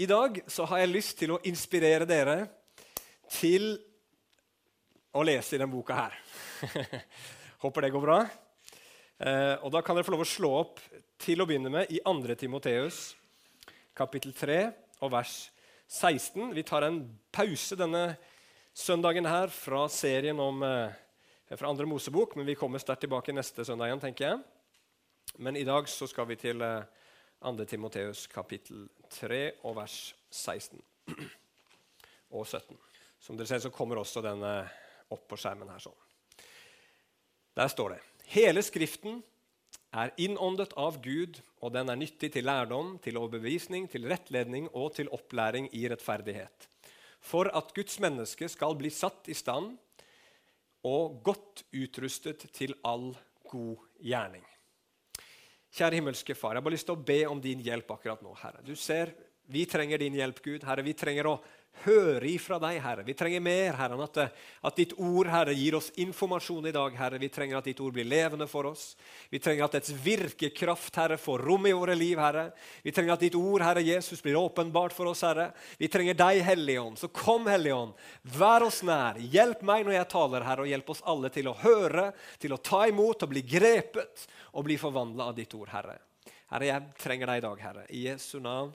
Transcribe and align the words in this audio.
I 0.00 0.06
dag 0.08 0.38
så 0.48 0.64
har 0.64 0.78
jeg 0.80 0.88
lyst 0.94 1.18
til 1.20 1.34
å 1.34 1.42
inspirere 1.44 2.06
dere 2.08 2.46
til 3.28 3.74
å 5.12 5.20
lese 5.28 5.52
i 5.52 5.58
denne 5.58 5.68
boka 5.68 5.92
her. 5.98 6.14
Håper 7.66 7.84
det 7.84 7.90
går 7.92 8.04
bra. 8.06 8.16
Eh, 9.20 9.60
og 9.60 9.68
Da 9.74 9.82
kan 9.84 9.98
dere 9.98 10.06
få 10.06 10.14
lov 10.14 10.22
å 10.24 10.30
slå 10.30 10.50
opp 10.62 10.80
til 11.20 11.44
å 11.44 11.46
begynne 11.50 11.68
med 11.74 11.92
i 11.92 12.00
2. 12.00 12.32
Timoteus, 12.40 13.02
kapittel 13.92 14.32
3 14.38 14.56
og 15.04 15.12
vers 15.12 15.34
16. 15.84 16.48
Vi 16.56 16.64
tar 16.64 16.86
en 16.88 17.02
pause 17.28 17.76
denne 17.76 18.14
søndagen 18.72 19.28
her 19.28 19.52
fra 19.52 19.82
serien 19.92 20.40
om, 20.40 20.64
eh, 20.64 20.96
fra 21.52 21.74
andre 21.74 21.84
Mosebok, 21.84 22.38
men 22.40 22.48
vi 22.48 22.56
kommer 22.56 22.80
sterkt 22.80 23.04
tilbake 23.04 23.36
neste 23.36 23.68
søndag 23.68 23.92
igjen, 23.92 24.00
tenker 24.08 24.30
jeg. 24.30 24.40
Men 25.44 25.60
i 25.60 25.68
dag 25.68 25.92
så 25.92 26.08
skal 26.08 26.24
vi 26.32 26.40
til 26.40 26.64
eh, 26.64 26.88
2. 27.40 27.64
Timoteus 27.64 28.26
kapittel 28.28 28.84
3 29.08 29.40
og 29.64 29.76
vers 29.78 29.96
16 30.30 30.80
og 32.36 32.46
17. 32.46 32.76
Som 33.20 33.38
dere 33.38 33.48
ser, 33.48 33.62
så 33.64 33.72
kommer 33.72 34.00
også 34.00 34.22
denne 34.24 34.52
opp 35.10 35.26
på 35.28 35.38
skjermen 35.40 35.70
her. 35.72 35.80
sånn. 35.80 35.96
Der 37.56 37.68
står 37.72 37.96
det 37.96 38.00
Hele 38.30 38.62
Skriften 38.62 39.22
er 39.90 40.12
innåndet 40.22 40.76
av 40.78 41.00
Gud, 41.02 41.40
og 41.64 41.72
den 41.74 41.90
er 41.90 41.98
nyttig 41.98 42.30
til 42.36 42.46
lærdom, 42.46 42.94
til 43.02 43.18
overbevisning, 43.18 43.88
til 43.90 44.06
rettledning 44.06 44.68
og 44.70 44.94
til 45.00 45.10
opplæring 45.10 45.66
i 45.74 45.88
rettferdighet. 45.90 46.68
For 47.20 47.50
at 47.56 47.74
Guds 47.74 47.98
menneske 48.00 48.48
skal 48.48 48.76
bli 48.78 48.92
satt 48.94 49.28
i 49.28 49.34
stand 49.34 49.74
og 50.86 51.18
godt 51.26 51.64
utrustet 51.74 52.46
til 52.54 52.76
all 52.86 53.10
god 53.50 53.82
gjerning. 53.98 54.46
Kjære 55.70 56.00
himmelske 56.00 56.34
Far, 56.34 56.54
jeg 56.54 56.60
har 56.60 56.66
bare 56.66 56.74
lyst 56.74 56.88
til 56.88 56.96
å 56.96 57.04
be 57.06 57.20
om 57.30 57.40
din 57.42 57.60
hjelp 57.62 57.92
akkurat 57.94 58.22
nå. 58.24 58.34
Herre. 58.42 58.62
Du 58.66 58.74
ser, 58.76 59.14
Vi 59.50 59.64
trenger 59.66 59.98
din 59.98 60.14
hjelp, 60.14 60.42
Gud. 60.42 60.62
Herre, 60.62 60.82
Vi 60.82 60.92
trenger 60.94 61.26
å 61.26 61.40
høre 61.84 62.28
ifra 62.28 62.58
deg, 62.60 62.78
Herre. 62.84 63.04
Vi 63.06 63.14
trenger 63.16 63.42
mer, 63.44 63.76
Herre, 63.78 63.96
enn 63.96 64.04
at, 64.04 64.18
at, 64.60 64.76
ditt 64.76 64.92
ord 65.00 65.30
Herre, 65.32 65.54
gir 65.56 65.76
oss 65.78 65.88
informasjon 66.00 66.68
i 66.68 66.74
dag. 66.74 66.96
Herre. 66.98 67.20
Vi 67.22 67.30
trenger 67.32 67.60
at 67.60 67.68
ditt 67.70 67.80
ord 67.80 67.94
blir 67.96 68.08
levende 68.08 68.46
for 68.50 68.68
oss. 68.70 68.94
Vi 69.32 69.40
trenger 69.42 69.66
at 69.66 69.76
dets 69.78 69.92
virkekraft 70.04 70.98
Herre, 71.00 71.18
får 71.20 71.44
rom 71.48 71.68
i 71.70 71.74
våre 71.76 71.96
liv. 71.96 72.20
Herre. 72.20 72.50
Vi 72.84 72.92
trenger 72.94 73.16
at 73.16 73.24
ditt 73.24 73.38
ord 73.38 73.64
Herre 73.64 73.84
Jesus, 73.84 74.22
blir 74.22 74.38
åpenbart 74.40 74.96
for 74.96 75.12
oss. 75.12 75.24
Herre. 75.26 75.50
Vi 75.80 75.88
trenger 75.92 76.18
deg, 76.18 76.42
Hellige. 76.46 76.84
Så 77.00 77.12
kom, 77.14 77.48
Hellige. 77.50 77.80
Vær 78.36 78.66
oss 78.68 78.82
nær. 78.86 79.20
Hjelp 79.20 79.64
meg 79.66 79.86
når 79.86 79.98
jeg 79.98 80.10
taler, 80.12 80.46
Herre, 80.46 80.66
og 80.66 80.72
hjelp 80.74 80.94
oss 80.96 81.04
alle 81.08 81.32
til 81.32 81.48
å 81.50 81.56
høre, 81.62 82.10
til 82.42 82.56
å 82.56 82.60
ta 82.60 82.84
imot 82.90 83.24
og 83.24 83.32
bli 83.32 83.44
grepet 83.46 84.26
og 84.52 84.66
bli 84.68 84.76
forvandla 84.80 85.30
av 85.30 85.38
ditt 85.38 85.54
ord, 85.56 85.72
Herre. 85.72 86.00
Herre, 86.50 86.66
jeg 86.66 87.00
trenger 87.00 87.30
deg 87.30 87.40
i 87.40 87.46
dag, 87.46 87.64
Herre. 87.68 87.86
I 87.94 88.04
Jesu 88.08 88.40
navn. 88.42 88.74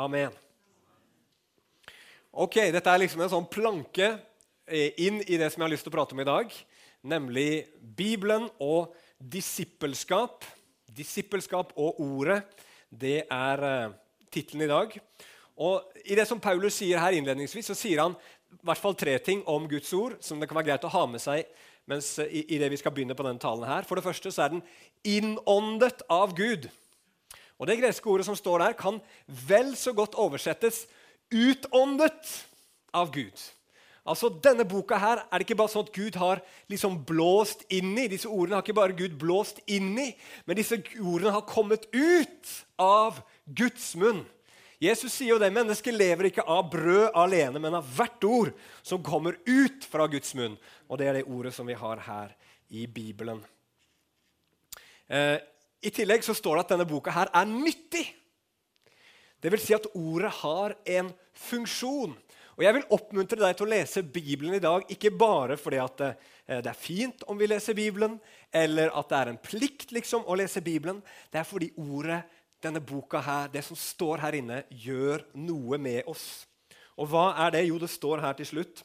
Amen. 0.00 0.32
Ok, 2.34 2.56
Dette 2.74 2.90
er 2.90 2.98
liksom 2.98 3.20
en 3.22 3.30
sånn 3.30 3.44
planke 3.46 4.08
eh, 4.66 4.90
inn 5.06 5.20
i 5.22 5.36
det 5.38 5.52
som 5.52 5.60
jeg 5.60 5.68
har 5.68 5.70
lyst 5.70 5.86
til 5.86 5.92
å 5.92 5.94
prate 5.94 6.16
om 6.16 6.22
i 6.24 6.26
dag, 6.26 6.54
nemlig 7.06 7.68
Bibelen 7.78 8.48
og 8.58 8.96
disippelskap. 9.22 10.42
Disippelskap 10.90 11.70
og 11.78 12.00
ordet, 12.02 12.40
det 12.90 13.20
er 13.30 13.62
uh, 13.62 13.94
tittelen 14.34 14.64
i 14.66 14.70
dag. 14.72 14.96
Og 15.62 16.02
I 16.02 16.18
det 16.18 16.24
som 16.26 16.42
Paulus 16.42 16.80
sier 16.80 16.98
her 16.98 17.14
innledningsvis, 17.14 17.70
så 17.70 17.78
sier 17.78 18.02
han 18.02 18.18
i 18.18 18.58
hvert 18.66 18.82
fall 18.82 18.98
tre 18.98 19.14
ting 19.22 19.46
om 19.50 19.70
Guds 19.70 19.94
ord 19.94 20.18
som 20.18 20.42
det 20.42 20.50
kan 20.50 20.58
være 20.58 20.72
greit 20.72 20.88
å 20.90 20.92
ha 20.96 21.04
med 21.10 21.22
seg 21.22 21.46
mens, 21.86 22.16
uh, 22.18 22.26
i, 22.26 22.48
i, 22.48 22.58
det 22.58 22.72
vi 22.74 22.82
skal 22.82 22.96
begynne 22.98 23.14
på 23.14 23.28
denne 23.28 23.42
talen. 23.42 23.62
her. 23.70 23.86
For 23.86 23.94
det 23.94 24.08
første 24.08 24.34
så 24.34 24.48
er 24.48 24.56
den 24.56 24.66
innåndet 25.06 26.02
av 26.10 26.34
Gud. 26.34 26.66
Og 27.62 27.70
Det 27.70 27.78
greske 27.78 28.10
ordet 28.10 28.26
som 28.26 28.34
står 28.34 28.66
der, 28.66 28.78
kan 28.82 28.98
vel 29.46 29.76
så 29.78 29.94
godt 29.94 30.18
oversettes 30.18 30.82
'utåndet 31.30 32.46
av 32.92 33.12
Gud'. 33.14 33.50
Altså, 34.04 34.28
Denne 34.28 34.66
boka 34.68 34.98
her 35.00 35.22
er 35.24 35.38
det 35.38 35.46
ikke 35.46 35.56
bare 35.56 35.72
sånn 35.72 35.86
at 35.86 35.94
Gud 35.96 36.16
har 36.20 36.42
liksom 36.68 36.98
blåst 37.08 37.64
inn 37.72 37.94
i. 37.96 38.08
Disse 38.12 38.28
ordene 38.28 38.58
har 38.58 38.62
ikke 38.62 38.76
bare 38.76 38.96
Gud 38.96 39.16
blåst 39.20 39.62
inn 39.64 39.94
i, 39.98 40.10
men 40.44 40.58
disse 40.58 40.76
ordene 41.00 41.32
har 41.32 41.46
kommet 41.48 41.86
ut 41.94 42.50
av 42.76 43.22
Guds 43.48 43.94
munn. 43.96 44.26
Jesus 44.84 45.14
sier 45.14 45.32
jo 45.32 45.38
det. 45.40 45.48
Mennesket 45.54 45.96
lever 45.96 46.28
ikke 46.28 46.44
av 46.44 46.66
brød 46.72 47.16
alene, 47.16 47.62
men 47.62 47.78
av 47.78 47.88
hvert 47.96 48.26
ord 48.28 48.52
som 48.84 49.02
kommer 49.04 49.38
ut 49.46 49.86
fra 49.88 50.04
Guds 50.12 50.34
munn. 50.36 50.58
Og 50.90 51.00
det 51.00 51.08
er 51.08 51.18
det 51.18 51.28
ordet 51.30 51.54
som 51.56 51.68
vi 51.68 51.78
har 51.78 52.02
her 52.04 52.34
i 52.68 52.84
Bibelen. 52.90 53.40
Eh, 55.08 55.38
i 55.84 55.92
tillegg 55.92 56.24
så 56.26 56.36
står 56.36 56.58
det 56.58 56.64
at 56.64 56.74
denne 56.74 56.88
boka 56.88 57.12
her 57.14 57.32
er 57.32 57.48
nyttig. 57.48 58.04
Det 59.44 59.50
vil 59.52 59.60
si 59.60 59.74
at 59.76 59.90
ordet 59.92 60.30
har 60.40 60.72
en 60.88 61.10
funksjon. 61.36 62.14
Og 62.54 62.62
Jeg 62.64 62.76
vil 62.76 62.86
oppmuntre 62.96 63.36
deg 63.42 63.58
til 63.58 63.66
å 63.66 63.72
lese 63.74 64.00
Bibelen 64.00 64.54
i 64.56 64.62
dag, 64.62 64.86
ikke 64.88 65.10
bare 65.12 65.58
fordi 65.60 65.82
at 65.82 65.98
det, 66.00 66.08
det 66.64 66.70
er 66.70 66.78
fint 66.78 67.26
om 67.28 67.36
vi 67.36 67.50
leser 67.50 67.76
Bibelen, 67.76 68.14
eller 68.48 68.94
at 68.96 69.10
det 69.10 69.18
er 69.18 69.32
en 69.32 69.42
plikt 69.42 69.92
liksom 69.92 70.24
å 70.24 70.38
lese 70.40 70.64
Bibelen. 70.64 71.02
Det 71.28 71.42
er 71.42 71.48
fordi 71.50 71.68
ordet, 71.76 72.22
denne 72.64 72.80
boka 72.80 73.20
her, 73.20 73.52
det 73.52 73.66
som 73.66 73.76
står 73.76 74.24
her 74.24 74.38
inne, 74.38 74.62
gjør 74.70 75.26
noe 75.36 75.76
med 75.76 76.08
oss. 76.08 76.46
Og 76.96 77.12
hva 77.12 77.34
er 77.44 77.58
det? 77.58 77.66
Jo, 77.68 77.76
det 77.82 77.92
står 77.92 78.24
her 78.24 78.40
til 78.40 78.48
slutt. 78.48 78.80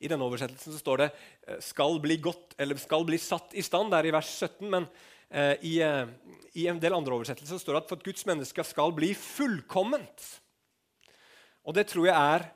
I 0.00 0.08
denne 0.08 0.24
oversettelsen 0.24 0.72
så 0.72 0.80
står 0.80 1.02
det 1.02 1.10
eh, 1.12 1.60
'skal 1.60 2.00
bli 2.00 2.16
godt', 2.16 2.54
eller 2.56 2.78
'skal 2.80 3.04
bli 3.04 3.18
satt 3.18 3.52
i 3.52 3.60
stand'. 3.60 3.90
Det 3.90 3.98
er 3.98 4.06
i 4.08 4.16
vers 4.16 4.32
17. 4.32 4.70
men 4.70 4.88
Eh, 4.88 5.09
I, 5.30 5.78
eh, 5.84 6.06
I, 6.58 6.66
en 6.66 6.80
del 6.82 6.94
andre 6.96 7.14
oversettelser 7.14 7.60
står 7.62 7.76
det 7.76 7.82
at 7.84 7.90
for 7.90 8.00
at 8.00 8.06
Guds 8.06 8.26
menneske 8.26 8.64
skal 8.66 8.94
bli 8.94 9.12
fullkomment. 9.14 10.24
Og 11.62 11.76
det 11.76 11.86
tror 11.90 12.08
jeg 12.08 12.16
er 12.16 12.46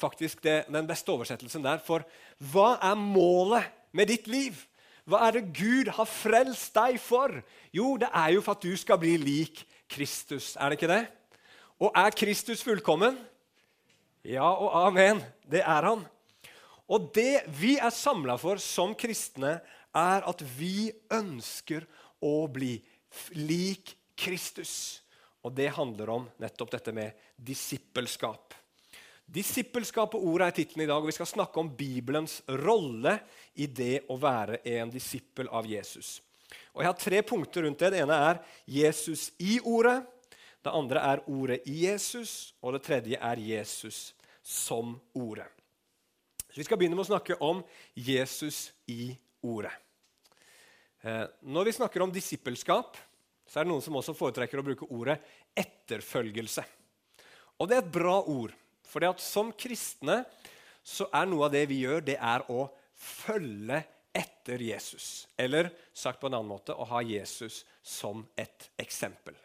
faktisk 0.00 0.42
det, 0.42 0.64
den 0.66 0.88
beste 0.88 1.12
oversettelsen 1.14 1.62
der. 1.62 1.82
For 1.84 2.02
hva 2.50 2.74
er 2.82 2.98
målet 2.98 3.68
med 3.94 4.10
ditt 4.10 4.26
liv? 4.26 4.56
Hva 5.06 5.26
er 5.28 5.36
det 5.36 5.52
Gud 5.54 5.92
har 5.94 6.08
frelst 6.08 6.74
deg 6.74 6.98
for? 7.02 7.36
Jo, 7.76 7.94
det 8.00 8.08
er 8.10 8.34
jo 8.34 8.42
for 8.42 8.56
at 8.56 8.64
du 8.64 8.74
skal 8.80 8.98
bli 8.98 9.14
lik 9.20 9.62
Kristus. 9.90 10.54
Er 10.56 10.72
det 10.72 10.80
ikke 10.80 10.90
det? 10.90 11.04
Og 11.78 11.92
er 11.94 12.16
Kristus 12.16 12.64
fullkommen? 12.64 13.18
Ja 14.24 14.48
og 14.48 14.72
amen. 14.88 15.20
Det 15.44 15.60
er 15.60 15.90
han. 15.90 16.06
Og 16.88 17.10
det 17.14 17.44
vi 17.60 17.76
er 17.76 17.92
samla 17.94 18.38
for 18.40 18.60
som 18.62 18.94
kristne, 18.96 19.58
er 19.94 20.24
at 20.26 20.40
vi 20.58 20.90
ønsker 21.12 21.84
å 22.24 22.46
bli 22.52 22.76
lik 23.38 23.94
Kristus. 24.16 25.02
Og 25.44 25.52
det 25.52 25.68
handler 25.76 26.10
om 26.10 26.28
nettopp 26.40 26.72
dette 26.72 26.92
med 26.96 27.12
disippelskap. 27.36 28.54
Disippelskap 29.24 30.14
og 30.16 30.26
ordet 30.34 30.48
er 30.48 30.56
tittelen 30.58 30.84
i 30.84 30.88
dag, 30.88 31.00
og 31.00 31.08
vi 31.08 31.16
skal 31.16 31.28
snakke 31.28 31.60
om 31.60 31.70
Bibelens 31.76 32.38
rolle 32.64 33.18
i 33.60 33.66
det 33.66 34.04
å 34.12 34.18
være 34.20 34.60
en 34.76 34.92
disippel 34.92 35.48
av 35.48 35.68
Jesus. 35.68 36.18
Og 36.74 36.82
Jeg 36.82 36.90
har 36.90 36.98
tre 37.00 37.22
punkter 37.22 37.64
rundt 37.64 37.80
det. 37.80 37.92
Det 37.94 38.02
ene 38.04 38.18
er 38.30 38.40
Jesus 38.68 39.30
i 39.38 39.58
ordet. 39.60 40.02
Det 40.64 40.72
andre 40.72 41.00
er 41.12 41.24
ordet 41.28 41.60
i 41.68 41.84
Jesus, 41.84 42.54
og 42.64 42.76
det 42.76 42.84
tredje 42.86 43.20
er 43.20 43.40
Jesus 43.40 44.14
som 44.42 44.96
ordet. 45.12 45.48
Så 46.48 46.60
Vi 46.60 46.64
skal 46.64 46.78
begynne 46.80 46.96
med 46.96 47.04
å 47.04 47.12
snakke 47.12 47.36
om 47.40 47.60
Jesus 47.94 48.70
i 48.88 49.12
ordet. 49.42 49.72
Eh, 51.04 51.24
når 51.44 51.68
vi 51.68 51.76
snakker 51.76 52.00
om 52.00 52.12
disippelskap, 52.12 52.96
så 53.44 53.60
er 53.60 53.66
det 53.66 53.74
noen 53.74 53.84
som 53.84 53.96
også 53.98 54.14
foretrekker 54.16 54.60
å 54.60 54.64
bruke 54.64 54.88
ordet 54.88 55.18
etterfølgelse. 55.52 56.64
Og 57.60 57.68
det 57.68 57.76
er 57.76 57.82
et 57.84 57.92
bra 57.92 58.16
ord. 58.22 58.54
For 58.88 59.04
som 59.20 59.50
kristne 59.52 60.22
så 60.84 61.08
er 61.12 61.28
noe 61.28 61.46
av 61.46 61.52
det 61.52 61.64
vi 61.68 61.82
gjør, 61.82 62.00
det 62.06 62.16
er 62.16 62.44
å 62.52 62.68
følge 62.96 63.82
etter 64.14 64.62
Jesus. 64.62 65.26
Eller 65.36 65.68
sagt 65.92 66.22
på 66.22 66.30
en 66.30 66.38
annen 66.38 66.52
måte 66.54 66.76
å 66.76 66.86
ha 66.88 67.02
Jesus 67.04 67.64
som 67.82 68.22
et 68.38 68.70
eksempel. 68.80 69.36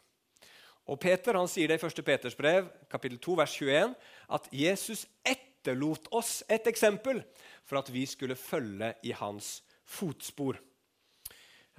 Og 0.89 0.99
Peter 1.01 1.37
han 1.37 1.49
sier 1.49 1.69
det 1.69 1.79
i 1.79 1.85
1. 1.85 2.03
Peters 2.05 2.37
brev, 2.37 2.69
kapittel 2.89 3.19
2, 3.21 3.35
vers 3.41 3.57
21, 3.59 3.97
at 4.37 4.47
Jesus 4.55 5.03
etterlot 5.27 6.07
oss 6.15 6.39
et 6.47 6.65
eksempel 6.71 7.21
for 7.67 7.81
at 7.81 7.91
vi 7.93 8.05
skulle 8.09 8.39
følge 8.39 8.93
i 9.05 9.13
hans 9.17 9.59
fotspor. 9.85 10.57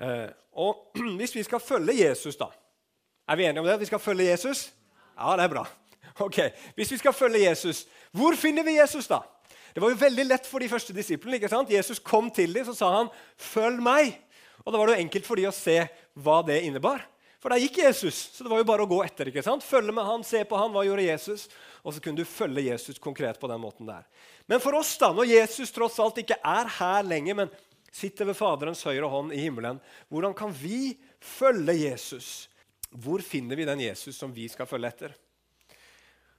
Eh, 0.00 0.28
og 0.52 0.92
Hvis 1.18 1.34
vi 1.36 1.42
skal 1.44 1.60
følge 1.60 1.98
Jesus, 2.08 2.36
da 2.36 2.48
Er 3.28 3.36
vi 3.36 3.44
enige 3.44 3.60
om 3.60 3.66
det? 3.66 3.80
Vi 3.80 3.90
skal 3.90 4.00
følge 4.00 4.30
Jesus? 4.30 4.70
Ja, 5.18 5.36
det 5.36 5.44
er 5.44 5.52
bra. 5.52 5.66
Ok, 6.26 6.40
Hvis 6.74 6.90
vi 6.92 6.96
skal 7.00 7.12
følge 7.12 7.44
Jesus, 7.48 7.86
hvor 8.12 8.34
finner 8.36 8.64
vi 8.64 8.78
Jesus, 8.80 9.06
da? 9.06 9.20
Det 9.74 9.82
var 9.82 9.92
jo 9.92 10.00
veldig 10.00 10.24
lett 10.26 10.46
for 10.46 10.58
de 10.58 10.68
første 10.68 10.92
disiplene. 10.92 11.36
ikke 11.36 11.48
sant? 11.48 11.70
Jesus 11.70 11.98
kom 12.02 12.30
til 12.30 12.52
dem 12.54 12.64
så 12.66 12.74
sa 12.74 12.90
han, 12.96 13.08
'Følg 13.38 13.78
meg'. 13.80 14.18
Og 14.66 14.72
Da 14.72 14.78
var 14.78 14.86
det 14.86 14.96
jo 14.96 15.04
enkelt 15.04 15.26
for 15.26 15.36
dem 15.36 15.48
å 15.48 15.54
se 15.54 15.88
hva 16.18 16.42
det 16.46 16.62
innebar. 16.62 17.06
For 17.40 17.48
der 17.48 17.62
gikk 17.62 17.78
Jesus, 17.78 18.14
så 18.34 18.44
det 18.44 18.50
var 18.50 18.58
jo 18.60 18.68
bare 18.68 18.84
å 18.84 18.90
gå 18.90 18.98
etter. 19.04 19.28
ikke 19.28 19.42
sant? 19.42 19.64
Følge 19.64 19.92
med 19.92 20.04
han, 20.04 20.24
se 20.24 20.44
på 20.44 20.58
han, 20.60 20.72
hva 20.74 20.84
gjorde 20.84 21.06
Jesus? 21.06 21.48
Og 21.82 21.94
så 21.94 22.00
kunne 22.00 22.20
du 22.20 22.28
følge 22.28 22.66
Jesus 22.66 22.98
konkret 22.98 23.40
på 23.40 23.48
den 23.48 23.60
måten 23.62 23.86
der. 23.88 24.04
Men 24.46 24.60
for 24.60 24.76
oss, 24.76 24.98
da, 24.98 25.08
når 25.12 25.24
Jesus 25.24 25.72
tross 25.72 25.98
alt 25.98 26.18
ikke 26.20 26.36
er 26.44 26.68
her 26.68 27.02
lenger, 27.02 27.34
men 27.34 27.50
sitter 27.90 28.28
ved 28.28 28.38
Faderens 28.38 28.82
høyre 28.86 29.08
hånd 29.10 29.34
i 29.34 29.42
himmelen. 29.42 29.80
Hvordan 30.08 30.34
kan 30.36 30.52
vi 30.54 30.94
følge 31.18 31.74
Jesus? 31.90 32.48
Hvor 32.90 33.22
finner 33.22 33.58
vi 33.58 33.66
den 33.68 33.82
Jesus 33.84 34.18
som 34.18 34.32
vi 34.34 34.48
skal 34.50 34.68
følge 34.70 34.90
etter? 34.90 35.16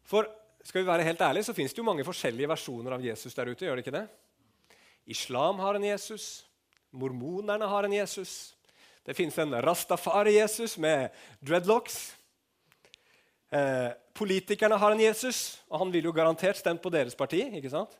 For 0.07 0.27
skal 0.63 0.83
vi 0.83 0.89
være 0.89 1.05
helt 1.07 1.21
ærlige, 1.21 1.47
så 1.47 1.55
fins 1.57 1.73
det 1.73 1.81
jo 1.81 1.87
mange 1.87 2.05
forskjellige 2.05 2.49
versjoner 2.51 2.95
av 2.95 3.05
Jesus 3.05 3.35
der 3.35 3.51
ute. 3.51 3.65
gjør 3.65 3.79
det 3.79 3.85
ikke 3.85 3.97
det? 3.97 4.07
Islam 5.05 5.59
har 5.59 5.75
en 5.75 5.87
Jesus. 5.87 6.45
Mormonerne 6.91 7.67
har 7.67 7.87
en 7.87 7.93
Jesus. 7.95 8.53
Det 9.03 9.15
fins 9.17 9.37
en 9.41 9.55
rastafari-Jesus 9.63 10.77
med 10.77 11.09
dreadlocks. 11.41 12.15
Eh, 13.51 13.89
politikerne 14.13 14.77
har 14.77 14.91
en 14.91 15.01
Jesus, 15.01 15.61
og 15.67 15.81
han 15.81 15.91
ville 15.91 16.07
jo 16.07 16.15
garantert 16.15 16.59
stemt 16.59 16.81
på 16.83 16.91
deres 16.93 17.15
parti. 17.15 17.41
ikke 17.57 17.71
sant? 17.71 17.97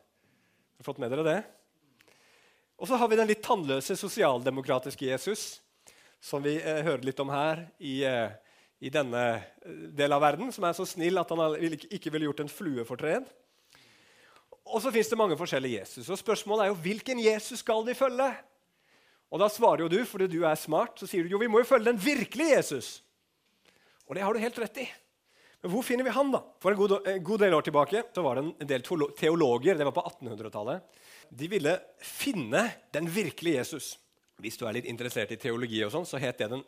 Har 0.78 0.86
fått 0.86 1.00
med 1.02 1.10
dere 1.10 1.26
det? 1.26 1.40
Og 2.82 2.88
så 2.90 2.98
har 2.98 3.06
vi 3.06 3.14
den 3.14 3.28
litt 3.30 3.44
tannløse 3.46 3.94
sosialdemokratiske 3.94 5.06
Jesus, 5.06 5.60
som 6.18 6.42
vi 6.42 6.56
eh, 6.58 6.80
hører 6.82 7.04
litt 7.06 7.20
om 7.22 7.28
her 7.30 7.60
i, 7.78 8.00
eh, 8.02 8.32
i 8.82 8.90
denne 8.90 9.20
eh, 9.38 9.84
delen 9.94 10.16
av 10.16 10.24
verden, 10.24 10.50
som 10.50 10.66
er 10.66 10.74
så 10.74 10.86
snill 10.90 11.20
at 11.22 11.30
han 11.30 11.62
ikke 11.62 12.10
ville 12.10 12.26
gjort 12.26 12.42
en 12.42 12.50
flue 12.50 12.82
fortred. 12.88 13.28
Og 14.66 14.82
så 14.82 14.90
fins 14.94 15.12
det 15.12 15.18
mange 15.20 15.38
forskjellige 15.38 15.78
Jesus. 15.84 16.10
Og 16.10 16.18
spørsmålet 16.18 16.64
er 16.64 16.72
jo 16.72 16.80
hvilken 16.82 17.22
Jesus 17.22 17.62
skal 17.62 17.86
vi 17.86 17.94
følge? 17.94 18.26
Og 19.30 19.38
da 19.38 19.46
svarer 19.50 19.84
jo 19.84 19.92
du, 19.92 20.00
fordi 20.02 20.26
du 20.34 20.40
er 20.42 20.58
smart, 20.58 20.98
så 20.98 21.06
sier 21.06 21.22
du 21.22 21.30
jo 21.36 21.40
vi 21.42 21.50
må 21.50 21.62
jo 21.62 21.70
følge 21.70 21.92
den 21.92 22.02
virkelige 22.02 22.58
Jesus. 22.58 22.90
Og 24.08 24.18
det 24.18 24.26
har 24.26 24.34
du 24.34 24.42
helt 24.42 24.58
rett 24.58 24.82
i. 24.82 24.88
Men 25.62 25.70
hvor 25.70 25.86
finner 25.86 26.02
vi 26.02 26.18
han, 26.18 26.34
da? 26.34 26.42
For 26.58 26.74
en 26.74 26.82
god, 26.82 26.98
en 27.06 27.22
god 27.22 27.46
del 27.46 27.54
år 27.54 27.62
tilbake 27.62 28.02
så 28.10 28.26
var 28.26 28.40
det 28.40 28.48
en 28.50 28.70
del 28.74 28.82
teologer 28.82 29.78
det 29.78 29.86
var 29.86 29.94
på 29.94 30.02
1800-tallet, 30.10 31.01
de 31.32 31.48
ville 31.48 31.72
finne 32.04 32.66
den 32.92 33.08
virkelige 33.08 33.62
Jesus. 33.62 33.96
Hvis 34.42 34.58
du 34.60 34.66
er 34.66 34.76
litt 34.76 34.88
interessert 34.90 35.32
i 35.32 35.40
teologi, 35.40 35.80
og 35.86 35.92
sånn, 35.94 36.08
så 36.08 36.20
het 36.20 36.42
det 36.42 36.50
den, 36.52 36.64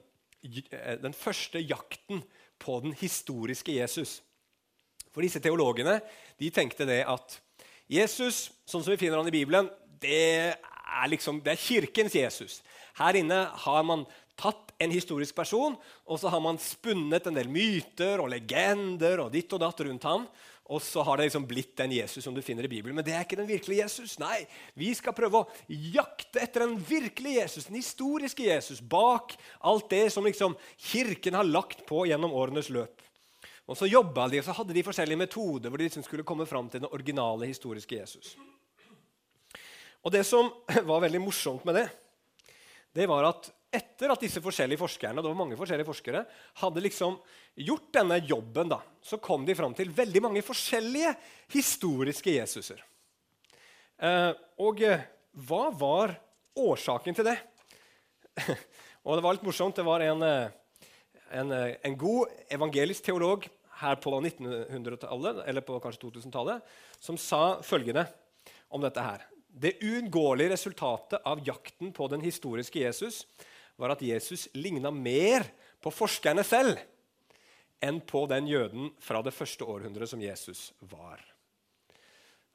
eh, 0.71 0.97
den 1.03 1.17
første 1.17 1.61
jakten 1.61 2.23
på 2.59 2.81
den 2.85 2.95
historiske 2.97 3.75
Jesus. 3.77 4.21
For 5.13 5.23
disse 5.23 5.43
teologene 5.43 6.01
de 6.41 6.51
tenkte 6.51 6.87
det 6.89 7.05
at 7.07 7.39
Jesus, 7.91 8.51
sånn 8.67 8.83
som 8.83 8.95
vi 8.95 9.01
finner 9.01 9.21
han 9.21 9.29
i 9.29 9.35
Bibelen, 9.35 9.69
det 10.01 10.57
er, 10.57 11.09
liksom, 11.13 11.43
det 11.45 11.55
er 11.55 11.61
kirkens 11.61 12.17
Jesus. 12.17 12.63
Her 12.97 13.19
inne 13.19 13.45
har 13.67 13.85
man 13.85 14.07
tatt 14.39 14.73
en 14.83 14.91
historisk 14.91 15.37
person 15.37 15.77
og 16.07 16.19
så 16.19 16.31
har 16.33 16.43
man 16.43 16.59
spunnet 16.59 17.27
en 17.29 17.37
del 17.37 17.51
myter 17.53 18.23
og 18.23 18.33
legender 18.33 19.23
og 19.23 19.33
ditt 19.35 19.53
og 19.55 19.63
datt 19.63 19.85
rundt 19.87 20.07
ham. 20.09 20.27
Og 20.73 20.81
så 20.81 21.03
har 21.05 21.19
det 21.21 21.27
liksom 21.27 21.45
blitt 21.45 21.75
den 21.77 21.93
Jesus 21.93 22.25
som 22.25 22.35
du 22.35 22.41
finner 22.43 22.65
i 22.65 22.71
Bibelen. 22.73 22.97
Men 22.97 23.05
det 23.05 23.13
er 23.13 23.27
ikke 23.27 23.37
den 23.37 23.49
virkelige 23.49 23.85
Jesus. 23.85 24.17
Nei, 24.19 24.47
Vi 24.73 24.95
skal 24.97 25.13
prøve 25.17 25.43
å 25.43 25.49
jakte 25.69 26.41
etter 26.41 26.65
den 26.65 26.79
virkelige 26.81 27.43
Jesus, 27.43 27.67
den 27.69 27.77
historiske 27.77 28.47
Jesus, 28.47 28.81
bak 28.81 29.37
alt 29.61 29.91
det 29.93 30.07
som 30.13 30.25
liksom 30.25 30.57
Kirken 30.81 31.37
har 31.37 31.45
lagt 31.45 31.85
på 31.85 32.07
gjennom 32.09 32.33
årenes 32.33 32.73
løp. 32.73 33.05
Og 33.69 33.77
Så 33.77 33.89
jobba 33.89 34.29
de, 34.29 34.41
og 34.41 34.45
så 34.45 34.57
hadde 34.57 34.77
de 34.77 34.85
forskjellige 34.85 35.21
metoder 35.21 35.73
hvor 35.73 35.81
de 35.81 35.89
liksom 35.89 36.05
skulle 36.05 36.25
komme 36.25 36.47
fram 36.49 36.69
til 36.69 36.81
den 36.81 36.93
originale 36.93 37.49
historiske 37.49 37.97
Jesus. 38.01 38.35
Og 40.05 40.13
Det 40.13 40.25
som 40.25 40.49
var 40.91 41.05
veldig 41.05 41.21
morsomt 41.21 41.65
med 41.65 41.77
det, 41.83 41.89
det 42.95 43.09
var 43.11 43.29
at 43.29 43.51
etter 43.77 44.13
at 44.13 44.23
disse 44.23 44.43
forskjellige 44.43 44.81
forskerne 44.81 45.23
det 45.23 45.31
var 45.31 45.39
mange 45.39 45.59
forskjellige 45.59 45.89
forskere, 45.89 46.25
hadde 46.63 46.85
liksom 46.85 47.19
gjort 47.67 47.91
denne 47.95 48.21
jobben, 48.25 48.71
da, 48.73 48.81
så 49.05 49.19
kom 49.23 49.47
de 49.47 49.57
fram 49.59 49.75
til 49.77 49.93
veldig 49.95 50.23
mange 50.25 50.45
forskjellige 50.45 51.15
historiske 51.55 52.37
Jesuser. 52.39 52.83
Eh, 53.99 54.31
og 54.63 54.83
eh, 54.83 55.05
hva 55.47 55.69
var 55.75 56.15
årsaken 56.55 57.17
til 57.17 57.27
det? 57.27 57.37
og 59.05 59.17
Det 59.17 59.25
var 59.25 59.37
litt 59.37 59.47
morsomt. 59.47 59.77
Det 59.77 59.87
var 59.87 60.05
en, 60.05 60.23
eh, 60.23 60.89
en, 61.41 61.53
eh, 61.53 61.77
en 61.83 61.99
god 61.99 62.33
evangelisk 62.55 63.07
teolog 63.07 63.47
her 63.81 63.99
på 63.99 64.13
1900-tallet, 64.21 65.43
eller 65.49 65.67
på 65.67 65.79
kanskje 65.83 66.07
2000-tallet, 66.07 66.63
som 67.03 67.19
sa 67.19 67.61
følgende 67.63 68.07
om 68.71 68.83
dette 68.83 69.03
her. 69.03 69.25
Det 69.55 69.77
uunngåelige 69.83 70.55
resultatet 70.55 71.23
av 71.27 71.43
jakten 71.47 71.93
på 71.95 72.09
den 72.11 72.23
historiske 72.25 72.81
Jesus 72.81 73.25
var 73.81 73.95
at 73.95 74.03
Jesus 74.03 74.49
ligna 74.55 74.93
mer 74.95 75.47
på 75.83 75.93
forskerne 75.93 76.45
selv 76.47 76.81
enn 77.85 78.01
på 78.01 78.25
den 78.31 78.49
jøden 78.49 78.91
fra 79.03 79.21
det 79.25 79.35
første 79.37 79.67
århundret 79.69 80.09
som 80.09 80.23
Jesus 80.23 80.71
var. 80.91 81.21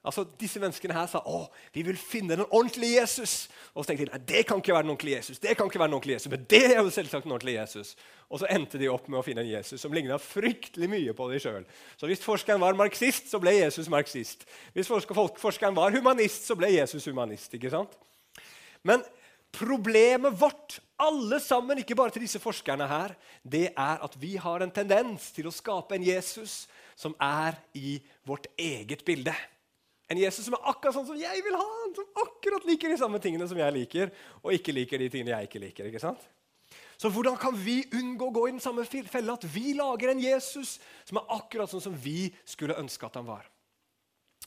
Altså, 0.00 0.24
Disse 0.40 0.60
menneskene 0.62 0.96
her 0.96 1.08
sa 1.12 1.20
å, 1.28 1.42
vi 1.74 1.82
vil 1.84 1.98
finne 2.00 2.32
den 2.38 2.46
ordentlige 2.46 3.02
Jesus. 3.02 3.50
Og 3.74 3.84
så 3.84 3.90
tenkte 3.90 4.06
de 4.06 4.14
nei, 4.14 4.20
det 4.30 4.46
kan 4.48 4.62
ikke 4.62 4.72
være 4.72 4.86
den 4.86 4.94
ordentlige 4.94 5.18
Jesus. 5.18 5.40
det 5.42 5.52
kan 5.58 5.68
ikke 5.68 5.82
være 5.82 5.92
den 5.92 5.96
ordentlige 5.98 6.16
Jesus, 6.16 6.30
Men 6.32 6.46
det 6.48 6.62
er 6.70 6.78
jo 6.78 6.94
selvsagt 6.94 7.26
den 7.28 7.34
ordentlige 7.36 7.60
Jesus. 7.60 7.96
Og 8.30 8.40
så 8.40 8.48
endte 8.48 8.80
de 8.80 8.88
opp 8.88 9.10
med 9.12 9.20
å 9.20 9.24
finne 9.26 9.44
en 9.44 9.50
Jesus 9.50 9.84
som 9.84 9.92
ligna 9.92 10.16
fryktelig 10.16 10.88
mye 10.88 11.16
på 11.16 11.28
dem 11.28 11.42
sjøl. 11.44 11.68
Så 12.00 12.08
hvis 12.08 12.24
forskeren 12.24 12.64
var 12.64 12.78
marxist, 12.80 13.28
så 13.28 13.42
ble 13.42 13.58
Jesus 13.58 13.92
marxist. 13.92 14.48
Hvis 14.72 14.88
forskeren 14.88 15.76
var 15.76 15.92
humanist, 15.92 16.48
så 16.48 16.56
ble 16.56 16.72
Jesus 16.78 17.04
humanist. 17.04 17.52
ikke 17.54 17.72
sant? 17.72 17.92
Men 18.82 19.04
Problemet 19.50 20.36
vårt, 20.40 20.78
alle 21.00 21.40
sammen, 21.42 21.80
ikke 21.80 21.96
bare 21.98 22.14
til 22.14 22.24
disse 22.26 22.40
forskerne 22.42 22.86
her, 22.86 23.14
det 23.42 23.70
er 23.70 24.02
at 24.04 24.14
vi 24.20 24.36
har 24.40 24.62
en 24.62 24.72
tendens 24.74 25.30
til 25.34 25.48
å 25.48 25.54
skape 25.54 25.96
en 25.96 26.04
Jesus 26.06 26.66
som 26.98 27.16
er 27.24 27.56
i 27.74 27.96
vårt 28.28 28.46
eget 28.60 29.02
bilde. 29.06 29.34
En 30.10 30.18
Jesus 30.18 30.44
som 30.46 30.56
er 30.58 30.68
akkurat 30.70 30.96
sånn 30.96 31.06
som 31.08 31.18
jeg 31.18 31.42
vil 31.46 31.56
ha 31.56 31.64
han, 31.64 31.94
som 31.96 32.22
akkurat 32.24 32.66
liker 32.68 32.92
de 32.92 32.98
samme 33.00 33.20
tingene 33.22 33.46
som 33.50 33.58
jeg 33.58 33.74
liker, 33.76 34.12
og 34.42 34.54
ikke 34.54 34.74
liker 34.74 35.02
de 35.02 35.08
tingene 35.12 35.32
jeg 35.36 35.50
ikke 35.50 35.62
liker. 35.62 35.90
ikke 35.90 36.02
sant? 36.02 36.22
Så 37.00 37.08
hvordan 37.08 37.38
kan 37.40 37.54
vi 37.56 37.80
unngå 37.96 38.26
å 38.28 38.34
gå 38.34 38.42
i 38.48 38.52
den 38.52 38.62
samme 38.62 38.84
fella 38.84 39.38
at 39.38 39.46
vi 39.48 39.72
lager 39.78 40.12
en 40.12 40.20
Jesus 40.20 40.76
som 41.08 41.20
er 41.20 41.30
akkurat 41.38 41.70
sånn 41.72 41.82
som 41.86 41.94
vi 41.96 42.28
skulle 42.44 42.76
ønske 42.78 43.06
at 43.06 43.16
han 43.16 43.28
var? 43.28 43.46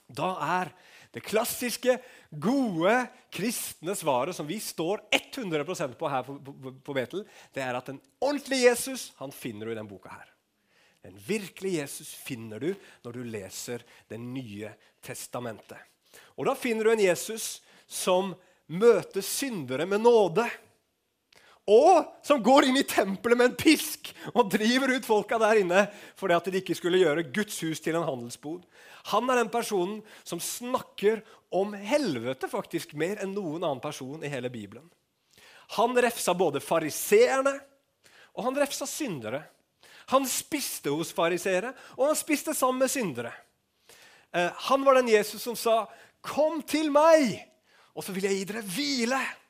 Da 0.05 0.35
er 0.59 0.73
det 1.13 1.21
klassiske, 1.21 1.99
gode, 2.29 2.93
kristne 3.33 3.93
svaret 3.95 4.35
som 4.35 4.47
vi 4.49 4.57
står 4.59 5.03
100 5.13 5.65
på 5.97 6.09
her 6.09 6.23
på, 6.25 6.37
på, 6.39 6.73
på 6.83 6.95
Betel, 6.97 7.25
det 7.53 7.61
er 7.61 7.77
at 7.77 7.91
den 7.91 7.99
ordentlige 8.17 8.71
Jesus 8.71 9.11
han 9.19 9.31
finner 9.31 9.69
du 9.69 9.73
i 9.73 9.77
denne 9.77 9.89
boka. 9.89 10.09
her. 10.09 10.31
Den 11.03 11.19
virkelige 11.27 11.83
Jesus 11.83 12.13
finner 12.15 12.59
du 12.59 12.73
når 13.03 13.11
du 13.11 13.23
leser 13.23 13.83
Det 14.07 14.17
nye 14.17 14.71
testamentet. 15.03 15.77
Og 16.37 16.45
Da 16.45 16.55
finner 16.55 16.83
du 16.83 16.91
en 16.91 17.05
Jesus 17.05 17.61
som 17.87 18.33
møter 18.67 19.21
syndere 19.21 19.85
med 19.85 20.01
nåde. 20.01 20.47
Og 21.69 22.09
som 22.27 22.41
går 22.43 22.67
inn 22.67 22.77
i 22.81 22.83
tempelet 22.83 23.39
med 23.39 23.51
en 23.51 23.59
pisk 23.59 24.09
og 24.33 24.49
driver 24.51 24.97
ut 24.97 25.05
folka 25.07 25.37
der 25.39 25.61
inne 25.61 25.85
fordi 26.19 26.35
at 26.35 26.49
de 26.51 26.59
ikke 26.59 26.75
skulle 26.75 26.99
gjøre 26.99 27.23
Guds 27.31 27.61
hus 27.63 27.79
til 27.83 27.95
en 27.95 28.07
handelsbod. 28.07 28.65
Han 29.13 29.29
er 29.31 29.39
den 29.39 29.51
personen 29.53 30.01
som 30.27 30.43
snakker 30.43 31.21
om 31.53 31.71
helvete 31.77 32.49
faktisk 32.51 32.97
mer 32.99 33.21
enn 33.23 33.31
noen 33.35 33.63
annen 33.63 33.83
person 33.83 34.25
i 34.25 34.31
hele 34.31 34.51
Bibelen. 34.51 34.89
Han 35.77 35.95
refsa 35.95 36.35
både 36.35 36.59
fariseerne 36.59 37.55
og 38.33 38.47
han 38.47 38.57
refsa 38.57 38.87
syndere. 38.89 39.43
Han 40.11 40.25
spiste 40.27 40.91
hos 40.91 41.13
fariseere, 41.15 41.71
og 41.95 42.09
han 42.09 42.17
spiste 42.17 42.55
sammen 42.57 42.83
med 42.83 42.91
syndere. 42.91 43.31
Eh, 44.33 44.49
han 44.67 44.83
var 44.83 44.97
den 44.99 45.13
Jesus 45.13 45.41
som 45.41 45.55
sa, 45.55 45.87
'Kom 46.21 46.61
til 46.61 46.91
meg, 46.91 47.47
og 47.95 48.03
så 48.03 48.11
vil 48.11 48.23
jeg 48.23 48.37
gi 48.37 48.43
dere 48.43 48.61
hvile.' 48.61 49.42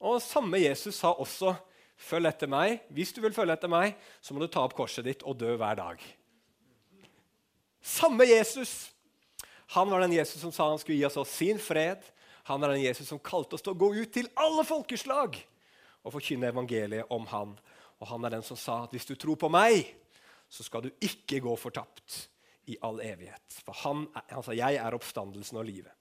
Og 0.00 0.20
Samme 0.22 0.60
Jesus 0.60 0.94
sa 0.94 1.12
også, 1.12 1.54
'Følg 1.96 2.28
etter 2.28 2.46
meg.' 2.46 2.80
Hvis 2.90 3.12
du 3.12 3.20
vil 3.20 3.32
følge 3.32 3.52
etter 3.52 3.68
meg, 3.68 3.96
så 4.20 4.34
må 4.34 4.40
du 4.40 4.46
ta 4.46 4.60
opp 4.60 4.74
korset 4.74 5.04
ditt 5.04 5.22
og 5.22 5.38
dø 5.38 5.56
hver 5.56 5.74
dag. 5.76 6.02
Samme 7.82 8.24
Jesus. 8.24 8.92
Han 9.66 9.90
var 9.90 10.00
den 10.00 10.12
Jesus 10.12 10.40
som 10.40 10.52
sa 10.52 10.68
han 10.68 10.78
skulle 10.78 10.98
gi 10.98 11.06
oss 11.06 11.30
sin 11.30 11.58
fred. 11.58 12.02
Han 12.44 12.62
er 12.62 12.68
den 12.68 12.82
Jesus 12.82 13.08
som 13.08 13.18
kalte 13.18 13.54
oss 13.54 13.62
til 13.62 13.72
å 13.72 13.78
gå 13.78 13.94
ut 13.94 14.12
til 14.12 14.28
alle 14.36 14.64
folkeslag 14.64 15.38
og 16.06 16.12
forkynne 16.12 16.50
evangeliet 16.52 17.10
om 17.10 17.26
han. 17.26 17.58
Og 17.98 18.06
han 18.06 18.24
er 18.24 18.36
den 18.36 18.42
som 18.46 18.56
sa 18.56 18.84
at 18.84 18.94
hvis 18.94 19.08
du 19.08 19.16
tror 19.18 19.38
på 19.40 19.50
meg, 19.50 19.88
så 20.48 20.62
skal 20.62 20.84
du 20.84 20.90
ikke 21.02 21.40
gå 21.42 21.56
fortapt 21.58 22.28
i 22.70 22.76
all 22.86 23.00
evighet. 23.02 23.58
For 23.64 23.74
han, 23.82 24.06
han 24.30 24.42
sa 24.42 24.52
'jeg 24.52 24.76
er 24.76 24.94
oppstandelsen 24.94 25.58
og 25.58 25.66
livet'. 25.66 25.94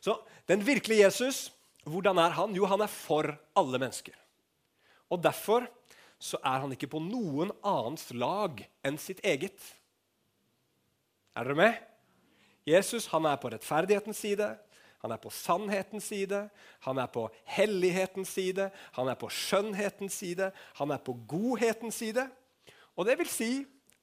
Så 0.00 0.18
den 0.48 0.66
virkelige 0.66 1.04
Jesus, 1.06 1.52
hvordan 1.84 2.18
er 2.20 2.34
han? 2.36 2.54
Jo, 2.56 2.66
han 2.70 2.84
er 2.84 2.90
for 2.90 3.28
alle 3.56 3.80
mennesker. 3.80 4.16
Og 5.12 5.22
derfor 5.22 5.66
så 6.18 6.38
er 6.40 6.62
han 6.64 6.72
ikke 6.72 6.90
på 6.94 7.02
noen 7.02 7.52
annens 7.60 8.08
lag 8.16 8.62
enn 8.86 8.96
sitt 9.00 9.20
eget. 9.26 9.58
Er 11.36 11.44
dere 11.44 11.58
med? 11.58 11.80
Jesus 12.64 13.10
han 13.12 13.26
er 13.28 13.36
på 13.40 13.50
rettferdighetens 13.52 14.22
side, 14.24 14.54
han 15.04 15.12
er 15.12 15.20
på 15.20 15.28
sannhetens 15.36 16.06
side, 16.08 16.46
han 16.86 17.00
er 17.02 17.10
på 17.12 17.26
hellighetens 17.52 18.30
side, 18.38 18.70
han 18.96 19.10
er 19.12 19.18
på 19.20 19.28
skjønnhetens 19.28 20.16
side, 20.16 20.48
han 20.80 20.94
er 20.94 21.02
på 21.04 21.12
godhetens 21.28 21.98
side. 22.00 22.24
Og 22.96 23.04
det 23.04 23.18
vil 23.20 23.28
si 23.28 23.50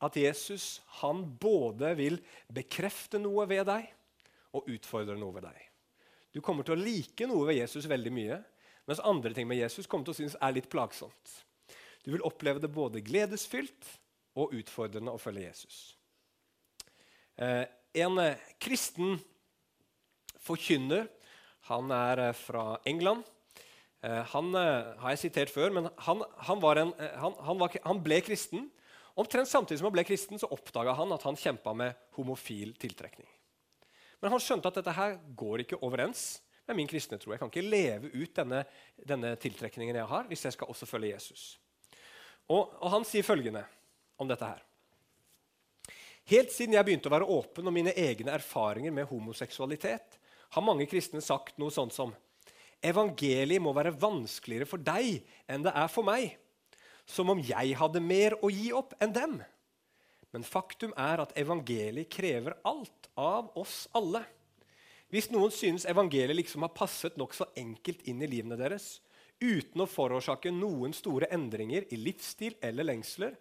at 0.01 0.17
Jesus 0.17 0.75
han 1.01 1.23
både 1.41 1.95
vil 1.97 2.21
bekrefte 2.53 3.21
noe 3.21 3.47
ved 3.49 3.65
deg 3.71 3.89
og 4.53 4.69
utfordre 4.69 5.17
noe 5.17 5.39
ved 5.39 5.47
deg. 5.49 5.70
Du 6.31 6.39
kommer 6.41 6.63
til 6.63 6.77
å 6.77 6.81
like 6.81 7.27
noe 7.27 7.47
ved 7.49 7.59
Jesus 7.59 7.87
veldig 7.91 8.11
mye, 8.15 8.37
mens 8.87 9.03
andre 9.05 9.33
ting 9.35 9.47
med 9.49 9.59
Jesus 9.59 9.87
kommer 9.87 10.07
til 10.07 10.15
å 10.15 10.19
synes 10.21 10.37
er 10.39 10.55
litt 10.55 10.69
plagsomt. 10.71 11.33
Du 12.03 12.11
vil 12.13 12.23
oppleve 12.25 12.61
det 12.63 12.71
både 12.73 13.03
gledesfylt 13.05 13.89
og 14.39 14.55
utfordrende 14.57 15.13
å 15.13 15.21
følge 15.21 15.45
Jesus. 15.49 15.81
Eh, 17.35 17.65
en 18.01 18.17
eh, 18.21 18.39
kristen 18.61 19.19
forkynner. 20.41 21.09
Han 21.69 21.91
er 21.93 22.27
eh, 22.29 22.35
fra 22.37 22.79
England. 22.89 23.27
Han 24.01 24.47
har 24.57 25.11
jeg 25.11 25.19
sitert 25.21 25.51
før, 25.53 25.69
men 25.69 25.85
han, 26.07 26.23
han, 26.47 26.63
en, 26.81 26.93
han, 27.21 27.59
var, 27.59 27.75
han 27.85 27.99
ble 28.01 28.17
kristen. 28.25 28.63
Omtrent 29.13 29.45
samtidig 29.45 29.77
som 29.77 29.91
han 29.91 29.93
ble 29.93 30.03
kristen, 30.07 30.41
så 30.41 30.49
oppdaga 30.49 30.95
han 30.97 31.13
at 31.13 31.21
han 31.27 31.37
kjempa 31.37 31.75
med 31.77 31.99
homofil 32.17 32.73
tiltrekning. 32.81 33.29
Men 34.21 34.35
han 34.35 34.43
skjønte 34.43 34.69
at 34.69 34.77
dette 34.77 34.93
her 34.95 35.17
går 35.37 35.63
ikke 35.63 35.81
overens 35.81 36.39
med 36.69 36.77
min 36.77 36.89
kristne 36.89 37.17
tro. 37.19 37.33
Jeg 37.33 37.41
kan 37.41 37.51
ikke 37.51 37.65
leve 37.65 38.11
ut 38.13 38.33
denne, 38.37 38.63
denne 38.97 39.33
tiltrekningen 39.41 39.97
jeg 39.97 40.09
har, 40.11 40.27
hvis 40.29 40.45
jeg 40.45 40.55
skal 40.55 40.69
også 40.71 40.87
følge 40.89 41.15
Jesus. 41.15 41.45
Og, 42.51 42.69
og 42.77 42.89
han 42.93 43.07
sier 43.07 43.25
følgende 43.25 43.63
om 44.21 44.29
dette 44.29 44.47
her. 44.47 44.61
Helt 46.29 46.53
siden 46.53 46.75
jeg 46.77 46.85
begynte 46.85 47.09
å 47.09 47.15
være 47.15 47.29
åpen 47.33 47.67
om 47.67 47.75
mine 47.75 47.93
egne 47.97 48.35
erfaringer 48.37 48.93
med 48.93 49.09
homoseksualitet, 49.09 50.19
har 50.51 50.65
mange 50.65 50.85
kristne 50.91 51.23
sagt 51.23 51.57
noe 51.61 51.73
sånt 51.73 51.95
som 51.95 52.13
evangeliet 52.83 53.61
må 53.63 53.73
være 53.75 53.93
vanskeligere 53.97 54.67
for 54.69 54.81
deg 54.83 55.21
enn 55.49 55.65
det 55.65 55.73
er 55.73 55.89
for 55.91 56.05
meg. 56.05 56.35
Som 57.09 57.31
om 57.33 57.41
jeg 57.41 57.73
hadde 57.79 58.03
mer 58.03 58.37
å 58.43 58.51
gi 58.53 58.69
opp 58.75 58.93
enn 59.01 59.15
dem. 59.15 59.39
Men 60.31 60.45
faktum 60.47 60.93
er 60.99 61.23
at 61.23 61.33
evangeliet 61.39 62.11
krever 62.13 62.55
alt 62.67 63.00
av 63.19 63.51
oss 63.59 63.85
alle. 63.97 64.23
Hvis 65.11 65.27
noen 65.33 65.51
synes 65.51 65.85
evangeliet 65.89 66.37
liksom 66.37 66.63
har 66.63 66.75
passet 66.75 67.17
nokså 67.19 67.49
enkelt 67.59 68.05
inn 68.07 68.21
i 68.23 68.29
livene 68.31 68.57
deres, 68.59 69.01
uten 69.41 69.83
å 69.83 69.89
forårsake 69.89 70.53
noen 70.55 70.93
store 70.95 71.27
endringer 71.33 71.87
i 71.91 71.99
livsstil 71.99 72.55
eller 72.63 72.87
lengsler, 72.87 73.35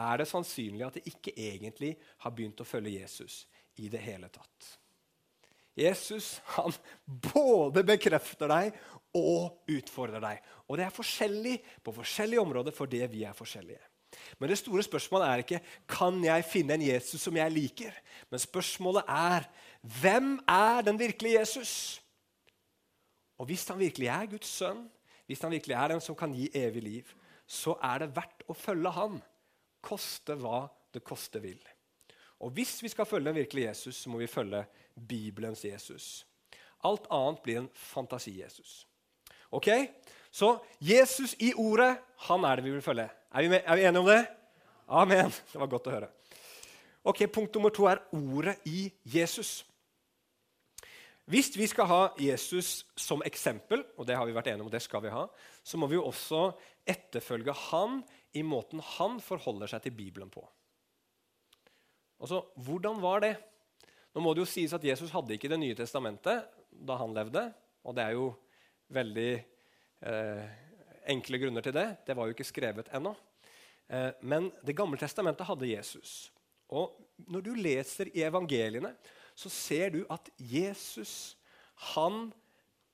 er 0.00 0.20
det 0.20 0.28
sannsynlig 0.30 0.86
at 0.86 0.96
de 0.96 1.02
ikke 1.10 1.34
egentlig 1.36 1.96
har 2.22 2.32
begynt 2.32 2.62
å 2.62 2.68
følge 2.68 2.94
Jesus 3.02 3.42
i 3.82 3.90
det 3.92 4.00
hele 4.00 4.30
tatt. 4.32 4.76
Jesus 5.76 6.38
han 6.56 6.72
både 7.32 7.84
bekrefter 7.86 8.50
deg 8.50 8.80
og 9.16 9.70
utfordrer 9.70 10.22
deg. 10.22 10.40
Og 10.68 10.78
det 10.78 10.86
er 10.86 10.94
forskjellig 10.94 11.56
på 11.84 11.94
forskjellige 11.94 12.42
områder 12.42 12.74
for 12.74 12.90
det 12.90 13.06
vi 13.12 13.24
er 13.28 13.36
forskjellige. 13.36 13.82
Men 14.38 14.50
det 14.50 14.58
store 14.58 14.82
spørsmålet 14.82 15.28
er 15.28 15.42
ikke 15.44 15.60
kan 15.88 16.18
jeg 16.24 16.46
finne 16.48 16.76
en 16.76 16.86
Jesus 16.86 17.22
som 17.22 17.36
jeg 17.36 17.54
liker. 17.54 17.94
Men 18.30 18.42
spørsmålet 18.42 19.06
er 19.08 19.48
hvem 20.00 20.32
er 20.48 20.82
den 20.86 20.98
virkelige 21.00 21.38
Jesus? 21.38 22.02
Og 23.40 23.46
hvis 23.48 23.68
han 23.68 23.78
virkelig 23.80 24.10
er 24.12 24.30
Guds 24.30 24.50
sønn, 24.60 24.84
hvis 25.26 25.40
han 25.40 25.52
virkelig 25.54 25.74
er 25.78 25.92
den 25.94 26.00
som 26.04 26.16
kan 26.18 26.34
gi 26.34 26.50
evig 26.54 26.82
liv, 26.82 27.12
så 27.46 27.76
er 27.82 28.02
det 28.02 28.14
verdt 28.16 28.44
å 28.50 28.56
følge 28.56 28.92
han 28.94 29.20
koste 29.82 30.36
hva 30.38 30.66
det 30.94 31.02
koste 31.06 31.40
vil. 31.42 31.60
Og 32.40 32.50
Hvis 32.56 32.82
vi 32.82 32.88
skal 32.88 33.06
følge 33.06 33.28
den 33.28 33.36
virkelige 33.36 33.68
Jesus, 33.68 33.96
så 33.96 34.10
må 34.10 34.18
vi 34.18 34.26
følge 34.26 34.64
Bibelens 35.08 35.64
Jesus. 35.64 36.26
Alt 36.84 37.06
annet 37.12 37.42
blir 37.44 37.58
en 37.60 37.70
fantasi-Jesus. 37.74 38.86
Ok? 39.52 39.68
Så 40.30 40.58
Jesus 40.80 41.34
i 41.38 41.52
ordet, 41.54 41.98
han 42.16 42.44
er 42.44 42.56
det 42.56 42.64
vi 42.64 42.70
vil 42.70 42.82
følge. 42.82 43.08
Er 43.30 43.44
vi, 43.44 43.48
med, 43.48 43.62
er 43.62 43.76
vi 43.78 43.82
enige 43.86 44.00
om 44.00 44.08
det? 44.08 44.22
Amen. 44.90 45.28
Det 45.52 45.58
var 45.60 45.68
godt 45.70 45.84
å 45.86 45.92
høre. 45.94 46.06
Ok, 47.06 47.20
Punkt 47.30 47.54
nummer 47.54 47.70
to 47.70 47.84
er 47.86 48.00
ordet 48.10 48.56
i 48.66 48.88
Jesus. 49.06 49.60
Hvis 51.30 51.52
vi 51.54 51.68
skal 51.70 51.86
ha 51.86 51.98
Jesus 52.18 52.80
som 52.98 53.22
eksempel, 53.22 53.84
og 53.94 54.08
det 54.08 54.16
har 54.18 54.26
vi 54.26 54.34
vært 54.34 54.48
enige 54.50 54.66
om, 54.66 54.72
det 54.72 54.82
skal 54.82 55.04
vi 55.04 55.12
ha, 55.14 55.28
så 55.62 55.78
må 55.78 55.86
vi 55.86 55.94
jo 55.94 56.08
også 56.08 56.48
etterfølge 56.90 57.54
han 57.68 58.00
i 58.34 58.42
måten 58.42 58.82
han 58.96 59.20
forholder 59.22 59.70
seg 59.70 59.84
til 59.84 59.94
Bibelen 59.94 60.32
på. 60.32 60.42
Altså, 62.18 62.42
Hvordan 62.58 62.98
var 62.98 63.22
det? 63.22 63.36
Nå 64.10 64.24
må 64.24 64.34
det 64.34 64.42
jo 64.42 64.50
sies 64.50 64.74
at 64.74 64.82
Jesus 64.82 65.12
hadde 65.14 65.36
ikke 65.36 65.52
Det 65.52 65.60
nye 65.62 65.78
testamentet 65.78 66.50
da 66.66 66.98
han 66.98 67.14
levde. 67.14 67.46
Og 67.86 67.94
det 67.94 68.08
er 68.08 68.18
jo 68.18 68.26
veldig 68.90 69.30
eh, 69.38 70.50
enkle 71.08 71.40
grunner 71.42 71.64
til 71.64 71.74
det. 71.76 71.86
Det 72.06 72.16
var 72.16 72.28
jo 72.28 72.36
ikke 72.36 72.48
skrevet 72.48 72.90
ennå. 72.94 73.14
Eh, 73.88 74.10
men 74.20 74.50
Det 74.62 74.76
gamle 74.76 74.98
testamentet 74.98 75.46
hadde 75.46 75.70
Jesus. 75.70 76.30
Og 76.70 76.94
når 77.28 77.42
du 77.42 77.54
leser 77.54 78.10
i 78.14 78.22
evangeliene, 78.22 78.94
så 79.34 79.50
ser 79.50 79.90
du 79.90 80.04
at 80.10 80.30
Jesus 80.38 81.36
han 81.94 82.28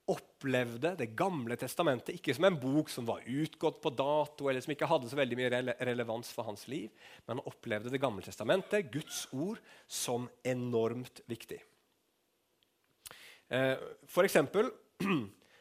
opplevde 0.07 0.93
Det 0.95 1.09
gamle 1.19 1.57
testamentet 1.59 2.15
ikke 2.15 2.31
som 2.35 2.45
en 2.47 2.59
bok 2.59 2.87
som 2.89 3.05
var 3.07 3.25
utgått 3.27 3.81
på 3.83 3.91
dato, 3.91 4.47
eller 4.47 4.63
som 4.63 4.71
ikke 4.71 4.87
hadde 4.87 5.09
så 5.11 5.19
veldig 5.19 5.37
mye 5.39 5.49
rele 5.51 5.75
relevans 5.83 6.29
for 6.31 6.47
hans 6.47 6.63
liv, 6.71 6.87
men 7.25 7.37
han 7.37 7.49
opplevde 7.49 7.91
Det 7.91 8.01
gamle 8.01 8.23
testamentet, 8.23 8.87
Guds 8.93 9.25
ord, 9.35 9.59
som 9.87 10.29
enormt 10.47 11.19
viktig. 11.27 11.59
Eh, 13.49 13.75
for 14.07 14.23
eksempel, 14.23 14.71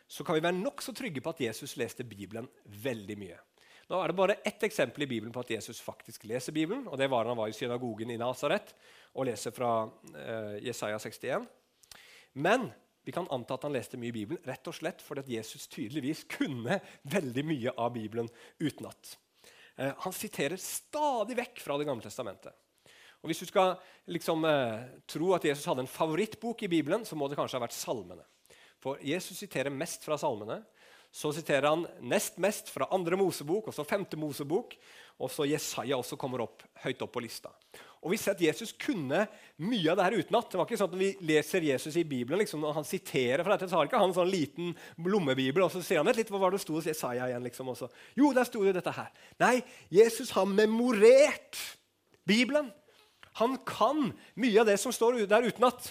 så 0.06 0.24
kan 0.24 0.36
vi 0.36 0.44
være 0.44 0.58
nokså 0.58 0.94
trygge 0.94 1.22
på 1.22 1.32
at 1.34 1.42
Jesus 1.48 1.76
leste 1.80 2.06
Bibelen 2.06 2.48
veldig 2.82 3.16
mye. 3.18 3.38
Nå 3.86 3.98
er 4.02 4.10
det 4.10 4.18
bare 4.18 4.38
ett 4.46 4.64
eksempel 4.66 5.04
i 5.04 5.10
Bibelen 5.10 5.34
på 5.34 5.42
at 5.44 5.50
Jesus 5.54 5.78
faktisk 5.82 6.24
leser 6.26 6.54
Bibelen. 6.54 6.88
og 6.88 6.98
Det 6.98 7.06
var 7.10 7.24
da 7.24 7.30
han 7.30 7.38
var 7.38 7.50
i 7.50 7.54
synagogen 7.54 8.10
i 8.10 8.18
Nasaret 8.18 8.72
og 9.14 9.28
leser 9.28 9.54
fra 9.54 9.86
eh, 10.10 10.56
Jesaja 10.66 10.98
61. 10.98 11.46
Men 12.34 12.66
vi 13.06 13.14
kan 13.14 13.28
anta 13.30 13.54
at 13.54 13.62
han 13.68 13.76
leste 13.76 13.98
mye 13.98 14.10
i 14.10 14.16
Bibelen 14.16 14.42
rett 14.46 14.66
og 14.66 14.74
slett 14.74 15.02
fordi 15.04 15.22
at 15.22 15.32
Jesus 15.36 15.68
tydeligvis 15.70 16.24
kunne 16.38 16.80
veldig 17.06 17.46
mye 17.46 17.74
av 17.78 17.94
Bibelen 17.94 18.30
utenat. 18.58 19.14
Eh, 19.78 19.92
han 20.02 20.14
siterer 20.14 20.58
stadig 20.58 21.38
vekk 21.38 21.62
fra 21.62 21.78
Det 21.78 21.86
gamle 21.86 22.02
testamentet. 22.02 22.54
Og 23.22 23.30
Hvis 23.30 23.42
du 23.42 23.46
skal 23.46 23.76
liksom, 24.10 24.44
eh, 24.44 24.82
tro 25.06 25.32
at 25.34 25.46
Jesus 25.46 25.66
hadde 25.66 25.86
en 25.86 25.90
favorittbok 25.90 26.62
i 26.62 26.68
Bibelen, 26.74 27.04
så 27.04 27.14
må 27.14 27.30
det 27.30 27.38
kanskje 27.38 27.58
ha 27.58 27.66
vært 27.66 27.78
salmene. 27.78 28.26
For 28.86 29.02
Jesus 29.02 29.40
siterer 29.42 29.74
mest 29.74 30.04
fra 30.06 30.14
salmene. 30.20 30.60
Så 31.10 31.32
siterer 31.34 31.66
han 31.70 31.86
nest 32.06 32.36
mest 32.38 32.68
fra 32.70 32.86
andre 32.92 33.16
Mosebok, 33.18 33.70
og 33.70 33.74
så 33.74 33.86
femte 33.88 34.18
Mosebok. 34.20 34.76
Og 35.18 35.30
så 35.32 35.46
Jesaja 35.48 35.96
også 35.96 36.18
kommer 36.20 36.44
opp, 36.44 36.62
høyt 36.84 37.02
opp 37.02 37.14
på 37.16 37.22
lista. 37.24 37.50
Og 38.04 38.12
Vi 38.12 38.18
ser 38.20 38.36
at 38.36 38.42
Jesus 38.44 38.70
kunne 38.78 39.24
mye 39.64 39.90
av 39.90 39.98
det 39.98 40.04
her 40.04 40.18
utenat. 40.20 40.50
Det 40.52 40.60
var 40.60 40.68
ikke 40.68 40.78
sånn 40.78 40.92
at 40.92 41.00
vi 41.00 41.08
leser 41.26 41.64
Jesus 41.66 41.96
i 41.98 42.04
Bibelen, 42.06 42.38
liksom, 42.44 42.60
når 42.62 42.76
han 42.76 42.86
siterer 42.86 43.42
fra 43.42 43.56
dette, 43.56 43.70
så 43.72 43.80
har 43.80 43.88
ikke 43.88 43.98
han 43.98 44.14
sånn 44.14 44.30
liten 44.30 44.74
lommebibel, 45.02 45.64
og 45.64 45.72
så 45.72 45.82
sier 45.82 46.04
han 46.04 46.12
litt, 46.14 46.30
hva 46.30 46.44
var 46.44 46.54
det 46.54 46.60
sto 46.62 46.76
hos 46.76 46.86
Jesaja 46.86 47.26
igjen? 47.32 47.42
liksom, 47.48 47.72
også. 47.72 47.88
Jo, 48.14 48.30
der 48.36 48.46
sto 48.46 48.62
det 48.62 48.76
dette 48.76 48.94
her. 48.94 49.10
Nei, 49.42 49.56
Jesus 49.90 50.30
har 50.36 50.46
memorert 50.46 51.58
Bibelen. 52.28 52.70
Han 53.40 53.58
kan 53.66 54.12
mye 54.38 54.60
av 54.62 54.68
det 54.68 54.78
som 54.84 54.94
står 54.94 55.24
der 55.26 55.48
utenat. 55.48 55.90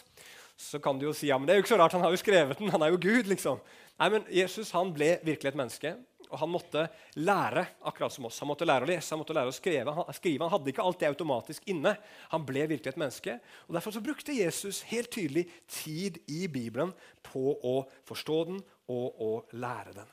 Så 0.57 0.79
kan 0.79 1.00
du 1.00 1.09
jo 1.09 1.13
si 1.15 1.27
ja, 1.27 1.38
men 1.38 1.47
det 1.47 1.53
er 1.53 1.59
jo 1.59 1.65
ikke 1.65 1.74
så 1.74 1.79
rart, 1.81 1.95
han 1.97 2.05
har 2.05 2.13
jo 2.13 2.19
skrevet 2.19 2.59
den. 2.59 2.71
Han 2.71 2.83
er 2.85 2.93
jo 2.93 3.00
Gud. 3.01 3.27
liksom. 3.27 3.59
Nei, 4.00 4.09
men 4.12 4.27
Jesus 4.31 4.71
han 4.75 4.93
ble 4.95 5.17
virkelig 5.24 5.51
et 5.51 5.59
menneske. 5.59 5.95
Og 6.25 6.39
han 6.41 6.50
måtte 6.50 6.88
lære 7.21 7.65
akkurat 7.85 8.13
som 8.13 8.25
oss. 8.27 8.39
Han 8.41 8.50
måtte 8.50 8.65
lære 8.67 8.88
å 8.88 8.89
lese 8.89 9.13
han 9.13 9.21
måtte 9.21 9.35
lære 9.35 9.51
å 9.51 9.55
skrive. 9.55 9.93
Han, 9.93 10.09
skrive. 10.15 10.43
han 10.43 10.53
hadde 10.55 10.71
ikke 10.71 10.85
alt 10.85 11.00
det 11.03 11.12
automatisk 11.12 11.69
inne. 11.71 11.93
Han 12.31 12.47
ble 12.47 12.65
virkelig 12.71 12.93
et 12.93 13.00
menneske. 13.00 13.38
og 13.67 13.77
Derfor 13.77 13.95
så 13.95 14.03
brukte 14.03 14.35
Jesus 14.35 14.81
helt 14.89 15.12
tydelig 15.13 15.45
tid 15.69 16.19
i 16.31 16.47
Bibelen 16.51 16.95
på 17.25 17.53
å 17.55 17.77
forstå 18.09 18.41
den 18.50 18.62
og 18.91 19.21
å 19.21 19.31
lære 19.59 19.95
den. 20.00 20.12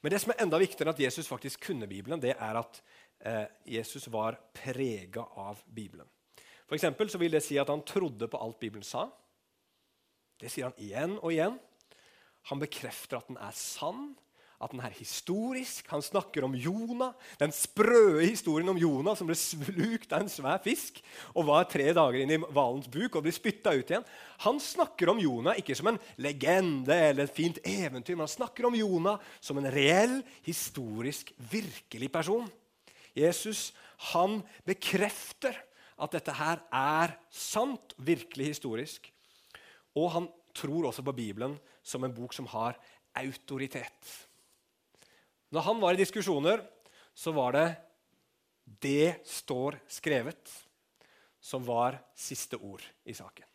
Men 0.00 0.12
det 0.12 0.20
som 0.22 0.32
er 0.32 0.42
enda 0.44 0.60
viktigere 0.60 0.90
enn 0.90 0.96
at 0.96 1.04
Jesus 1.04 1.28
faktisk 1.28 1.68
kunne 1.68 1.88
Bibelen, 1.90 2.20
det 2.22 2.36
er 2.36 2.58
at 2.60 2.82
eh, 3.20 3.46
Jesus 3.78 4.08
var 4.12 4.38
prega 4.54 5.24
av 5.36 5.60
Bibelen. 5.66 6.06
For 6.66 6.78
så 6.78 7.18
vil 7.18 7.32
det 7.32 7.44
si 7.46 7.58
at 7.62 7.70
han 7.70 7.84
trodde 7.86 8.28
på 8.28 8.40
alt 8.42 8.58
Bibelen 8.58 8.84
sa. 8.84 9.06
Det 10.40 10.50
sier 10.52 10.68
han 10.68 10.82
igjen 10.82 11.16
og 11.20 11.32
igjen. 11.32 11.58
Han 12.50 12.62
bekrefter 12.62 13.18
at 13.18 13.28
den 13.30 13.38
er 13.42 13.54
sann 13.56 14.14
at 14.62 14.72
den 14.72 14.80
er 14.80 14.94
historisk. 14.96 15.84
Han 15.92 16.02
snakker 16.04 16.46
om 16.46 16.54
Jonah, 16.56 17.12
den 17.40 17.52
sprøe 17.52 18.24
historien 18.24 18.70
om 18.72 18.78
Jonah 18.80 19.16
som 19.18 19.28
ble 19.28 19.36
slukt 19.36 20.12
av 20.16 20.24
en 20.24 20.32
svær 20.32 20.62
fisk 20.64 21.02
og 21.34 21.48
var 21.50 21.68
tre 21.68 21.90
dager 21.96 22.22
inne 22.22 22.38
i 22.38 22.40
hvalens 22.40 22.88
buk 22.92 23.18
og 23.18 23.26
ble 23.26 23.34
spytta 23.36 23.74
ut 23.76 23.92
igjen. 23.92 24.06
Han 24.46 24.60
snakker 24.62 25.12
om 25.12 25.20
Jonah 25.20 25.60
ikke 25.60 25.76
som 25.76 25.92
en 25.92 26.00
legende 26.24 26.96
eller 26.96 27.26
et 27.26 27.36
fint 27.36 27.60
eventyr, 27.62 28.16
men 28.16 28.24
han 28.24 28.36
snakker 28.36 28.68
om 28.68 28.78
Jonah 28.78 29.20
som 29.44 29.60
en 29.60 29.68
reell, 29.72 30.22
historisk, 30.46 31.34
virkelig 31.52 32.10
person. 32.12 32.48
Jesus 33.16 33.70
han 34.12 34.42
bekrefter 34.68 35.56
at 35.96 36.12
dette 36.12 36.34
her 36.36 36.60
er 36.74 37.16
sant, 37.32 37.94
virkelig 37.96 38.52
historisk. 38.52 39.08
Og 39.96 40.10
han 40.12 40.28
tror 40.56 40.90
også 40.90 41.04
på 41.06 41.16
Bibelen 41.16 41.56
som 41.84 42.04
en 42.04 42.14
bok 42.14 42.34
som 42.36 42.48
har 42.52 42.76
autoritet. 43.16 44.12
Når 45.52 45.64
han 45.68 45.80
var 45.80 45.96
i 45.96 46.02
diskusjoner, 46.02 46.60
så 47.14 47.32
var 47.32 47.52
det 47.52 47.76
'det 48.66 49.24
står 49.24 49.78
skrevet' 49.88 50.66
som 51.40 51.64
var 51.64 51.98
siste 52.14 52.56
ord 52.56 52.82
i 53.04 53.14
saken. 53.14 53.46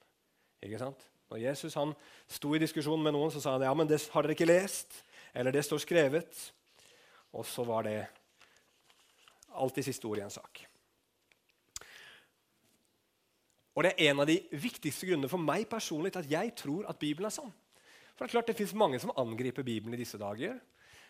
Ikke 0.64 0.80
sant? 0.80 1.08
Når 1.30 1.38
Jesus 1.38 1.74
han 1.74 1.94
sto 2.28 2.56
i 2.56 2.60
diskusjon 2.60 3.04
med 3.04 3.14
noen, 3.14 3.32
så 3.32 3.42
sa 3.42 3.52
han 3.52 3.62
ja, 3.62 3.74
men 3.74 3.88
det 3.88 4.00
har 4.14 4.24
dere 4.24 4.32
ikke 4.32 4.48
lest. 4.48 5.04
Eller 5.34 5.52
det 5.52 5.66
står 5.66 5.78
skrevet. 5.78 6.52
Og 7.34 7.46
så 7.46 7.64
var 7.64 7.84
det 7.84 8.08
alltid 9.52 9.84
siste 9.84 10.08
ord 10.08 10.18
i 10.18 10.22
en 10.22 10.34
sak. 10.34 10.71
Og 13.76 13.86
det 13.86 13.94
er 13.94 14.12
en 14.12 14.24
av 14.24 14.28
de 14.28 14.40
viktigste 14.52 15.08
grunnene 15.08 15.32
for 15.32 15.42
meg 15.42 15.70
personlig 15.72 16.12
til 16.14 16.26
at 16.26 16.32
jeg 16.32 16.56
tror 16.60 16.90
at 16.92 17.00
Bibelen 17.00 17.30
er 17.30 17.36
sann. 17.36 17.54
For 18.16 18.26
Det 18.26 18.30
er 18.30 18.36
klart 18.36 18.52
det 18.52 18.60
fins 18.60 18.76
mange 18.78 19.00
som 19.00 19.14
angriper 19.18 19.64
Bibelen 19.64 19.96
i 19.96 20.02
disse 20.02 20.20
dager. 20.20 20.60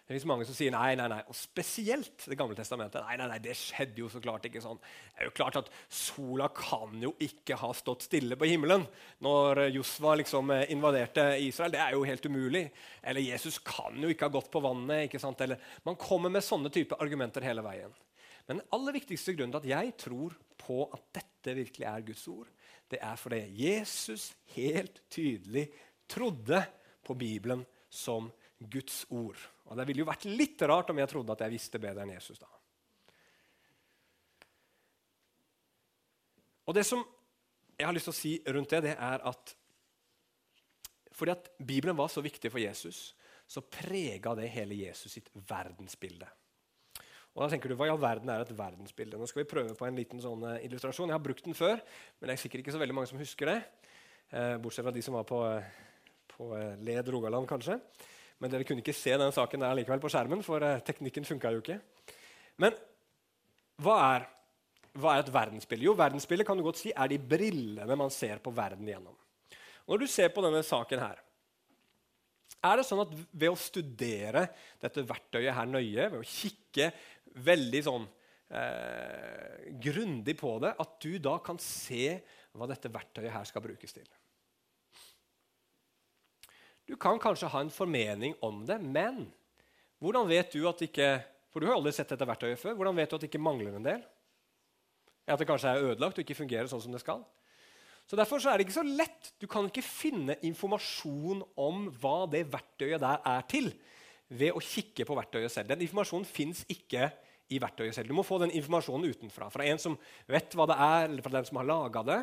Det 0.02 0.16
fins 0.18 0.26
mange 0.28 0.46
som 0.48 0.56
sier 0.58 0.74
nei, 0.74 0.94
nei, 0.98 1.06
nei. 1.08 1.22
Og 1.30 1.36
spesielt 1.38 2.26
Det 2.26 2.38
gamle 2.38 2.56
testamentet. 2.58 3.04
Nei, 3.06 3.18
nei, 3.20 3.28
nei, 3.32 3.40
det 3.44 3.54
skjedde 3.58 4.02
jo 4.02 4.10
så 4.12 4.22
klart 4.24 4.46
ikke 4.48 4.62
sånn. 4.64 4.80
Det 4.82 5.24
er 5.24 5.30
jo 5.30 5.34
klart 5.38 5.60
at 5.62 5.70
Sola 5.88 6.50
kan 6.56 6.98
jo 7.02 7.14
ikke 7.22 7.58
ha 7.62 7.72
stått 7.78 8.08
stille 8.10 8.38
på 8.38 8.50
himmelen 8.50 8.86
når 9.24 9.66
Josva 9.78 10.18
liksom 10.20 10.52
eh, 10.56 10.66
invaderte 10.74 11.26
Israel. 11.46 11.74
Det 11.74 11.82
er 11.84 11.96
jo 11.96 12.06
helt 12.08 12.28
umulig. 12.28 12.66
Eller 13.02 13.24
Jesus 13.24 13.62
kan 13.64 13.98
jo 14.02 14.12
ikke 14.12 14.28
ha 14.28 14.36
gått 14.36 14.52
på 14.52 14.64
vannet. 14.64 15.08
ikke 15.08 15.22
sant? 15.22 15.42
Eller, 15.42 15.62
man 15.88 16.00
kommer 16.00 16.34
med 16.34 16.46
sånne 16.46 16.74
type 16.74 16.98
argumenter 17.00 17.46
hele 17.46 17.64
veien. 17.66 17.96
Men 18.48 18.60
den 18.60 18.68
aller 18.76 18.96
viktigste 18.98 19.36
grunnen 19.38 19.54
til 19.56 19.62
at 19.62 19.72
jeg 19.72 19.96
tror 20.02 20.36
på 20.62 20.84
at 20.94 21.06
dette 21.20 21.56
virkelig 21.58 21.88
er 21.88 22.06
Guds 22.06 22.26
ord, 22.32 22.50
det 22.92 23.00
er 23.02 23.16
fordi 23.20 23.42
Jesus 23.56 24.32
helt 24.56 25.02
tydelig 25.10 25.70
trodde 26.12 26.60
på 27.06 27.16
Bibelen 27.16 27.64
som 27.90 28.30
Guds 28.60 29.06
ord. 29.10 29.40
Og 29.66 29.78
Det 29.78 29.88
ville 29.88 30.04
jo 30.04 30.10
vært 30.10 30.28
litt 30.28 30.62
rart 30.68 30.92
om 30.92 31.00
jeg 31.00 31.10
trodde 31.10 31.34
at 31.34 31.46
jeg 31.46 31.56
visste 31.56 31.80
bedre 31.82 32.04
enn 32.04 32.14
Jesus. 32.14 32.40
da. 32.40 32.50
Og 36.68 36.76
Det 36.76 36.86
som 36.86 37.04
jeg 37.78 37.88
har 37.88 37.96
lyst 37.96 38.12
til 38.12 38.14
å 38.14 38.20
si 38.20 38.34
rundt 38.54 38.70
det, 38.70 38.84
det 38.92 38.96
er 38.98 39.26
at 39.32 39.56
fordi 41.12 41.34
at 41.34 41.50
Bibelen 41.60 41.98
var 41.98 42.08
så 42.10 42.22
viktig 42.24 42.50
for 42.50 42.62
Jesus, 42.62 43.12
så 43.46 43.62
prega 43.62 44.32
det 44.34 44.48
hele 44.50 44.78
Jesus 44.80 45.12
sitt 45.12 45.28
verdensbilde. 45.36 46.26
Og 47.32 47.44
da 47.44 47.48
tenker 47.54 47.72
du, 47.72 47.78
Hva 47.80 47.88
i 47.88 47.92
all 47.94 48.02
verden 48.02 48.32
er 48.32 48.44
et 48.44 48.56
verdensbilde? 48.56 49.20
Nå 49.20 49.28
skal 49.30 49.44
vi 49.44 49.52
prøve 49.52 49.76
på 49.78 49.88
en 49.88 50.00
liten 50.00 50.20
sånn 50.24 50.44
uh, 50.44 50.58
illustrasjon. 50.66 51.12
Jeg 51.12 51.16
har 51.16 51.24
brukt 51.24 51.46
den 51.48 51.56
før, 51.56 51.80
men 52.20 52.28
det 52.28 52.36
er 52.36 52.42
sikkert 52.42 52.66
ikke 52.66 52.76
så 52.76 52.82
veldig 52.82 52.98
mange 52.98 53.12
som 53.12 53.22
husker 53.22 53.54
det. 53.54 53.60
Eh, 54.32 54.56
bortsett 54.64 54.86
fra 54.88 54.94
de 54.96 55.04
som 55.04 55.16
var 55.16 55.26
på, 55.28 55.40
uh, 55.44 56.28
på 56.32 56.50
Led 56.84 57.10
Rogaland, 57.12 57.48
kanskje. 57.48 57.80
Men 58.42 58.52
dere 58.52 58.68
kunne 58.68 58.84
ikke 58.84 58.96
se 58.96 59.16
den 59.20 59.34
saken 59.36 59.64
der 59.64 59.80
likevel 59.80 60.04
på 60.04 60.12
skjermen, 60.12 60.44
for 60.44 60.64
teknikken 60.88 61.28
funka 61.28 61.52
jo 61.56 61.64
ikke. 61.64 61.80
Men 62.60 62.76
hva 63.82 63.98
er, 64.12 64.28
hva 64.98 65.16
er 65.16 65.24
et 65.24 65.34
verdensbilde? 65.34 65.88
Jo, 65.88 65.96
verdensbildet 65.98 66.48
kan 66.48 66.60
du 66.60 66.66
godt 66.66 66.82
si 66.82 66.92
er 66.92 67.12
de 67.12 67.20
brillene 67.22 68.00
man 68.00 68.12
ser 68.14 68.42
på 68.44 68.54
verden 68.56 68.90
gjennom. 68.90 69.16
Når 69.88 70.04
du 70.04 70.08
ser 70.10 70.32
på 70.34 70.44
denne 70.46 70.64
saken 70.66 71.02
her, 71.04 71.22
er 72.62 72.78
det 72.78 72.86
sånn 72.86 73.02
at 73.02 73.14
ved 73.14 73.50
å 73.50 73.58
studere 73.58 74.46
dette 74.82 75.04
verktøyet 75.10 75.56
her 75.58 75.70
nøye, 75.70 76.10
ved 76.14 76.20
å 76.20 76.28
kikke 76.28 76.92
veldig 77.36 77.82
sånn 77.86 78.08
eh, 78.52 79.72
grundig 79.84 80.36
på 80.40 80.56
det, 80.64 80.74
at 80.80 80.98
du 81.04 81.16
da 81.24 81.38
kan 81.44 81.60
se 81.62 82.18
hva 82.52 82.68
dette 82.70 82.92
verktøyet 82.92 83.34
her 83.34 83.48
skal 83.48 83.64
brukes 83.64 83.96
til. 83.96 84.08
Du 86.90 86.98
kan 87.00 87.20
kanskje 87.22 87.52
ha 87.54 87.62
en 87.64 87.72
formening 87.72 88.36
om 88.44 88.66
det, 88.68 88.80
men 88.82 89.30
hvordan 90.02 90.28
vet 90.28 90.52
du 90.52 90.66
at 90.70 90.82
ikke 90.82 91.12
For 91.52 91.60
du 91.60 91.68
har 91.68 91.76
aldri 91.76 91.92
sett 91.92 92.08
dette 92.08 92.24
verktøyet 92.24 92.60
før. 92.62 92.78
Hvordan 92.80 92.96
vet 92.96 93.12
du 93.12 93.16
at 93.18 93.24
det 93.26 93.28
ikke 93.28 93.42
mangler 93.44 93.74
en 93.76 93.84
del? 93.84 94.04
At 95.28 95.42
det 95.42 95.48
kanskje 95.50 95.74
er 95.74 95.82
ødelagt 95.90 96.16
og 96.16 96.24
ikke 96.24 96.38
fungerer 96.38 96.70
sånn 96.72 96.80
som 96.80 96.94
det 96.96 97.02
skal? 97.04 97.26
Så 98.08 98.16
Derfor 98.16 98.40
så 98.40 98.54
er 98.54 98.56
det 98.56 98.70
ikke 98.70 98.78
så 98.78 98.86
lett. 98.88 99.34
Du 99.36 99.50
kan 99.52 99.68
ikke 99.68 99.84
finne 99.84 100.38
informasjon 100.48 101.44
om 101.60 101.90
hva 102.00 102.24
det 102.32 102.46
verktøyet 102.54 103.04
der 103.04 103.20
er 103.34 103.44
til, 103.52 103.68
ved 104.32 104.56
å 104.56 104.64
kikke 104.64 105.06
på 105.08 105.18
verktøyet 105.18 105.52
selv. 105.52 105.72
Den 105.72 105.84
informasjonen 105.84 106.28
fins 106.28 106.64
ikke 106.72 107.10
i 107.52 107.60
verktøyet 107.60 107.98
selv. 107.98 108.12
Du 108.12 108.16
må 108.16 108.24
få 108.26 108.40
den 108.42 108.54
informasjonen 108.56 109.12
utenfra. 109.12 109.50
Fra 109.52 109.66
en 109.68 109.82
som 109.82 109.98
vet 110.30 110.56
hva 110.56 110.70
det 110.72 110.78
er, 110.78 111.10
eller 111.10 111.26
fra 111.26 111.36
den 111.36 111.48
som 111.50 111.60
har 111.60 111.68
laga 111.68 112.04
det. 112.08 112.20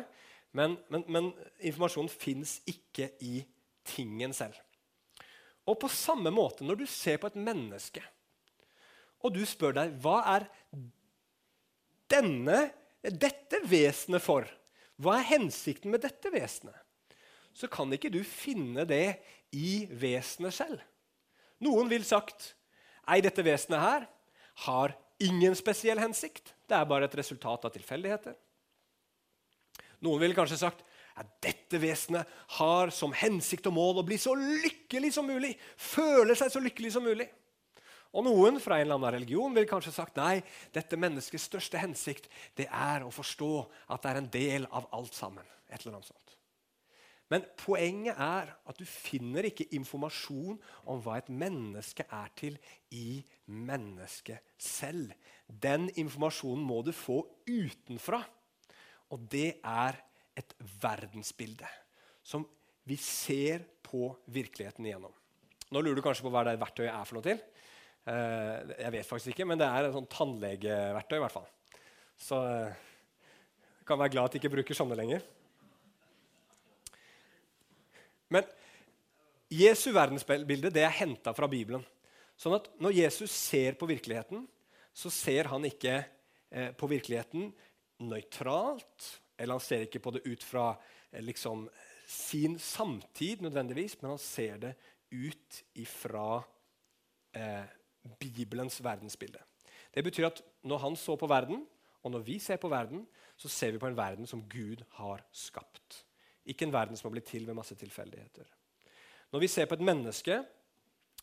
Men, 0.57 0.77
men, 0.89 1.05
men 1.05 1.29
informasjonen 1.69 2.09
fins 2.09 2.57
ikke 2.69 3.11
i 3.21 3.43
tingen 3.85 4.33
selv. 4.33 4.57
Og 5.69 5.77
på 5.83 5.89
samme 5.93 6.31
måte, 6.33 6.65
når 6.65 6.81
du 6.81 6.87
ser 6.89 7.19
på 7.21 7.29
et 7.29 7.37
menneske, 7.37 8.01
og 9.19 9.35
du 9.35 9.43
spør 9.45 9.75
deg 9.75 9.97
hva 10.01 10.21
er 10.33 10.47
denne, 12.09 12.69
dette 13.03 13.59
vesenet 13.69 14.23
for? 14.23 14.47
Hva 14.99 15.19
er 15.19 15.29
hensikten 15.35 15.93
med 15.93 16.01
dette 16.03 16.31
vesenet? 16.33 16.75
Så 17.53 17.69
kan 17.71 17.91
ikke 17.93 18.11
du 18.13 18.21
finne 18.25 18.85
det 18.87 19.19
i 19.55 19.83
vesenet 19.91 20.55
selv. 20.55 20.81
Noen 21.63 21.91
vil 21.91 22.05
sagt 22.07 22.53
Nei, 23.09 23.23
dette 23.25 23.41
vesenet 23.41 23.81
her 23.81 24.03
har 24.67 24.91
ingen 25.17 25.55
spesiell 25.57 25.97
hensikt. 25.97 26.53
Det 26.69 26.77
er 26.77 26.85
bare 26.85 27.07
et 27.09 27.15
resultat 27.17 27.63
av 27.65 27.73
tilfeldigheter. 27.73 28.35
Noen 30.05 30.21
ville 30.21 30.37
kanskje 30.37 30.59
sagt 30.61 30.83
at 31.19 31.31
dette 31.43 31.79
vesenet 31.81 32.29
har 32.59 32.93
som 32.95 33.15
hensikt 33.17 33.67
og 33.67 33.75
mål 33.75 34.01
å 34.03 34.05
bli 34.05 34.19
så 34.21 34.35
lykkelig 34.37 35.11
som 35.17 35.27
mulig. 35.27 35.55
Føle 35.75 36.37
seg 36.37 36.53
så 36.53 36.61
lykkelig 36.63 36.93
som 36.95 37.07
mulig. 37.07 37.27
Og 38.15 38.25
Noen 38.25 38.57
fra 38.61 38.79
en 38.79 38.87
eller 38.87 38.97
annen 38.97 39.17
religion 39.19 39.53
vil 39.53 39.67
kanskje 39.69 39.93
sagt 39.93 40.17
nei, 40.17 40.39
dette 40.73 40.97
menneskets 40.97 41.49
største 41.49 41.81
hensikt 41.81 42.29
det 42.57 42.69
er 42.69 43.05
å 43.05 43.13
forstå 43.13 43.53
at 43.93 44.05
det 44.05 44.11
er 44.11 44.21
en 44.21 44.33
del 44.33 44.69
av 44.69 44.87
alt 44.95 45.17
sammen. 45.17 45.45
Et 45.69 45.77
eller 45.81 45.99
annet 45.99 46.09
sånt. 46.09 46.38
Men 47.29 47.45
poenget 47.61 48.17
er 48.17 48.49
at 48.49 48.79
du 48.79 48.85
finner 48.89 49.45
ikke 49.45 49.67
informasjon 49.77 50.57
om 50.89 51.01
hva 51.05 51.19
et 51.19 51.29
menneske 51.29 52.05
er 52.09 52.31
til, 52.39 52.57
i 52.89 53.21
mennesket 53.45 54.55
selv. 54.57 55.13
Den 55.45 55.91
informasjonen 55.93 56.65
må 56.65 56.81
du 56.85 56.91
få 56.95 57.21
utenfra. 57.45 58.23
Og 59.13 59.29
det 59.29 59.59
er 59.61 60.01
et 60.39 60.55
verdensbilde 60.81 61.69
som 62.25 62.45
vi 62.89 62.97
ser 63.01 63.65
på 63.85 64.09
virkeligheten 64.33 64.85
igjennom. 64.85 65.13
Nå 65.69 65.81
lurer 65.81 65.99
du 65.99 66.05
kanskje 66.05 66.25
på 66.25 66.33
hva 66.33 66.45
det 66.47 66.57
verktøyet 66.61 66.93
er 66.93 67.05
for 67.05 67.19
noe 67.19 67.25
til. 67.25 67.41
Eh, 68.09 68.75
jeg 68.85 68.93
vet 68.95 69.09
faktisk 69.09 69.33
ikke, 69.33 69.45
men 69.49 69.59
det 69.61 69.67
er 69.69 69.85
et 69.85 69.93
sånn 69.93 70.09
tannlegeverktøy. 70.09 71.17
i 71.19 71.23
hvert 71.25 71.35
fall. 71.35 71.49
Så 72.17 72.39
jeg 72.41 72.71
eh, 72.71 72.87
kan 73.85 74.01
være 74.01 74.13
glad 74.15 74.29
at 74.29 74.33
de 74.33 74.41
ikke 74.41 74.53
bruker 74.57 74.77
sånne 74.77 74.97
lenger. 74.97 75.25
Men 78.33 78.45
Jesu 79.49 79.89
verdensbilde 79.95 80.71
det 80.73 80.83
er 80.85 80.97
henta 80.99 81.33
fra 81.33 81.49
Bibelen. 81.49 81.83
Sånn 82.39 82.55
at 82.55 82.69
Når 82.79 82.95
Jesus 83.01 83.33
ser 83.33 83.75
på 83.79 83.89
virkeligheten, 83.89 84.45
så 84.93 85.11
ser 85.13 85.49
han 85.51 85.65
ikke 85.67 85.97
eh, 85.99 86.71
på 86.77 86.89
virkeligheten 86.91 87.49
nøytralt. 88.05 89.09
Eller 89.39 89.57
han 89.57 89.63
ser 89.63 89.87
ikke 89.87 90.01
på 90.03 90.13
det 90.15 90.23
ut 90.27 90.43
fra 90.45 90.71
eh, 91.11 91.23
liksom, 91.23 91.67
sin 92.09 92.57
samtid, 92.59 93.43
nødvendigvis, 93.45 93.97
men 94.01 94.15
han 94.15 94.21
ser 94.21 94.61
det 94.63 94.73
ut 95.11 95.61
ifra 95.79 96.41
eh, 97.35 97.65
Bibelens 98.21 98.79
verdensbilde. 98.83 99.41
Det 99.93 100.03
betyr 100.05 100.29
at 100.29 100.43
når 100.63 100.83
han 100.85 100.95
så 100.99 101.17
på 101.19 101.29
verden, 101.29 101.65
og 102.03 102.13
når 102.13 102.23
vi 102.27 102.37
ser 102.39 102.61
på 102.61 102.69
verden, 102.71 103.03
så 103.39 103.49
ser 103.51 103.73
vi 103.73 103.81
på 103.81 103.89
en 103.89 103.97
verden 103.97 104.27
som 104.27 104.45
Gud 104.49 104.83
har 104.99 105.23
skapt. 105.31 106.03
Ikke 106.49 106.65
en 106.67 106.73
verden 106.73 106.97
som 106.97 107.09
har 107.09 107.17
blitt 107.17 107.29
til 107.29 107.45
ved 107.47 107.57
masse 107.57 107.77
tilfeldigheter. 107.77 108.47
Når 109.29 109.43
vi 109.43 109.51
ser 109.51 109.69
på 109.69 109.77
et 109.77 109.85
menneske, 109.85 110.39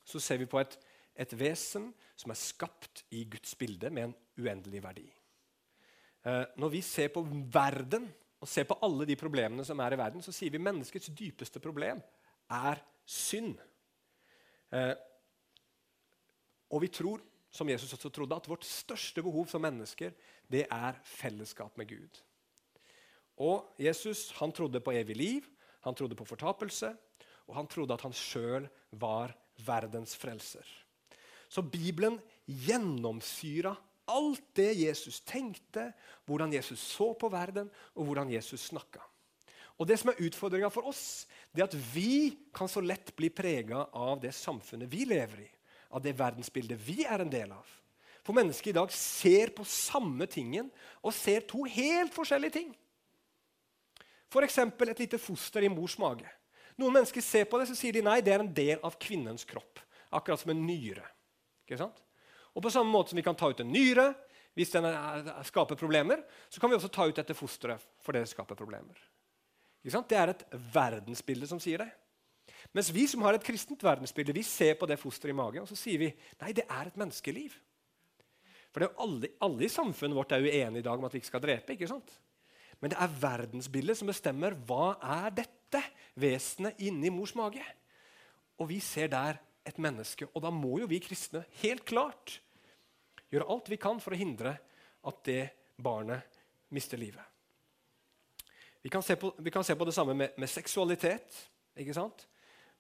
så 0.06 0.22
ser 0.22 0.38
vi 0.38 0.46
på 0.46 0.60
et, 0.62 0.76
et 1.18 1.32
vesen 1.38 1.90
som 2.16 2.30
er 2.32 2.38
skapt 2.38 3.02
i 3.10 3.24
Guds 3.30 3.56
bilde 3.58 3.90
med 3.90 4.08
en 4.08 4.16
uendelig 4.38 4.82
verdi. 4.84 5.06
Eh, 6.26 6.44
når 6.58 6.72
vi 6.76 6.82
ser 6.82 7.10
på 7.14 7.24
verden 7.52 8.06
og 8.40 8.48
ser 8.50 8.66
på 8.68 8.78
alle 8.84 9.06
de 9.08 9.16
problemene 9.18 9.64
som 9.66 9.80
er 9.82 9.96
i 9.96 9.98
verden, 9.98 10.22
så 10.22 10.34
sier 10.34 10.52
vi 10.54 10.62
menneskets 10.62 11.10
dypeste 11.16 11.62
problem 11.62 12.02
er 12.52 12.82
synd. 13.06 13.56
Eh, 14.70 14.94
og 16.70 16.82
vi 16.82 16.90
tror, 16.90 17.22
som 17.50 17.68
Jesus 17.70 17.92
også 17.94 18.10
trodde, 18.10 18.36
at 18.36 18.48
vårt 18.48 18.66
største 18.66 19.22
behov 19.22 19.46
som 19.50 19.62
mennesker 19.62 20.14
det 20.50 20.66
er 20.70 20.98
fellesskap 21.04 21.78
med 21.78 21.88
Gud. 21.88 22.22
Og 23.36 23.66
Jesus 23.80 24.30
han 24.38 24.52
trodde 24.54 24.80
på 24.80 24.94
evig 24.96 25.16
liv, 25.16 25.48
han 25.84 25.94
trodde 25.94 26.16
på 26.18 26.26
fortapelse, 26.26 26.92
og 27.46 27.54
han 27.54 27.68
trodde 27.70 27.94
at 27.94 28.02
han 28.02 28.14
sjøl 28.16 28.66
var 28.90 29.34
verdens 29.66 30.16
frelser. 30.18 30.64
Så 31.48 31.62
Bibelen 31.62 32.18
gjennomsyra 32.46 33.76
alt 34.06 34.42
det 34.54 34.72
Jesus 34.78 35.20
tenkte, 35.26 35.90
hvordan 36.26 36.52
Jesus 36.54 36.80
så 36.80 37.12
på 37.18 37.30
verden, 37.30 37.70
og 37.94 38.06
hvordan 38.06 38.30
Jesus 38.30 38.68
snakka. 38.70 39.02
Og 39.76 39.86
Det 39.86 39.98
som 40.00 40.10
er 40.10 40.22
utfordringa 40.24 40.70
for 40.72 40.88
oss, 40.88 41.26
det 41.52 41.60
er 41.60 41.68
at 41.68 41.76
vi 41.92 42.36
kan 42.54 42.68
så 42.68 42.80
lett 42.80 43.12
bli 43.16 43.28
prega 43.28 43.84
av 43.92 44.20
det 44.22 44.32
samfunnet 44.32 44.88
vi 44.88 45.04
lever 45.04 45.42
i, 45.44 45.50
av 45.92 46.00
det 46.02 46.14
verdensbildet 46.16 46.80
vi 46.80 47.04
er 47.04 47.20
en 47.20 47.32
del 47.32 47.52
av. 47.52 47.66
For 48.24 48.34
mennesker 48.34 48.72
i 48.72 48.78
dag 48.78 48.90
ser 48.94 49.52
på 49.54 49.66
samme 49.68 50.26
tingen 50.26 50.70
og 51.02 51.14
ser 51.14 51.44
to 51.46 51.66
helt 51.68 52.14
forskjellige 52.16 52.56
ting. 52.56 52.72
F.eks. 54.32 54.58
et 54.58 55.04
lite 55.04 55.18
foster 55.22 55.62
i 55.62 55.70
mors 55.70 55.96
mage. 55.98 56.28
Noen 56.76 56.98
mennesker 56.98 57.24
ser 57.24 57.46
på 57.48 57.58
det 57.60 57.68
så 57.70 57.76
sier 57.78 57.96
de 57.96 58.04
nei, 58.04 58.20
det 58.24 58.34
er 58.34 58.42
en 58.44 58.52
del 58.52 58.82
av 58.84 58.98
kvinnens 59.00 59.46
kropp. 59.48 59.80
Akkurat 60.14 60.42
som 60.42 60.52
en 60.52 60.64
nyre. 60.66 61.04
Ikke 61.64 61.80
sant? 61.80 62.02
Og 62.56 62.62
På 62.64 62.72
samme 62.72 62.92
måte 62.92 63.12
som 63.12 63.20
vi 63.20 63.24
kan 63.24 63.36
ta 63.36 63.50
ut 63.52 63.60
en 63.60 63.72
nyre, 63.72 64.10
hvis 64.56 64.72
den 64.72 64.86
er, 64.88 65.28
skaper 65.44 65.76
problemer, 65.76 66.22
så 66.48 66.60
kan 66.60 66.72
vi 66.72 66.78
også 66.78 66.88
ta 66.92 67.04
ut 67.08 67.16
dette 67.18 67.36
fosteret 67.36 67.82
for 68.00 68.16
det 68.16 68.24
skaper 68.30 68.56
problemer. 68.56 68.96
Det 69.84 70.18
er 70.18 70.32
et 70.32 70.44
verdensbilde 70.72 71.46
som 71.46 71.60
sier 71.62 71.84
det. 71.84 71.90
Mens 72.74 72.88
vi 72.90 73.04
som 73.06 73.22
har 73.22 73.36
et 73.36 73.44
kristent 73.44 73.84
verdensbilde, 73.84 74.34
vi 74.34 74.42
ser 74.46 74.74
på 74.80 74.88
det 74.88 74.98
fosteret 74.98 75.34
i 75.34 75.36
magen 75.36 75.62
og 75.62 75.70
så 75.70 75.76
sier 75.78 76.00
vi, 76.00 76.08
nei, 76.40 76.54
det 76.56 76.64
er 76.64 76.88
et 76.88 76.98
menneskeliv. 76.98 77.54
For 78.74 78.88
alle, 78.88 79.30
alle, 79.44 79.64
i 79.64 79.72
samfunnet 79.72 80.16
vårt 80.16 80.34
er 80.36 80.44
uenige 80.44 80.82
i 80.82 80.84
dag 80.84 80.98
om 80.98 81.06
at 81.08 81.14
vi 81.14 81.22
ikke 81.22 81.30
skal 81.30 81.44
drepe. 81.44 81.76
ikke 81.76 81.88
sant? 81.88 82.10
Men 82.80 82.92
det 82.92 82.98
er 83.00 83.18
verdensbildet 83.20 83.98
som 83.98 84.10
bestemmer 84.10 84.56
hva 84.68 84.96
er 85.00 85.34
dette 85.38 85.82
vesenet 86.20 86.80
inni 86.84 87.10
mors 87.12 87.34
mage. 87.38 87.64
Og 88.60 88.70
vi 88.70 88.80
ser 88.84 89.10
der 89.12 89.40
et 89.66 89.78
menneske. 89.82 90.28
Og 90.34 90.42
da 90.44 90.52
må 90.54 90.78
jo 90.82 90.90
vi 90.90 91.00
kristne 91.02 91.44
helt 91.62 91.84
klart 91.88 92.38
gjøre 93.32 93.48
alt 93.52 93.70
vi 93.72 93.80
kan 93.80 94.00
for 94.02 94.14
å 94.14 94.20
hindre 94.20 94.54
at 95.06 95.22
det 95.26 95.42
barnet 95.82 96.38
mister 96.74 97.00
livet. 97.00 97.24
Vi 98.82 98.90
kan 98.92 99.02
se 99.02 99.16
på, 99.18 99.32
kan 99.52 99.64
se 99.66 99.74
på 99.74 99.84
det 99.84 99.94
samme 99.94 100.14
med, 100.14 100.36
med, 100.38 100.48
seksualitet. 100.48 101.40
ikke 101.76 101.94
sant? 101.94 102.26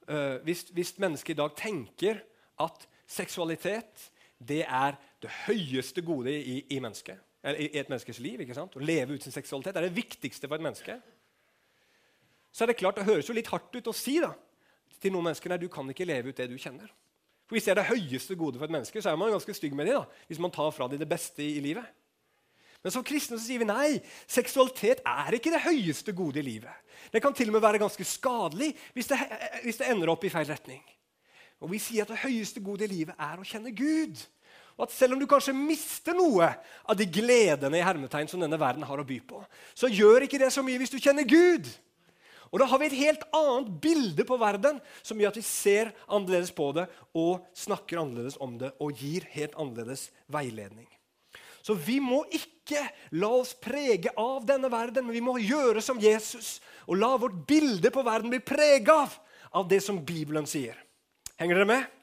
Uh, 0.06 0.38
hvis, 0.46 0.68
hvis 0.70 0.94
mennesket 1.02 1.34
i 1.34 1.40
dag 1.40 1.56
tenker 1.58 2.20
at 2.62 2.86
seksualitet 3.10 4.10
det 4.38 4.62
er 4.62 4.94
det 5.22 5.32
høyeste 5.48 6.04
gode 6.06 6.30
i, 6.30 6.60
i, 6.70 6.78
mennesket, 6.78 7.18
i, 7.54 7.68
et 7.78 7.88
menneskes 7.88 8.18
liv. 8.18 8.40
ikke 8.42 8.56
sant? 8.56 8.74
Å 8.76 8.82
leve 8.82 9.14
ut 9.14 9.22
sin 9.22 9.34
seksualitet 9.34 9.76
er 9.76 9.86
det 9.86 9.96
viktigste 9.96 10.48
for 10.48 10.58
et 10.58 10.66
menneske. 10.66 10.98
Så 12.52 12.64
er 12.64 12.72
Det 12.72 12.78
klart, 12.80 12.96
det 12.96 13.04
høres 13.06 13.28
jo 13.28 13.36
litt 13.36 13.50
hardt 13.52 13.74
ut 13.76 13.92
å 13.92 13.94
si 13.94 14.18
da, 14.20 14.32
til 15.00 15.12
noen 15.12 15.28
mennesker 15.28 15.52
nei, 15.52 15.60
du 15.60 15.68
kan 15.68 15.88
ikke 15.92 16.08
leve 16.08 16.32
ut 16.32 16.36
det 16.36 16.48
du 16.48 16.56
kjenner. 16.58 16.88
For 17.46 17.54
Hvis 17.54 17.68
det 17.68 17.76
er 17.76 17.82
det 17.82 17.90
høyeste 17.92 18.34
gode 18.34 18.58
for 18.58 18.66
et 18.66 18.74
menneske, 18.74 19.02
så 19.02 19.12
er 19.12 19.20
man 19.20 19.30
ganske 19.30 19.54
stygg 19.54 19.76
med 19.76 19.86
dem. 19.86 20.00
da, 20.00 20.24
hvis 20.26 20.40
man 20.42 20.50
tar 20.50 20.72
fra 20.74 20.88
dem 20.88 20.98
det 20.98 21.08
beste 21.08 21.44
i, 21.44 21.58
i 21.58 21.60
livet. 21.62 21.84
Men 22.82 22.92
som 22.94 23.04
kristne 23.04 23.38
så 23.38 23.44
sier 23.44 23.58
vi 23.62 23.68
nei. 23.68 24.00
Seksualitet 24.30 25.00
er 25.06 25.36
ikke 25.36 25.50
det 25.50 25.64
høyeste 25.64 26.12
gode 26.16 26.38
i 26.38 26.46
livet. 26.46 26.72
Det 27.12 27.22
kan 27.22 27.34
til 27.34 27.50
og 27.50 27.56
med 27.56 27.64
være 27.64 27.80
ganske 27.82 28.04
skadelig 28.06 28.72
hvis 28.94 29.10
det, 29.10 29.18
hvis 29.64 29.80
det 29.80 29.88
ender 29.90 30.12
opp 30.12 30.24
i 30.24 30.30
feil 30.32 30.46
retning. 30.46 30.82
Og 31.60 31.72
Vi 31.72 31.80
sier 31.80 32.04
at 32.04 32.12
det 32.12 32.20
høyeste 32.22 32.60
gode 32.60 32.84
i 32.84 32.90
livet 32.90 33.16
er 33.18 33.40
å 33.40 33.46
kjenne 33.46 33.72
Gud. 33.74 34.20
Og 34.76 34.84
at 34.84 34.92
Selv 34.92 35.16
om 35.16 35.20
du 35.20 35.26
kanskje 35.28 35.56
mister 35.56 36.16
noe 36.16 36.50
av 36.84 36.96
de 36.98 37.06
gledene 37.08 37.78
i 37.78 37.84
hermetegn 37.84 38.28
som 38.28 38.42
denne 38.42 38.58
verden 38.60 38.84
har 38.84 39.00
å 39.00 39.06
by 39.08 39.18
på, 39.24 39.40
så 39.74 39.88
gjør 39.88 40.26
ikke 40.26 40.40
det 40.42 40.52
så 40.52 40.64
mye 40.64 40.80
hvis 40.82 40.92
du 40.92 41.00
kjenner 41.00 41.24
Gud. 41.28 41.68
Og 42.52 42.60
Da 42.60 42.68
har 42.70 42.78
vi 42.78 42.86
et 42.86 43.00
helt 43.00 43.24
annet 43.34 43.70
bilde 43.82 44.24
på 44.24 44.38
verden 44.38 44.78
som 45.02 45.18
gjør 45.18 45.32
at 45.32 45.40
vi 45.40 45.46
ser 45.48 45.90
annerledes 46.06 46.52
på 46.54 46.70
det 46.76 46.86
og 47.16 47.46
snakker 47.56 48.02
annerledes 48.02 48.38
om 48.40 48.54
det 48.60 48.70
og 48.78 49.00
gir 49.00 49.26
helt 49.32 49.56
annerledes 49.58 50.10
veiledning. 50.30 50.86
Så 51.66 51.74
vi 51.74 51.98
må 51.98 52.20
ikke 52.30 52.84
la 53.18 53.32
oss 53.40 53.50
prege 53.58 54.12
av 54.14 54.44
denne 54.46 54.70
verden, 54.70 55.08
men 55.08 55.16
vi 55.16 55.24
må 55.24 55.34
gjøre 55.42 55.82
som 55.82 55.98
Jesus 55.98 56.60
og 56.86 57.00
la 57.00 57.16
vårt 57.18 57.40
bilde 57.48 57.90
på 57.90 58.04
verden 58.06 58.30
bli 58.30 58.38
prega 58.38 59.00
av, 59.02 59.16
av 59.50 59.66
det 59.66 59.80
som 59.82 59.98
Bibelen 60.06 60.46
sier. 60.46 60.78
Henger 61.40 61.58
dere 61.58 61.70
med? 61.72 61.95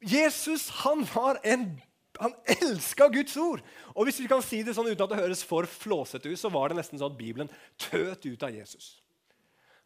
Jesus 0.00 0.68
han 0.82 1.04
var 1.14 1.40
en 1.44 1.70
han 2.20 2.32
elska 2.48 3.08
Guds 3.12 3.36
ord. 3.36 3.62
Og 3.92 4.06
hvis 4.08 4.20
vi 4.22 4.28
kan 4.30 4.40
si 4.44 4.62
det 4.64 4.72
sånn 4.76 4.88
uten 4.88 5.04
at 5.04 5.10
det 5.12 5.20
høres 5.20 5.42
for 5.44 5.68
flåsete 5.68 6.30
ut, 6.30 6.40
så 6.40 6.48
var 6.52 6.70
det 6.70 6.78
nesten 6.78 7.00
sånn 7.00 7.12
at 7.12 7.18
Bibelen 7.18 7.50
tøt 7.80 8.24
ut 8.24 8.46
av 8.46 8.54
Jesus. 8.54 8.94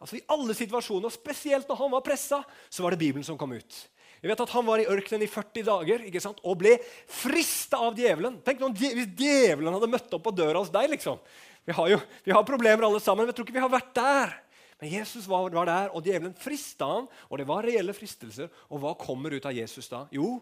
Altså 0.00 0.16
I 0.16 0.24
alle 0.32 0.54
situasjoner, 0.56 1.12
spesielt 1.12 1.68
når 1.68 1.80
han 1.82 1.94
var 1.96 2.04
pressa, 2.06 2.40
så 2.72 2.84
var 2.84 2.94
det 2.94 3.02
Bibelen 3.02 3.26
som 3.26 3.38
kom 3.40 3.52
ut. 3.52 3.80
Vi 4.20 4.28
vet 4.28 4.40
at 4.40 4.52
Han 4.52 4.66
var 4.68 4.80
i 4.82 4.88
ørkenen 4.88 5.24
i 5.24 5.30
40 5.30 5.64
dager 5.64 6.02
ikke 6.04 6.20
sant? 6.20 6.40
og 6.44 6.58
ble 6.60 6.74
frista 7.08 7.80
av 7.80 7.96
djevelen. 7.96 8.36
Tenk 8.44 8.60
noen, 8.60 8.76
Hvis 8.76 9.14
djevelen 9.16 9.72
hadde 9.72 9.88
møtt 9.88 10.12
opp 10.12 10.26
på 10.26 10.34
døra 10.36 10.60
hos 10.60 10.72
deg 10.72 10.90
liksom. 10.92 11.20
Vi 11.64 11.76
har 11.76 11.88
jo 11.92 11.98
vi 12.24 12.34
har 12.36 12.44
problemer 12.44 12.84
alle 12.84 13.00
sammen, 13.00 13.24
men 13.24 13.32
jeg 13.32 13.38
tror 13.38 13.48
ikke 13.48 13.56
vi 13.56 13.64
har 13.64 13.72
vært 13.72 13.94
der. 13.96 14.34
Men 14.80 14.92
Jesus 14.92 15.26
var, 15.28 15.50
var 15.52 15.68
der, 15.68 15.90
og 15.92 16.04
djevelen 16.04 16.36
frista 16.40 16.88
han, 16.88 17.08
og 17.28 17.40
det 17.40 17.46
var 17.48 17.66
reelle 17.68 17.94
fristelser. 17.96 18.48
Og 18.72 18.80
hva 18.82 18.94
kommer 18.98 19.36
ut 19.36 19.48
av 19.48 19.56
Jesus 19.56 19.90
da? 19.92 20.06
Jo, 20.14 20.38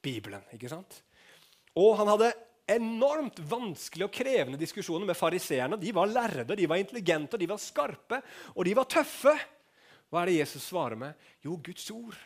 Bibelen. 0.00 0.44
ikke 0.56 0.70
sant? 0.72 1.02
Og 1.76 1.92
han 2.00 2.08
hadde 2.08 2.32
enormt 2.70 3.40
vanskelige 3.50 4.08
og 4.08 4.14
krevende 4.14 4.60
diskusjoner 4.60 5.08
med 5.08 5.18
fariseerne. 5.18 5.78
De 5.80 5.92
var 5.94 6.08
lærde, 6.08 6.56
de 6.56 6.68
var 6.70 6.80
intelligente, 6.80 7.38
de 7.40 7.48
var 7.50 7.60
skarpe, 7.60 8.22
og 8.54 8.64
de 8.64 8.76
var 8.78 8.88
tøffe. 8.88 9.34
Hva 10.10 10.22
er 10.22 10.30
det 10.30 10.38
Jesus 10.40 10.70
svarer 10.70 10.98
med? 10.98 11.28
Jo, 11.44 11.58
Guds 11.60 11.90
ord. 11.94 12.16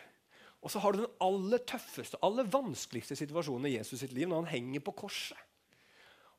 Og 0.64 0.72
så 0.72 0.80
har 0.80 0.94
du 0.94 1.02
den 1.02 1.16
aller 1.20 1.60
tøffeste, 1.66 2.20
aller 2.24 2.46
vanskeligste 2.48 3.18
situasjonen 3.18 3.68
i 3.68 3.74
Jesus 3.76 4.00
sitt 4.00 4.14
liv, 4.16 4.30
når 4.30 4.44
han 4.44 4.54
henger 4.54 4.84
på 4.86 4.94
korset 5.04 5.42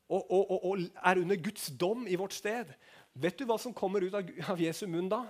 og, 0.08 0.30
og, 0.30 0.50
og, 0.50 0.64
og 0.64 0.82
er 1.02 1.20
under 1.20 1.38
Guds 1.42 1.66
dom 1.80 2.06
i 2.06 2.18
vårt 2.18 2.34
sted. 2.36 2.70
Vet 3.16 3.38
du 3.40 3.46
hva 3.48 3.56
som 3.60 3.72
kommer 3.72 4.04
ut 4.04 4.14
av, 4.14 4.60
Jesu 4.60 4.84
munn 4.90 5.08
da? 5.08 5.22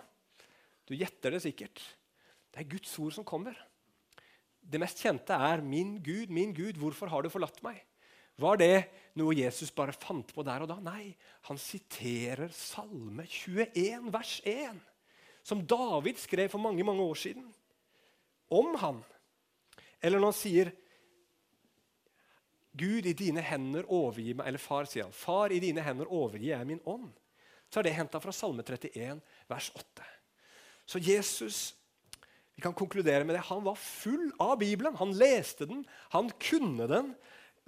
Du 0.86 0.94
gjetter 0.98 1.36
det 1.36 1.44
sikkert. 1.44 1.82
Det 2.50 2.62
er 2.62 2.70
Guds 2.70 2.94
ord 2.98 3.14
som 3.14 3.26
kommer. 3.26 3.54
Det 4.58 4.80
mest 4.82 4.98
kjente 4.98 5.34
er 5.34 5.62
'Min 5.62 6.02
Gud, 6.02 6.30
min 6.30 6.52
Gud, 6.52 6.76
hvorfor 6.76 7.06
har 7.06 7.22
du 7.22 7.30
forlatt 7.30 7.62
meg?' 7.62 7.84
Var 8.38 8.56
det 8.56 8.90
noe 9.14 9.32
Jesus 9.32 9.70
bare 9.70 9.92
fant 9.92 10.34
på 10.34 10.42
der 10.44 10.60
og 10.60 10.68
da? 10.68 10.76
Nei, 10.80 11.16
han 11.48 11.56
siterer 11.56 12.50
Salme 12.52 13.24
21, 13.24 14.12
vers 14.12 14.40
1, 14.44 14.80
som 15.42 15.62
David 15.66 16.18
skrev 16.18 16.50
for 16.50 16.58
mange 16.58 16.84
mange 16.84 17.00
år 17.00 17.14
siden, 17.14 17.46
om 18.50 18.74
han. 18.74 19.04
Eller 20.02 20.18
når 20.18 20.26
han 20.26 20.40
sier 20.40 20.72
Gud, 22.76 23.06
i 23.06 23.14
dine 23.16 23.40
hender 23.40 23.86
overgi 23.88 24.34
meg 24.34 24.46
Eller 24.46 24.60
far, 24.60 24.84
sier 24.84 25.04
han. 25.04 25.12
Far, 25.12 25.48
i 25.48 25.58
dine 25.58 25.80
hender 25.80 26.12
overgir 26.12 26.58
jeg 26.58 26.66
min 26.66 26.82
ånd 26.84 27.08
så 27.76 27.82
er 27.82 27.90
det 27.90 27.98
henta 27.98 28.16
fra 28.24 28.32
Salme 28.32 28.64
31, 28.64 29.18
vers 29.52 29.66
8. 29.76 30.04
Så 30.88 31.02
Jesus 31.04 31.58
vi 32.56 32.62
kan 32.64 32.72
konkludere 32.72 33.20
med 33.28 33.34
det, 33.36 33.42
han 33.50 33.60
var 33.66 33.76
full 33.76 34.30
av 34.40 34.54
Bibelen. 34.56 34.94
Han 34.96 35.10
leste 35.12 35.66
den, 35.68 35.82
han 36.08 36.30
kunne 36.40 36.86
den. 36.88 37.10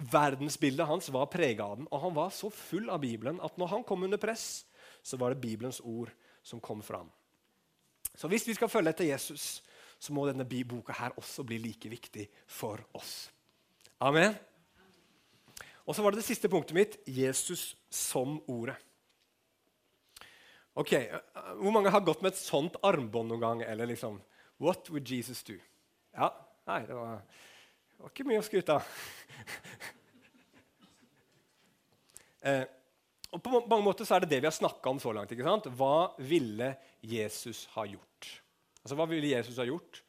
Verdensbildet 0.01 0.87
hans 0.89 1.11
var 1.13 1.27
prega 1.29 1.67
av 1.67 1.75
den, 1.77 1.87
og 1.93 2.01
han 2.07 2.15
var 2.15 2.31
så 2.33 2.49
full 2.49 2.89
av 2.89 3.03
Bibelen 3.03 3.37
at 3.45 3.59
når 3.61 3.69
han 3.75 3.85
kom 3.85 4.07
under 4.07 4.17
press, 4.17 4.63
så 5.05 5.19
var 5.21 5.35
det 5.35 5.43
Bibelens 5.43 5.77
ord 5.85 6.09
som 6.41 6.57
kom 6.57 6.81
fram. 6.81 7.11
Så 8.17 8.31
hvis 8.31 8.47
vi 8.49 8.57
skal 8.57 8.71
følge 8.71 8.95
etter 8.95 9.11
Jesus, 9.11 9.59
så 10.01 10.15
må 10.15 10.25
denne 10.25 10.47
boka 10.47 10.95
her 10.97 11.13
også 11.21 11.45
bli 11.45 11.59
like 11.61 11.91
viktig 11.91 12.25
for 12.49 12.81
oss. 12.97 13.29
Amen. 14.01 14.33
Og 15.85 15.93
så 15.93 16.01
var 16.01 16.15
det 16.15 16.23
det 16.23 16.31
siste 16.31 16.49
punktet 16.49 16.73
mitt 16.73 16.97
Jesus 17.05 17.75
som 17.93 18.39
ordet. 18.49 18.79
Ok, 20.79 20.93
eh, 20.93 21.19
Hvor 21.59 21.73
mange 21.75 21.91
har 21.91 22.05
gått 22.05 22.21
med 22.23 22.31
et 22.31 22.39
sånt 22.39 22.77
armbånd 22.85 23.33
noen 23.33 23.43
gang? 23.43 23.63
Eller 23.67 23.89
liksom 23.89 24.21
What 24.59 24.89
would 24.91 25.07
Jesus 25.07 25.43
do? 25.43 25.57
Ja, 26.15 26.31
Nei, 26.69 26.83
det 26.85 26.93
var, 26.93 27.21
det 27.89 28.03
var 28.03 28.11
ikke 28.13 28.25
mye 28.29 28.39
å 28.39 28.43
skryte 28.45 28.75
av. 28.75 28.83
eh, 32.45 32.65
og 33.33 33.41
På 33.41 33.63
mange 33.63 33.85
måter 33.87 34.05
så 34.05 34.15
er 34.17 34.21
det 34.25 34.31
det 34.35 34.41
vi 34.43 34.49
har 34.49 34.53
snakka 34.53 34.91
om 34.91 34.99
så 35.01 35.13
langt. 35.15 35.31
ikke 35.33 35.47
sant? 35.47 35.65
Hva 35.79 36.11
ville 36.21 36.75
Jesus 37.01 37.63
ha 37.73 37.83
gjort? 37.89 38.29
Altså, 38.83 38.95
Hva 38.99 39.07
ville 39.09 39.33
Jesus 39.33 39.57
ha 39.57 39.65
gjort? 39.65 40.03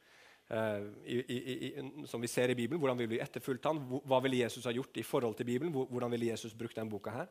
Eh, 0.51 0.81
i, 1.07 1.17
i, 1.17 1.39
i, 1.71 1.73
som 2.11 2.21
vi 2.21 2.29
ser 2.29 2.53
i 2.53 2.59
Bibelen, 2.59 2.81
Hvordan 2.83 2.99
ville 3.01 3.15
vi 3.15 3.23
etterfulgt 3.23 3.65
han? 3.65 3.81
Hva 4.05 4.21
ville 4.21 4.43
Jesus 4.43 4.67
ha 4.69 4.75
gjort 4.75 5.01
i 5.01 5.07
forhold 5.07 5.35
til 5.39 5.49
Bibelen? 5.49 5.73
Hvordan 5.73 6.13
ville 6.13 6.29
Jesus 6.29 6.53
brukt 6.53 6.77
den 6.77 6.91
boka 6.91 7.15
her? 7.15 7.27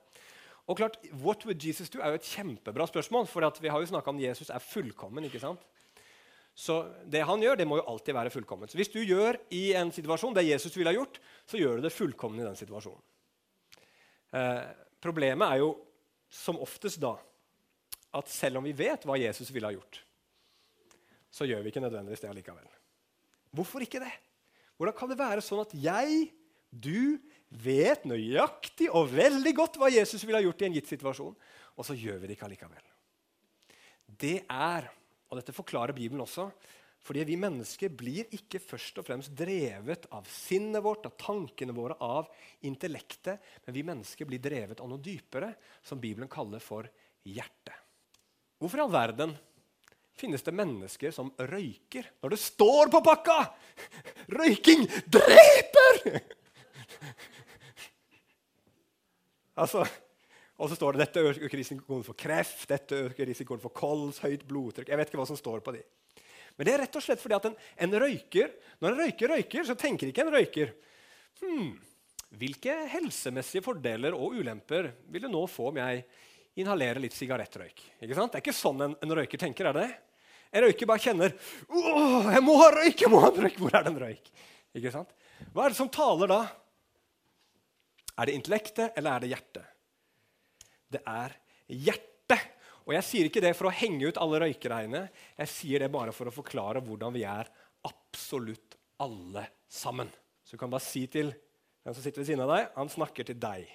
Og 0.71 0.79
klart, 0.79 1.01
What 1.19 1.43
would 1.49 1.63
Jesus 1.63 1.91
do 1.91 1.99
er 1.99 2.13
jo 2.13 2.21
et 2.21 2.31
kjempebra 2.31 2.87
spørsmål, 2.87 3.27
for 3.27 3.43
vi 3.59 3.73
har 3.73 3.83
jo 3.83 3.91
snakka 3.91 4.13
om 4.13 4.23
Jesus 4.23 4.53
er 4.55 4.63
fullkommen. 4.63 5.27
ikke 5.27 5.43
sant? 5.43 5.65
Så 6.55 6.83
det 7.11 7.23
han 7.27 7.43
gjør, 7.43 7.57
det 7.59 7.67
må 7.67 7.79
jo 7.81 7.87
alltid 7.91 8.15
være 8.15 8.31
fullkomment. 8.31 8.71
Så 8.71 8.79
hvis 8.79 8.93
du 8.93 9.01
gjør 9.01 9.39
i 9.55 9.71
en 9.79 9.91
situasjon 9.95 10.35
det 10.37 10.47
Jesus 10.49 10.77
ville 10.77 10.93
ha 10.93 10.97
gjort, 10.97 11.19
så 11.49 11.59
gjør 11.59 11.79
du 11.79 11.87
det 11.87 11.95
fullkommen 11.95 12.43
i 12.43 12.47
den 12.47 12.59
situasjonen. 12.59 13.03
Eh, 14.37 14.67
problemet 15.03 15.47
er 15.49 15.63
jo 15.63 15.73
som 16.31 16.61
oftest 16.63 17.01
da 17.03 17.17
at 18.15 18.31
selv 18.31 18.61
om 18.61 18.67
vi 18.67 18.75
vet 18.77 19.07
hva 19.07 19.19
Jesus 19.19 19.51
ville 19.55 19.71
ha 19.71 19.75
gjort, 19.75 20.03
så 21.31 21.47
gjør 21.47 21.63
vi 21.63 21.73
ikke 21.73 21.83
nødvendigvis 21.83 22.23
det 22.23 22.31
allikevel. 22.31 22.67
Hvorfor 23.55 23.83
ikke 23.83 24.03
det? 24.03 24.13
Hvordan 24.79 24.97
kan 24.99 25.11
det 25.11 25.19
være 25.19 25.45
sånn 25.45 25.63
at 25.63 25.75
jeg, 25.79 26.31
du, 26.71 27.19
vet 27.51 28.07
nøyaktig 28.07 28.89
og 28.95 29.11
veldig 29.11 29.53
godt 29.59 29.79
hva 29.81 29.91
Jesus 29.91 30.23
ville 30.25 30.39
ha 30.39 30.45
gjort 30.45 30.63
i 30.63 30.69
en 30.69 30.77
gitt 30.77 30.91
situasjon, 30.91 31.35
og 31.77 31.87
så 31.87 31.97
gjør 31.99 32.21
vi 32.21 32.31
det 32.31 32.37
ikke 32.37 32.47
allikevel. 32.47 32.85
Det 34.21 34.37
er, 34.47 34.87
og 35.31 35.41
dette 35.41 35.55
forklarer 35.55 35.97
Bibelen 35.97 36.23
også, 36.23 36.49
fordi 37.01 37.25
vi 37.25 37.39
mennesker 37.41 37.93
blir 37.97 38.29
ikke 38.37 38.61
først 38.61 38.99
og 39.01 39.07
fremst 39.07 39.33
drevet 39.37 40.05
av 40.13 40.27
sinnet 40.29 40.85
vårt, 40.85 41.07
av 41.09 41.17
tankene 41.21 41.75
våre, 41.75 41.97
av 41.97 42.29
intellektet, 42.69 43.41
men 43.65 43.77
vi 43.77 43.87
mennesker 43.89 44.29
blir 44.29 44.43
drevet 44.43 44.83
av 44.83 44.91
noe 44.91 45.01
dypere, 45.01 45.55
som 45.83 46.01
Bibelen 46.03 46.29
kaller 46.31 46.61
for 46.61 46.89
hjertet. 47.25 47.77
Hvorfor 48.61 48.83
i 48.83 48.85
all 48.85 48.93
verden 48.93 49.33
finnes 50.21 50.45
det 50.45 50.53
mennesker 50.53 51.15
som 51.17 51.33
røyker 51.49 52.11
når 52.21 52.35
det 52.35 52.43
står 52.43 52.93
på 52.93 53.01
pakka? 53.07 53.39
Røyking 54.37 54.85
dreper! 55.09 56.21
Altså, 59.59 59.85
og 60.61 60.69
så 60.71 60.77
står 60.77 60.97
det 60.97 61.07
dette 61.07 61.25
øker 61.25 61.57
risikoen 61.59 62.05
for 62.07 62.19
kreft, 62.19 62.67
dette 62.69 62.99
øker 63.09 63.31
risikoen 63.31 63.63
for 63.63 63.73
kols, 63.75 64.21
høyt 64.23 64.45
blodtrykk 64.49 64.93
Jeg 64.93 65.01
vet 65.01 65.11
ikke 65.11 65.21
hva 65.23 65.29
som 65.31 65.39
står 65.39 65.65
på 65.65 65.75
de. 65.75 65.83
Men 66.57 66.67
det 66.67 66.73
er 66.75 66.83
rett 66.85 66.99
og 66.99 67.05
slett 67.05 67.23
fordi 67.23 67.37
at 67.39 67.47
en, 67.49 67.55
en 67.87 67.95
røyker, 68.03 68.51
når 68.83 68.93
en 68.93 69.01
røyker 69.05 69.33
røyker, 69.33 69.65
så 69.65 69.77
tenker 69.79 70.11
ikke 70.11 70.27
en 70.27 70.35
røyker 70.35 70.75
hmm, 71.41 71.71
hvilke 72.37 72.75
helsemessige 72.93 73.65
fordeler 73.65 74.15
og 74.15 74.37
ulemper 74.39 74.91
vil 75.11 75.25
det 75.25 75.33
nå 75.33 75.41
få 75.51 75.71
om 75.71 75.81
jeg 75.81 76.05
inhalerer 76.61 77.01
litt 77.03 77.17
sigarettrøyk? 77.17 77.81
Ikke 78.05 78.19
sant? 78.19 78.35
Det 78.35 78.41
er 78.41 78.45
ikke 78.45 78.55
sånn 78.59 78.85
en, 78.85 78.97
en 79.01 79.17
røyker 79.17 79.41
tenker. 79.41 79.71
er 79.71 79.79
det? 79.81 79.89
En 80.51 80.67
røyker 80.67 80.89
bare 80.91 81.03
kjenner 81.03 81.35
Åh, 81.71 82.29
jeg 82.35 82.43
må 82.45 82.57
ha 82.61 82.69
røyk! 82.75 83.05
jeg 83.07 83.11
må 83.11 83.23
ha 83.23 83.31
røyk, 83.35 83.59
Hvor 83.63 83.75
er 83.75 83.87
det 83.87 83.95
en 83.95 84.03
røyk? 84.05 84.33
Ikke 84.77 84.93
sant? 84.95 85.11
Hva 85.55 85.65
er 85.65 85.73
det 85.73 85.79
som 85.81 85.91
taler 85.91 86.31
da? 86.31 86.41
Er 88.21 88.29
det 88.29 88.37
intellektet, 88.37 88.93
eller 88.99 89.17
er 89.17 89.23
det 89.25 89.31
hjertet? 89.33 89.77
Det 90.93 91.01
er 91.09 91.37
hjertet. 91.73 92.49
Og 92.85 92.93
jeg 92.97 93.07
sier 93.07 93.29
ikke 93.29 93.43
det 93.45 93.55
for 93.57 93.71
å 93.71 93.75
henge 93.75 94.11
ut 94.11 94.19
alle 94.21 94.43
røykereiene. 94.43 95.05
Jeg 95.39 95.53
sier 95.53 95.85
det 95.85 95.93
bare 95.95 96.13
for 96.13 96.29
å 96.29 96.35
forklare 96.35 96.83
hvordan 96.85 97.15
vi 97.15 97.25
er 97.29 97.49
absolutt 97.89 98.77
alle 99.01 99.47
sammen. 99.71 100.11
Så 100.45 100.57
du 100.57 100.61
kan 100.61 100.73
bare 100.73 100.85
si 100.85 101.07
til 101.09 101.31
den 101.33 101.97
som 101.97 102.03
sitter 102.05 102.21
ved 102.21 102.29
siden 102.29 102.45
av 102.45 102.53
deg, 102.53 102.67
han 102.75 102.93
snakker 102.93 103.29
til 103.31 103.39
deg. 103.41 103.69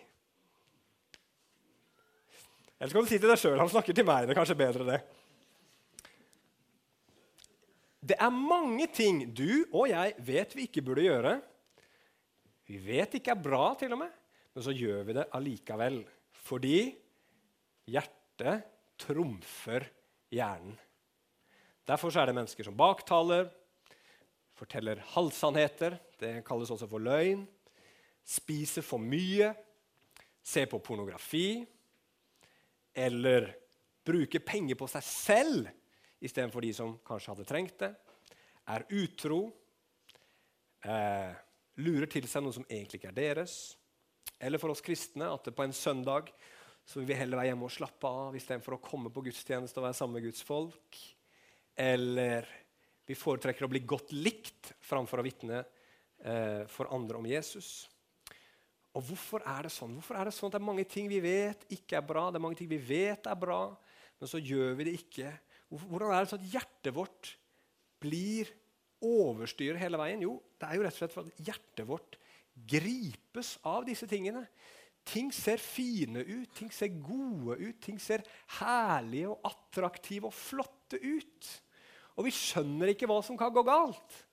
Eller 2.75 2.91
så 2.91 2.97
kan 2.97 3.08
du 3.08 3.10
si 3.10 3.21
til 3.21 3.31
deg 3.31 3.39
sjøl. 3.41 3.58
Han 3.62 3.71
snakker 3.71 3.97
til 3.97 4.05
meg. 4.05 4.27
Det 4.27 4.36
er 4.36 4.39
kanskje 4.41 4.60
bedre, 4.60 4.89
det. 4.91 4.99
Det 8.05 8.17
er 8.21 8.36
mange 8.36 8.86
ting 8.93 9.23
du 9.34 9.65
og 9.71 9.88
jeg 9.89 10.13
vet 10.27 10.53
vi 10.53 10.67
ikke 10.67 10.84
burde 10.86 11.08
gjøre. 11.08 11.34
Vi 12.69 12.77
vet 12.81 13.17
ikke 13.17 13.34
er 13.34 13.41
bra, 13.41 13.71
til 13.79 13.95
og 13.95 14.03
med, 14.03 14.13
men 14.55 14.63
så 14.63 14.71
gjør 14.71 15.03
vi 15.07 15.17
det 15.17 15.27
allikevel. 15.35 15.99
Fordi 16.45 16.79
hjertet 17.91 18.65
trumfer 19.01 19.87
hjernen. 20.31 20.77
Derfor 21.85 22.15
er 22.17 22.29
det 22.29 22.37
mennesker 22.37 22.65
som 22.65 22.77
baktaler, 22.77 23.51
forteller 24.55 25.03
halvsannheter, 25.11 25.99
det 26.17 26.39
kalles 26.47 26.71
også 26.73 26.87
for 26.89 27.03
løgn, 27.03 27.43
spiser 28.25 28.85
for 28.85 29.03
mye, 29.03 29.51
ser 30.45 30.69
på 30.71 30.79
pornografi 30.81 31.59
eller 32.95 33.51
bruker 34.05 34.41
penger 34.45 34.77
på 34.79 34.87
seg 34.89 35.05
selv 35.05 35.69
istedenfor 36.23 36.63
de 36.63 36.71
som 36.73 36.95
kanskje 37.05 37.33
hadde 37.33 37.47
trengt 37.49 37.79
det, 37.81 37.91
er 38.71 38.85
utro, 38.97 39.41
eh, 40.85 41.33
lurer 41.83 42.09
til 42.09 42.25
seg 42.29 42.45
noe 42.45 42.55
som 42.55 42.65
egentlig 42.69 43.01
ikke 43.01 43.11
er 43.11 43.19
deres, 43.19 43.75
eller 44.45 44.62
for 44.62 44.73
oss 44.73 44.84
kristne 44.86 45.27
at 45.34 45.49
på 45.49 45.65
en 45.65 45.73
søndag 45.75 46.29
så 46.86 46.99
vil 46.99 47.10
vi 47.10 47.17
heller 47.17 47.39
være 47.39 47.49
hjemme 47.49 47.65
og 47.65 47.73
slappe 47.73 48.10
av 48.10 48.36
istedenfor 48.38 48.77
å 48.77 48.84
komme 48.84 49.10
på 49.13 49.23
gudstjeneste 49.25 49.81
og 49.81 49.88
være 49.88 49.97
sammen 49.97 50.19
med 50.19 50.27
Guds 50.27 50.43
folk. 50.45 50.99
Eller 51.81 52.45
vi 53.05 53.17
foretrekker 53.17 53.65
å 53.65 53.71
bli 53.71 53.81
godt 53.86 54.13
likt 54.13 54.71
framfor 54.86 55.21
å 55.21 55.25
vitne 55.25 55.63
eh, 56.21 56.62
for 56.69 56.91
andre 56.93 57.17
om 57.17 57.25
Jesus. 57.29 57.88
Og 58.95 59.03
Hvorfor 59.10 59.43
er 59.49 59.65
det 59.67 59.73
sånn? 59.73 59.97
Hvorfor 59.97 60.19
er 60.19 60.29
det 60.29 60.36
sånn 60.38 60.51
at 60.51 60.55
det 60.55 60.62
er 60.62 60.69
mange 60.69 60.86
ting 60.89 61.10
vi 61.12 61.19
vet 61.23 61.65
ikke 61.73 61.97
er 61.99 62.05
bra, 62.05 62.27
det 62.29 62.39
er 62.39 62.45
mange 62.45 62.60
ting 62.62 62.69
vi 62.71 62.79
vet 62.79 63.27
er 63.27 63.39
bra, 63.39 63.63
men 64.21 64.31
så 64.31 64.39
gjør 64.39 64.77
vi 64.77 64.88
det 64.88 64.93
ikke? 64.99 65.34
Hvordan 65.73 66.13
er 66.13 66.21
det 66.21 66.31
sånn 66.31 66.45
at 66.45 66.53
hjertet 66.53 66.95
vårt 66.95 67.34
blir 68.01 68.53
overstyrer 69.03 69.81
hele 69.81 69.99
veien? 69.99 70.23
Jo, 70.23 70.38
det 70.62 70.69
er 70.69 70.77
jo 70.77 70.86
rett 70.86 70.95
og 70.95 71.01
slett 71.01 71.17
for 71.17 71.25
at 71.27 71.43
hjertet 71.49 71.89
vårt 71.89 72.17
gripes 72.55 73.55
av 73.67 73.85
disse 73.87 74.07
tingene. 74.09 74.45
Ting 75.05 75.29
ser 75.35 75.61
fine 75.61 76.23
ut, 76.25 76.49
ting 76.57 76.71
ser 76.73 76.95
gode 76.97 77.59
ut, 77.59 77.77
ting 77.83 77.99
ser 78.01 78.25
herlige 78.57 79.29
og 79.29 79.43
attraktive 79.51 80.31
og 80.31 80.33
flotte 80.33 80.97
ut. 80.97 81.51
Og 82.15 82.25
vi 82.25 82.33
skjønner 82.33 82.93
ikke 82.93 83.09
hva 83.11 83.19
som 83.25 83.37
kan 83.37 83.53
gå 83.53 83.65
galt 83.67 84.23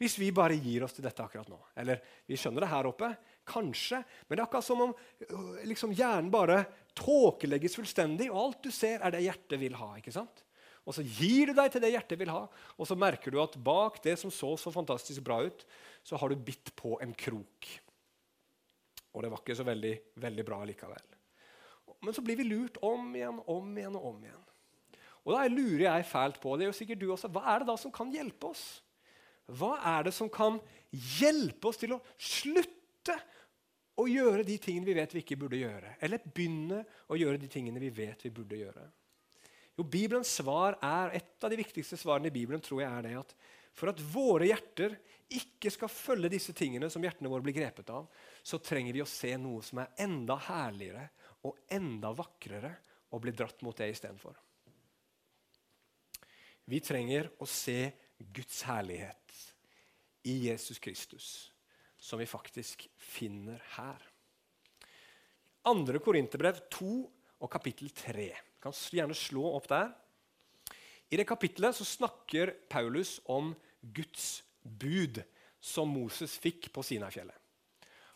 hvis 0.00 0.16
vi 0.16 0.30
bare 0.32 0.56
gir 0.56 0.86
oss 0.86 0.94
til 0.96 1.04
dette 1.04 1.20
akkurat 1.20 1.48
nå. 1.52 1.58
Eller 1.76 2.00
vi 2.24 2.38
skjønner 2.40 2.64
det 2.64 2.70
her 2.70 2.86
oppe, 2.88 3.10
kanskje, 3.44 3.98
men 4.00 4.32
det 4.32 4.40
er 4.40 4.46
akkurat 4.46 4.64
som 4.64 4.84
om 4.86 4.94
øh, 4.94 5.58
liksom, 5.68 5.92
hjernen 5.92 6.30
bare 6.32 6.62
tåkelegges 6.96 7.76
fullstendig, 7.76 8.30
og 8.32 8.38
alt 8.46 8.62
du 8.64 8.70
ser, 8.72 9.02
er 9.04 9.12
det 9.12 9.20
hjertet 9.26 9.60
vil 9.60 9.76
ha. 9.76 9.90
ikke 10.00 10.14
sant? 10.14 10.40
Og 10.90 10.96
så 10.96 11.04
gir 11.06 11.50
du 11.50 11.54
deg 11.54 11.70
til 11.70 11.84
det 11.84 11.92
hjertet 11.92 12.18
vil 12.18 12.32
ha, 12.34 12.42
og 12.50 12.88
så 12.88 12.96
merker 12.98 13.30
du 13.30 13.38
at 13.38 13.54
bak 13.62 14.00
det 14.02 14.16
som 14.18 14.32
så 14.34 14.56
så 14.58 14.72
fantastisk 14.74 15.22
bra 15.22 15.38
ut, 15.46 15.62
så 16.02 16.18
har 16.18 16.32
du 16.32 16.42
bitt 16.42 16.72
på 16.74 16.96
en 17.04 17.14
krok. 17.14 17.68
Og 19.14 19.22
det 19.22 19.30
var 19.30 19.42
ikke 19.42 19.58
så 19.58 19.66
veldig, 19.66 19.94
veldig 20.22 20.46
bra 20.46 20.58
likevel. 20.66 21.06
Men 22.02 22.16
så 22.16 22.24
blir 22.26 22.40
vi 22.40 22.48
lurt 22.48 22.78
om 22.86 23.06
igjen, 23.14 23.38
om 23.46 23.70
igjen 23.78 23.98
og 24.00 24.10
om 24.10 24.20
igjen. 24.24 24.44
Og 25.20 25.34
da 25.36 25.46
lurer 25.52 25.86
jeg 25.86 26.10
fælt 26.10 26.42
på 26.42 26.56
det, 26.56 26.66
er 26.66 26.72
jo 26.72 26.78
sikkert 26.80 27.02
du 27.02 27.10
også, 27.12 27.30
hva 27.30 27.44
er 27.52 27.62
det 27.62 27.70
da 27.70 27.76
som 27.78 27.94
kan 27.94 28.10
hjelpe 28.10 28.50
oss? 28.50 28.64
Hva 29.50 29.74
er 29.92 30.06
det 30.08 30.14
som 30.16 30.30
kan 30.32 30.58
hjelpe 31.20 31.70
oss 31.70 31.78
til 31.78 31.94
å 31.94 32.02
slutte 32.16 33.14
å 34.00 34.06
gjøre 34.10 34.46
de 34.48 34.56
tingene 34.62 34.88
vi 34.88 34.96
vet 34.96 35.14
vi 35.14 35.22
ikke 35.22 35.38
burde 35.38 35.60
gjøre? 35.60 35.94
Eller 36.02 36.24
begynne 36.24 36.82
å 37.06 37.18
gjøre 37.18 37.38
de 37.42 37.50
tingene 37.52 37.82
vi 37.82 37.92
vet 37.94 38.26
vi 38.26 38.32
burde 38.34 38.58
gjøre? 38.58 38.86
Jo, 39.78 39.84
Bibelens 39.84 40.32
svar 40.40 40.76
er, 40.82 41.16
Et 41.16 41.44
av 41.44 41.50
de 41.50 41.58
viktigste 41.60 41.96
svarene 41.96 42.28
i 42.28 42.34
Bibelen 42.34 42.60
tror 42.60 42.82
jeg 42.82 42.90
er 42.90 43.06
det 43.06 43.16
at 43.20 43.34
for 43.72 43.92
at 43.92 44.00
våre 44.02 44.48
hjerter 44.50 44.96
ikke 45.30 45.70
skal 45.70 45.92
følge 45.92 46.32
disse 46.32 46.52
tingene 46.56 46.90
som 46.90 47.04
hjertene 47.04 47.30
våre 47.30 47.44
blir 47.46 47.54
grepet 47.54 47.90
av, 47.94 48.08
så 48.42 48.58
trenger 48.58 48.96
vi 48.96 49.02
å 49.04 49.08
se 49.08 49.30
noe 49.38 49.62
som 49.62 49.78
er 49.82 49.92
enda 50.02 50.36
herligere 50.48 51.06
og 51.46 51.62
enda 51.72 52.10
vakrere, 52.12 52.72
og 53.10 53.22
bli 53.24 53.32
dratt 53.34 53.62
mot 53.66 53.74
det 53.74 53.88
istedenfor. 53.90 54.36
Vi 56.70 56.78
trenger 56.84 57.30
å 57.42 57.46
se 57.48 57.88
Guds 58.20 58.60
herlighet 58.68 59.38
i 60.30 60.36
Jesus 60.44 60.78
Kristus, 60.78 61.26
som 61.98 62.20
vi 62.20 62.28
faktisk 62.30 62.84
finner 62.94 63.62
her. 63.74 64.04
Andre 65.66 65.98
Korinterbrev 65.98 66.60
2 66.70 66.92
og 67.40 67.50
kapittel 67.50 67.90
3. 67.96 68.28
Kan 68.60 68.76
gjerne 68.76 69.16
slå 69.16 69.44
opp 69.56 69.68
der. 69.70 69.90
I 71.10 71.18
det 71.18 71.26
kapittelet 71.26 71.74
så 71.74 71.86
snakker 71.86 72.52
Paulus 72.70 73.18
om 73.24 73.54
Guds 73.80 74.42
bud 74.62 75.22
som 75.60 75.90
Moses 75.90 76.36
fikk 76.40 76.70
på 76.72 76.84
Sinai-fjellet. 76.86 77.34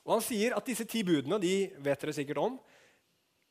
Og 0.04 0.18
Han 0.18 0.24
sier 0.24 0.54
at 0.56 0.66
disse 0.68 0.86
ti 0.88 1.02
budene 1.06 1.40
de 1.40 1.72
vet 1.82 2.00
dere 2.00 2.14
sikkert 2.14 2.40
om, 2.42 2.58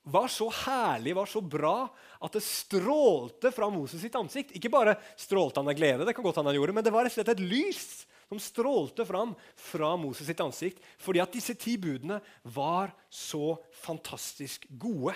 var 0.03 0.27
så 0.27 0.49
herlig, 0.51 1.15
var 1.15 1.29
så 1.32 1.39
bra, 1.39 1.88
at 2.19 2.34
det 2.36 2.43
strålte 2.43 3.53
fra 3.56 3.69
Moses 3.71 4.01
sitt 4.03 4.15
ansikt. 4.19 4.51
Ikke 4.58 4.71
bare 4.71 4.97
strålte 5.19 5.62
han 5.62 5.71
av 5.71 5.77
glede, 5.79 6.03
det 6.06 6.15
kan 6.15 6.25
godt 6.25 6.41
han 6.41 6.51
gjorde, 6.51 6.75
men 6.75 6.84
det 6.84 6.91
var 6.93 7.08
et 7.08 7.39
lys 7.39 8.03
som 8.27 8.41
strålte 8.41 9.06
fram 9.08 9.32
fra 9.60 9.93
Moses 9.99 10.27
sitt 10.27 10.41
ansikt, 10.43 10.82
fordi 10.99 11.21
at 11.23 11.34
disse 11.34 11.56
ti 11.60 11.77
budene 11.79 12.19
var 12.43 12.91
så 13.08 13.56
fantastisk 13.84 14.67
gode. 14.69 15.15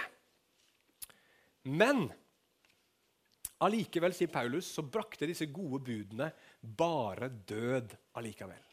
Men 1.67 2.07
allikevel, 3.63 4.13
sier 4.15 4.31
Paulus, 4.31 4.69
så 4.71 4.85
brakte 4.85 5.27
disse 5.29 5.49
gode 5.51 5.81
budene 5.87 6.29
bare 6.61 7.29
død 7.29 7.95
allikevel. 8.19 8.63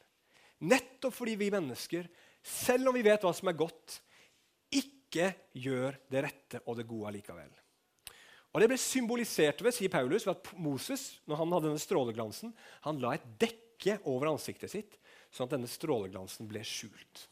Nettopp 0.65 1.17
fordi 1.17 1.35
vi 1.41 1.51
mennesker, 1.53 2.09
selv 2.45 2.91
om 2.91 2.97
vi 2.97 3.05
vet 3.05 3.25
hva 3.25 3.33
som 3.37 3.51
er 3.51 3.59
godt, 3.59 3.99
ikke 4.75 5.31
gjør 5.59 5.99
det 6.11 6.25
rette 6.25 6.63
og 6.65 6.79
det 6.79 6.89
gode 6.89 7.11
allikevel. 7.11 7.53
Og 8.55 8.63
Det 8.63 8.69
ble 8.71 8.79
symbolisert 8.79 9.63
ved 9.67 9.75
sier 9.75 9.91
Paulus, 9.91 10.27
ved 10.27 10.37
at 10.37 10.53
Moses 10.63 11.17
når 11.27 11.41
han 11.41 11.55
hadde 11.57 11.71
denne 11.73 11.83
stråleglansen, 11.83 12.53
han 12.87 13.01
la 13.03 13.17
et 13.17 13.25
dekke 13.43 13.99
over 14.07 14.31
ansiktet 14.31 14.71
sitt, 14.71 14.95
sånn 15.35 15.49
at 15.49 15.57
denne 15.57 15.71
stråleglansen 15.71 16.47
ble 16.47 16.63
skjult. 16.63 17.25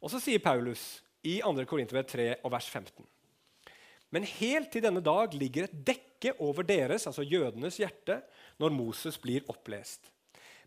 Og 0.00 0.08
Så 0.12 0.20
sier 0.22 0.40
Paulus 0.40 1.02
i 1.26 1.42
2. 1.44 1.66
Korintervju 1.68 2.08
3 2.08 2.28
og 2.40 2.54
vers 2.54 2.70
15.: 2.72 3.04
Men 4.14 4.26
helt 4.38 4.70
til 4.72 4.84
denne 4.84 5.02
dag 5.04 5.34
ligger 5.34 5.66
et 5.66 5.78
dekke 5.86 6.36
over 6.42 6.66
deres, 6.66 7.08
altså 7.08 7.26
jødenes 7.26 7.78
hjerte, 7.80 8.20
når 8.62 8.74
Moses 8.74 9.18
blir 9.20 9.46
opplest. 9.52 10.12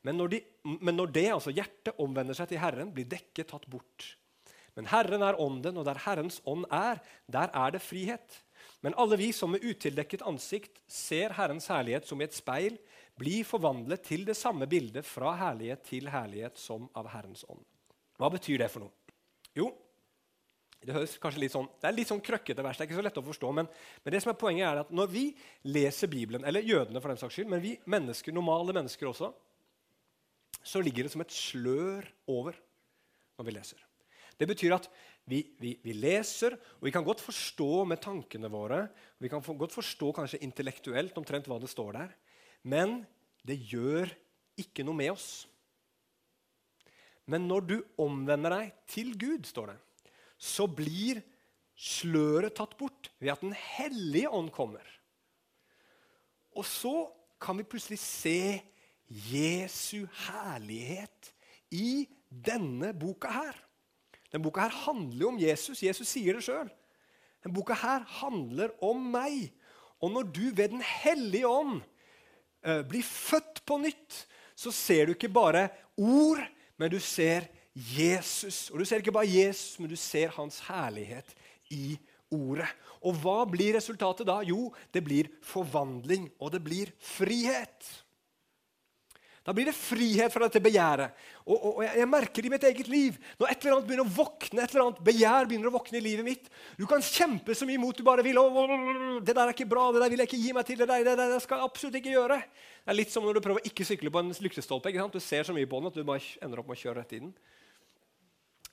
Men 0.04 0.20
når, 0.20 0.34
de, 0.36 0.40
men 0.80 0.96
når 0.96 1.12
det, 1.16 1.28
altså 1.34 1.54
hjertet, 1.56 1.96
omvender 2.00 2.38
seg 2.38 2.52
til 2.52 2.62
Herren, 2.62 2.92
blir 2.96 3.08
dekket 3.10 3.52
tatt 3.52 3.68
bort. 3.72 4.14
Men 4.78 4.88
Herren 4.88 5.24
er 5.26 5.40
ånden, 5.42 5.80
og 5.80 5.88
der 5.88 6.00
Herrens 6.06 6.40
ånd 6.48 6.68
er, 6.72 7.02
der 7.28 7.52
er 7.52 7.74
det 7.76 7.84
frihet. 7.84 8.38
Men 8.86 8.96
alle 9.00 9.18
vi 9.20 9.32
som 9.36 9.52
med 9.52 9.66
utildekket 9.66 10.24
ansikt 10.28 10.80
ser 10.88 11.36
Herrens 11.36 11.68
herlighet 11.72 12.08
som 12.08 12.22
i 12.22 12.28
et 12.28 12.38
speil, 12.38 12.78
blir 13.20 13.44
forvandlet 13.48 14.06
til 14.08 14.24
det 14.28 14.38
samme 14.40 14.70
bildet 14.72 15.04
fra 15.08 15.34
herlighet 15.42 15.84
til 15.90 16.08
herlighet 16.12 16.60
som 16.60 16.88
av 16.96 17.10
Herrens 17.12 17.44
ånd. 17.52 17.66
Hva 18.20 18.30
betyr 18.32 18.62
det 18.62 18.70
for 18.72 18.86
noe? 18.86 19.16
Jo, 19.58 19.68
det 20.86 20.96
høres 20.96 21.18
kanskje 21.20 21.42
litt 21.44 21.54
sånn, 21.54 21.68
det 21.82 21.90
er 21.90 21.96
litt 21.98 22.08
sånn 22.08 22.24
krøkkete 22.24 22.64
vers. 22.64 22.78
det 22.78 22.86
er 22.86 22.90
ikke 22.90 23.00
så 23.02 23.04
lett 23.04 23.20
å 23.20 23.26
forstå, 23.26 23.52
men, 23.58 23.68
men, 24.04 24.14
det 24.14 24.22
som 24.24 24.32
er 24.32 24.40
poenget 24.40 24.68
er 24.70 24.82
at 24.86 24.94
når 24.96 25.12
vi 25.12 25.26
leser 25.68 26.12
Bibelen, 26.12 26.46
eller 26.48 26.64
jødene 26.64 27.02
for 27.04 27.12
den 27.12 27.20
saks 27.20 27.36
skyld, 27.36 27.52
men 27.52 27.64
vi 27.64 27.76
mennesker, 27.90 28.36
normale 28.36 28.76
mennesker 28.78 29.12
også, 29.12 29.34
så 30.64 30.82
ligger 30.84 31.06
det 31.06 31.14
som 31.14 31.24
et 31.24 31.36
slør 31.36 32.08
over 32.32 32.56
når 33.40 33.48
vi 33.48 33.56
leser. 33.56 33.84
Det 34.40 34.48
betyr 34.48 34.78
at 34.78 34.88
vi, 35.30 35.42
vi, 35.60 35.76
vi, 35.84 35.94
leser, 35.94 36.56
og 36.80 36.88
vi 36.88 36.94
kan 36.96 37.06
godt 37.06 37.22
forstå 37.22 37.84
med 37.92 38.02
tankene 38.02 38.50
våre. 38.52 38.86
Vi 39.20 39.30
kan 39.32 39.44
godt 39.44 39.76
forstå 39.76 40.14
kanskje 40.16 40.42
intellektuelt 40.46 41.18
omtrent 41.20 41.48
hva 41.52 41.60
det 41.62 41.70
står 41.70 41.92
der. 42.00 42.16
Men 42.64 43.02
det 43.46 43.60
gjør 43.70 44.10
ikke 44.60 44.86
noe 44.88 44.98
med 44.98 45.12
oss. 45.14 45.30
Men 47.30 47.46
når 47.52 47.68
du 47.68 47.76
omvender 48.02 48.56
deg 48.56 48.74
til 48.90 49.14
Gud, 49.20 49.46
står 49.46 49.74
det, 49.74 49.78
så 50.40 50.66
blir 50.72 51.20
sløret 51.80 52.56
tatt 52.56 52.78
bort 52.80 53.12
ved 53.20 53.34
at 53.34 53.44
Den 53.44 53.56
hellige 53.56 54.32
ånd 54.32 54.52
kommer. 54.56 54.84
Og 56.56 56.66
så 56.66 57.10
kan 57.40 57.60
vi 57.60 57.68
plutselig 57.68 58.00
se 58.00 58.62
Jesu 59.10 60.08
herlighet 60.28 61.32
i 61.72 62.08
denne 62.30 62.92
boka 62.98 63.32
her. 63.32 63.56
Denne 64.30 64.44
boka 64.46 64.68
her 64.68 64.76
handler 64.86 65.24
jo 65.24 65.32
om 65.34 65.40
Jesus. 65.42 65.84
Jesus 65.84 66.12
sier 66.12 66.38
det 66.38 66.46
sjøl. 66.46 66.70
Denne 67.44 67.56
boka 67.56 67.78
her 67.80 68.04
handler 68.20 68.74
om 68.86 69.02
meg. 69.14 69.50
Og 70.00 70.12
når 70.14 70.30
du 70.32 70.44
ved 70.56 70.70
Den 70.76 70.84
hellige 70.86 71.48
ånd 71.48 71.80
uh, 72.68 72.82
blir 72.88 73.04
født 73.04 73.64
på 73.66 73.80
nytt, 73.82 74.26
så 74.56 74.72
ser 74.76 75.08
du 75.08 75.16
ikke 75.16 75.32
bare 75.32 75.70
ord, 75.98 76.42
men 76.78 76.92
du 76.92 77.00
ser 77.00 77.48
Jesus. 77.74 78.68
Og 78.72 78.82
du 78.82 78.86
ser 78.88 79.04
ikke 79.04 79.16
bare 79.16 79.30
Jesus, 79.30 79.80
men 79.80 79.92
du 79.92 79.98
ser 80.00 80.34
hans 80.36 80.60
herlighet 80.68 81.36
i 81.74 81.98
ordet. 82.34 82.70
Og 83.06 83.16
hva 83.22 83.42
blir 83.48 83.78
resultatet 83.78 84.28
da? 84.28 84.42
Jo, 84.46 84.70
det 84.94 85.04
blir 85.06 85.32
forvandling, 85.46 86.30
og 86.40 86.54
det 86.56 86.64
blir 86.66 86.94
frihet. 87.00 87.90
Da 89.50 89.54
blir 89.56 89.66
det 89.66 89.74
frihet 89.74 90.30
fra 90.30 90.46
dette 90.46 90.60
begjæret. 90.62 91.16
Og, 91.48 91.56
og, 91.56 91.78
og 91.80 91.84
jeg, 91.88 92.08
merker 92.12 92.44
det 92.44 92.50
i 92.50 92.52
mitt 92.54 92.66
eget 92.68 92.90
liv. 92.92 93.16
Når 93.40 93.50
et 93.50 93.64
eller 93.64 93.78
annet 93.78 93.88
begynner 93.88 94.06
å 94.06 94.14
våkne, 94.14 94.62
et 94.62 94.76
eller 94.76 94.84
annet 94.84 95.00
begjær 95.08 95.48
begynner 95.50 95.72
å 95.72 95.74
våkne 95.74 95.98
i 95.98 96.04
livet 96.06 96.28
mitt 96.28 96.52
Du 96.78 96.84
kan 96.90 97.02
kjempe 97.02 97.56
så 97.58 97.66
mye 97.66 97.82
mot 97.82 97.98
du 97.98 98.04
bare 98.06 98.26
vil. 98.26 98.38
Å, 98.38 98.68
det 99.24 99.34
der 99.34 99.46
er 99.48 99.56
ikke 99.56 99.70
bra, 99.72 99.88
det 99.96 100.04
der 100.04 100.14
vil 100.14 100.22
jeg 100.22 100.30
ikke 100.30 100.42
gi 100.44 100.54
meg 100.54 100.68
til. 100.68 100.82
Det 100.84 100.90
der, 100.92 101.08
det 101.08 101.16
der, 101.18 101.34
skal 101.42 101.64
jeg 101.64 101.72
absolutt 101.72 101.98
ikke 101.98 102.14
gjøre. 102.14 102.38
Det 102.84 102.94
er 102.94 103.00
litt 103.00 103.16
som 103.16 103.26
når 103.26 103.40
du 103.40 103.46
prøver 103.48 103.64
å 103.64 103.72
ikke 103.72 103.88
sykle 103.88 104.14
på 104.14 104.22
en 104.22 104.36
lyktestolpe. 104.46 104.94
Du 104.94 105.24
ser 105.24 105.48
så 105.48 105.56
mye 105.56 105.72
på 105.72 105.82
den 105.82 105.90
at 105.90 105.98
du 105.98 106.06
bare 106.06 106.36
ender 106.46 106.62
opp 106.62 106.70
med 106.70 106.78
å 106.78 106.84
kjøre 106.84 107.00
rett 107.00 107.18
i 107.18 107.24
den. 107.24 107.34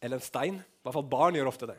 Eller 0.00 0.18
en 0.18 0.24
stein. 0.24 0.58
I 0.60 0.86
hvert 0.86 0.96
fall 0.98 1.10
barn 1.10 1.38
gjør 1.38 1.50
ofte 1.50 1.68
det. 1.70 1.78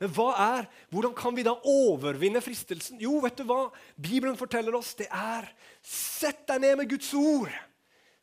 Men 0.00 0.10
hva 0.16 0.30
er, 0.34 0.66
hvordan 0.90 1.12
kan 1.14 1.36
vi 1.36 1.44
da 1.46 1.52
overvinne 1.68 2.40
fristelsen? 2.42 2.98
Jo, 3.02 3.20
vet 3.22 3.38
du 3.38 3.44
hva 3.46 3.68
Bibelen 3.94 4.38
forteller 4.38 4.74
oss? 4.74 4.96
Det 4.98 5.06
er 5.06 5.46
sett 5.84 6.42
deg 6.48 6.64
ned 6.64 6.80
med 6.80 6.90
Guds 6.90 7.12
ord. 7.18 7.52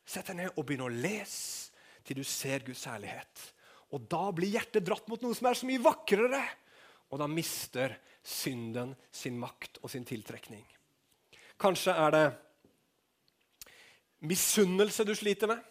Sett 0.04 0.28
deg 0.28 0.42
ned 0.42 0.58
og 0.58 0.66
begynn 0.66 0.84
å 0.84 0.92
lese 0.92 1.70
til 2.04 2.20
du 2.20 2.26
ser 2.26 2.66
Guds 2.66 2.84
herlighet. 2.90 3.46
Og 3.94 4.04
Da 4.10 4.26
blir 4.34 4.52
hjertet 4.52 4.84
dratt 4.86 5.08
mot 5.10 5.22
noe 5.22 5.36
som 5.36 5.48
er 5.50 5.58
så 5.58 5.68
mye 5.68 5.82
vakrere. 5.82 6.42
Og 7.10 7.22
da 7.22 7.26
mister 7.30 7.96
synden 8.22 8.92
sin 9.10 9.38
makt 9.40 9.80
og 9.80 9.90
sin 9.90 10.04
tiltrekning. 10.06 10.66
Kanskje 11.60 11.94
er 11.96 12.14
det 12.14 12.26
misunnelse 14.20 15.04
du 15.08 15.14
sliter 15.16 15.50
med. 15.50 15.64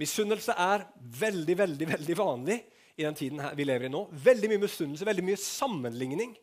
Misunnelse 0.00 0.54
er 0.56 0.86
veldig 1.18 1.56
veldig, 1.58 1.88
veldig 1.96 2.16
vanlig 2.18 2.62
i 2.98 3.06
den 3.06 3.16
tiden 3.16 3.40
vi 3.56 3.66
lever 3.66 3.88
i 3.88 3.92
nå. 3.92 4.04
Veldig 4.24 4.50
mye 4.52 4.62
misunnelse, 4.62 5.06
veldig 5.08 5.24
mye 5.24 5.40
sammenligning. 5.40 6.34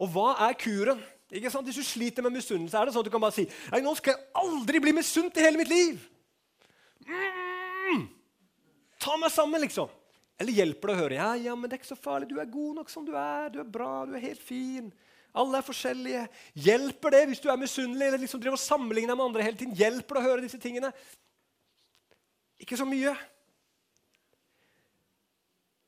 Og 0.00 0.12
hva 0.14 0.32
er 0.46 0.56
kuren? 0.58 1.00
Ikke 1.30 1.50
sant? 1.52 1.66
Hvis 1.68 1.78
du 1.78 1.86
sliter 1.86 2.24
med 2.26 2.34
misunnelse, 2.34 2.74
er 2.78 2.88
det 2.88 2.94
sånn 2.94 3.04
at 3.04 3.10
du 3.10 3.14
kan 3.14 3.22
bare 3.22 3.36
si 3.36 3.44
Nei, 3.70 3.82
nå 3.84 3.92
skal 3.98 4.16
jeg 4.16 4.30
aldri 4.40 4.80
bli 4.82 4.94
misunt 4.96 5.36
i 5.38 5.44
hele 5.44 5.60
mitt 5.60 5.70
liv. 5.70 6.00
Mm, 7.10 8.06
ta 9.02 9.14
meg 9.20 9.32
sammen, 9.34 9.62
liksom. 9.62 9.90
Eller 10.40 10.56
hjelper 10.56 10.90
det 10.90 10.94
å 10.94 11.00
høre 11.02 11.18
ja, 11.18 11.30
ja, 11.36 11.54
men 11.54 11.68
det 11.68 11.76
er 11.76 11.82
ikke 11.82 11.92
så 11.92 12.00
farlig. 12.00 12.30
Du 12.30 12.40
er 12.40 12.50
god 12.50 12.80
nok 12.80 12.90
som 12.90 13.04
du 13.06 13.12
er. 13.12 13.50
Du 13.52 13.60
er 13.60 13.68
bra, 13.68 14.06
du 14.08 14.14
er 14.16 14.24
helt 14.24 14.42
fin. 14.42 14.88
Alle 15.36 15.60
er 15.60 15.66
forskjellige. 15.66 16.22
Hjelper 16.64 17.14
det 17.14 17.24
hvis 17.30 17.42
du 17.44 17.50
er 17.52 17.60
misunnelig 17.60 18.08
eller 18.08 18.22
liksom 18.24 18.40
driver 18.42 18.58
og 18.58 18.62
sammenligner 18.62 19.18
med 19.18 19.28
andre 19.28 19.44
hele 19.46 19.60
tiden? 19.60 19.76
Hjelper 19.78 20.16
det 20.16 20.22
å 20.22 20.26
høre 20.26 20.46
disse 20.46 20.58
tingene? 20.62 20.90
Ikke 22.60 22.78
så 22.80 22.88
mye. 22.88 23.12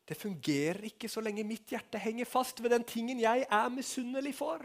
Det 0.08 0.18
fungerer 0.18 0.88
ikke 0.88 1.10
så 1.10 1.22
lenge 1.22 1.44
mitt 1.46 1.70
hjerte 1.70 2.00
henger 2.02 2.26
fast 2.26 2.58
ved 2.62 2.74
den 2.74 2.84
tingen 2.86 3.20
jeg 3.22 3.44
er 3.46 3.68
misunnelig 3.72 4.34
for. 4.34 4.64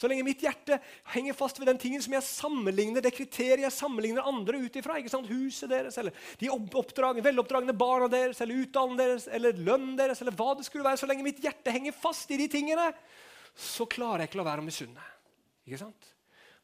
Så 0.00 0.08
lenge 0.08 0.24
mitt 0.24 0.40
hjerte 0.40 0.78
henger 1.12 1.36
fast 1.36 1.58
ved 1.60 1.68
den 1.68 1.78
tingen 1.80 2.00
som 2.00 2.14
jeg 2.14 2.24
sammenligner, 2.24 3.02
det 3.04 3.12
kriteriet 3.12 3.66
jeg 3.66 3.74
sammenligner 3.74 4.24
andre 4.24 4.62
ut 4.62 4.76
ifra. 4.80 4.96
Huset 5.28 5.68
deres, 5.68 5.98
eller 6.00 6.14
de 6.40 6.48
veloppdragne 6.48 7.74
barna 7.76 8.08
deres, 8.08 8.40
eller 8.40 8.62
utdannelsen 8.62 9.02
deres, 9.02 9.26
eller 9.28 9.58
lønnen 9.58 9.98
deres, 9.98 10.22
eller 10.22 10.38
hva 10.38 10.54
det 10.56 10.64
skulle 10.64 10.86
være. 10.86 11.02
Så 11.02 11.08
lenge 11.10 11.26
mitt 11.26 11.42
hjerte 11.44 11.74
henger 11.74 11.92
fast 11.92 12.32
i 12.32 12.38
de 12.40 12.46
tingene, 12.48 12.86
så 13.52 13.84
klarer 13.90 14.24
jeg 14.24 14.30
ikke 14.30 14.40
å 14.40 14.48
være 14.48 14.64
misunne. 14.64 15.04
Ikke 15.68 15.82
sant? 15.82 16.08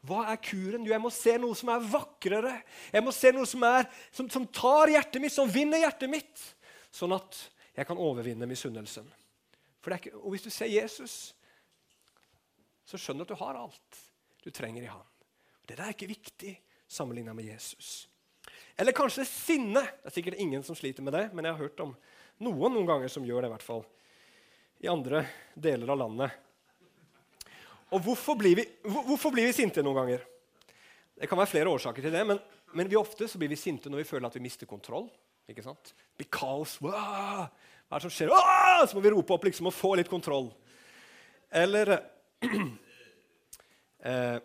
Hva 0.06 0.22
er 0.30 0.40
kuren? 0.40 0.86
Jo, 0.86 0.94
jeg 0.94 1.02
må 1.02 1.12
se 1.12 1.34
noe 1.42 1.58
som 1.58 1.74
er 1.74 1.84
vakrere. 1.92 2.54
Jeg 2.94 3.04
må 3.04 3.12
se 3.12 3.34
noe 3.36 3.48
som, 3.50 3.68
er, 3.68 3.90
som, 4.14 4.30
som 4.32 4.48
tar 4.48 4.94
hjertet 4.94 5.20
mitt, 5.20 5.34
som 5.34 5.50
vinner 5.50 5.82
hjertet 5.82 6.08
mitt. 6.08 6.48
Sånn 6.94 7.12
at 7.16 7.36
jeg 7.76 7.86
kan 7.86 8.00
overvinne 8.00 8.48
misunnelsen. 8.48 9.06
og 9.86 10.30
hvis 10.30 10.42
du 10.42 10.50
ser 10.50 10.66
Jesus, 10.66 11.34
så 12.86 12.98
skjønner 12.98 13.24
du 13.24 13.32
at 13.32 13.38
du 13.38 13.44
har 13.44 13.58
alt 13.60 13.98
du 14.44 14.50
trenger 14.50 14.82
i 14.82 14.90
Han. 14.90 15.04
Det 15.66 15.76
der 15.76 15.88
er 15.88 15.94
ikke 15.94 16.06
viktig 16.06 16.52
sammenligna 16.86 17.34
med 17.34 17.44
Jesus. 17.44 18.08
Eller 18.76 18.92
kanskje 18.92 19.24
sinne. 19.26 19.82
Det 19.82 20.10
er 20.10 20.14
sikkert 20.14 20.38
ingen 20.38 20.62
som 20.62 20.76
sliter 20.78 21.02
med 21.02 21.12
det, 21.12 21.28
men 21.34 21.44
jeg 21.44 21.56
har 21.56 21.64
hørt 21.64 21.80
om 21.82 21.94
noen 22.38 22.76
noen 22.76 22.86
ganger 22.86 23.10
som 23.10 23.24
gjør 23.26 23.42
det, 23.42 23.50
i 23.50 23.54
hvert 23.56 23.66
fall. 23.66 23.84
I 24.84 24.90
andre 24.92 25.24
deler 25.54 25.90
av 25.90 25.98
landet. 26.04 26.30
Og 27.90 28.02
hvorfor 28.02 28.36
blir 28.38 28.58
vi, 28.60 28.66
hvorfor 28.84 29.32
blir 29.34 29.48
vi 29.48 29.56
sinte 29.56 29.82
noen 29.82 29.98
ganger? 30.00 30.24
Det 31.16 31.28
kan 31.30 31.38
være 31.40 31.50
flere 31.50 31.72
årsaker 31.72 32.04
til 32.04 32.12
det, 32.12 32.24
men, 32.28 32.40
men 32.76 32.90
vi 32.90 32.98
ofte 33.00 33.28
blir 33.40 33.50
vi 33.50 33.58
sinte 33.58 33.90
når 33.90 34.04
vi 34.04 34.08
føler 34.10 34.28
at 34.28 34.36
vi 34.36 34.44
mister 34.44 34.68
kontroll. 34.68 35.08
ikke 35.48 35.64
sant? 35.64 35.94
Blir 36.18 36.28
kaos. 36.30 36.76
Hva 37.86 37.96
er 37.96 38.02
det 38.02 38.08
som 38.08 38.14
skjer? 38.14 38.32
Åh! 38.34 38.82
Så 38.86 38.96
må 38.96 39.02
vi 39.04 39.12
rope 39.14 39.34
opp 39.36 39.46
liksom, 39.46 39.68
og 39.70 39.74
få 39.74 39.94
litt 39.98 40.10
kontroll. 40.10 40.50
Eller 41.54 41.92
eh, 44.02 44.38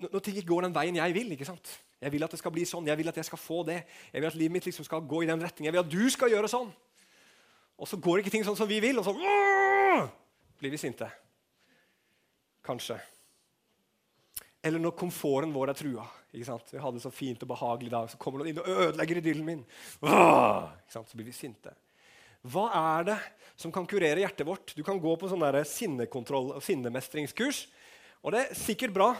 Når 0.00 0.24
ting 0.24 0.38
ikke 0.40 0.48
går 0.48 0.66
den 0.66 0.74
veien 0.74 0.96
jeg 0.96 1.16
vil 1.16 1.36
ikke 1.36 1.48
sant? 1.48 1.74
Jeg 2.00 2.14
vil 2.14 2.24
at 2.24 2.32
det 2.32 2.40
skal 2.40 2.52
bli 2.54 2.64
sånn, 2.64 2.86
jeg 2.88 2.96
vil 2.96 3.10
at 3.12 3.18
jeg 3.20 3.28
skal 3.28 3.38
få 3.40 3.60
det. 3.68 3.82
Jeg 4.08 4.22
vil 4.22 4.30
at 4.30 4.38
livet 4.40 4.54
mitt 4.56 4.68
liksom 4.70 4.86
skal 4.88 5.04
gå 5.04 5.20
i 5.20 5.28
den 5.28 5.42
retningen. 5.44 5.68
Jeg 5.68 5.76
vil 5.76 5.84
at 5.84 5.92
du 5.92 6.12
skal 6.12 6.32
gjøre 6.32 6.48
sånn. 6.48 6.70
Og 7.76 7.88
så 7.88 8.00
går 8.00 8.22
ikke 8.22 8.32
ting 8.32 8.44
sånn 8.44 8.56
som 8.56 8.68
vi 8.68 8.80
vil, 8.80 8.96
og 9.00 9.04
så 9.04 9.12
blir 10.60 10.72
vi 10.72 10.80
sinte. 10.80 11.08
Kanskje. 12.64 12.96
Eller 14.62 14.82
når 14.82 14.96
komforten 14.98 15.52
vår 15.54 15.72
er 15.72 15.78
trua. 15.78 16.06
Ikke 16.30 16.46
sant? 16.46 16.68
Vi 16.72 16.80
hadde 16.82 16.98
det 16.98 17.04
så 17.04 17.12
fint 17.14 17.42
og 17.42 17.50
behagelig 17.50 17.88
i 17.88 17.94
dag, 17.94 18.10
så 18.12 18.18
kommer 18.20 18.42
noen 18.42 18.52
inn 18.52 18.60
og 18.60 18.68
ødelegger 18.68 19.20
idyllen 19.22 19.46
min. 19.46 19.62
Ikke 20.02 20.92
sant? 20.92 21.08
Så 21.08 21.16
blir 21.16 21.28
vi 21.30 21.36
sinte. 21.36 21.72
Hva 22.50 22.68
er 22.76 23.08
det 23.10 23.18
som 23.60 23.72
kan 23.72 23.88
kurere 23.88 24.22
hjertet 24.22 24.48
vårt? 24.48 24.72
Du 24.76 24.84
kan 24.84 25.00
gå 25.00 25.16
på 25.20 25.28
sånn 25.28 25.44
sinnekontroll 25.68 26.54
og 26.56 26.64
sinnemestringskurs. 26.64 27.66
Og 28.24 28.32
det 28.34 28.44
er 28.44 28.56
sikkert 28.58 28.94
bra. 28.96 29.10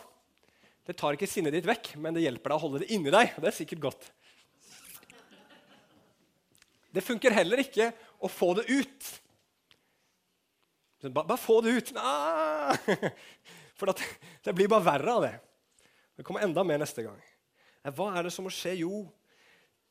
Det 0.87 0.97
tar 0.99 1.17
ikke 1.17 1.29
sinnet 1.29 1.55
ditt 1.57 1.69
vekk, 1.69 1.95
men 2.01 2.17
det 2.17 2.25
hjelper 2.25 2.53
deg 2.53 2.57
å 2.57 2.65
holde 2.65 2.83
det 2.83 2.93
inni 2.95 3.13
deg. 3.13 3.35
og 3.37 3.45
det 3.45 3.51
er 3.53 3.59
sikkert 3.59 3.85
godt. 3.89 4.09
Det 6.91 7.05
funker 7.07 7.37
heller 7.37 7.63
ikke 7.63 7.91
å 8.19 8.29
få 8.29 8.53
det 8.59 8.67
ut. 8.69 9.11
Bare, 11.09 11.25
bare 11.25 11.41
få 11.41 11.61
det 11.65 11.77
ut. 11.79 11.93
Ah! 11.97 12.75
For 13.81 13.93
det 14.45 14.57
blir 14.57 14.69
bare 14.71 14.87
verre 14.87 15.17
av 15.17 15.25
det. 15.25 15.35
Det 16.17 16.27
kommer 16.27 16.45
enda 16.45 16.65
mer 16.67 16.83
neste 16.83 17.05
gang. 17.07 17.21
Hva 17.97 18.11
er 18.13 18.27
det 18.27 18.35
som 18.35 18.45
må 18.45 18.53
skje? 18.53 18.77
Jo, 18.83 19.07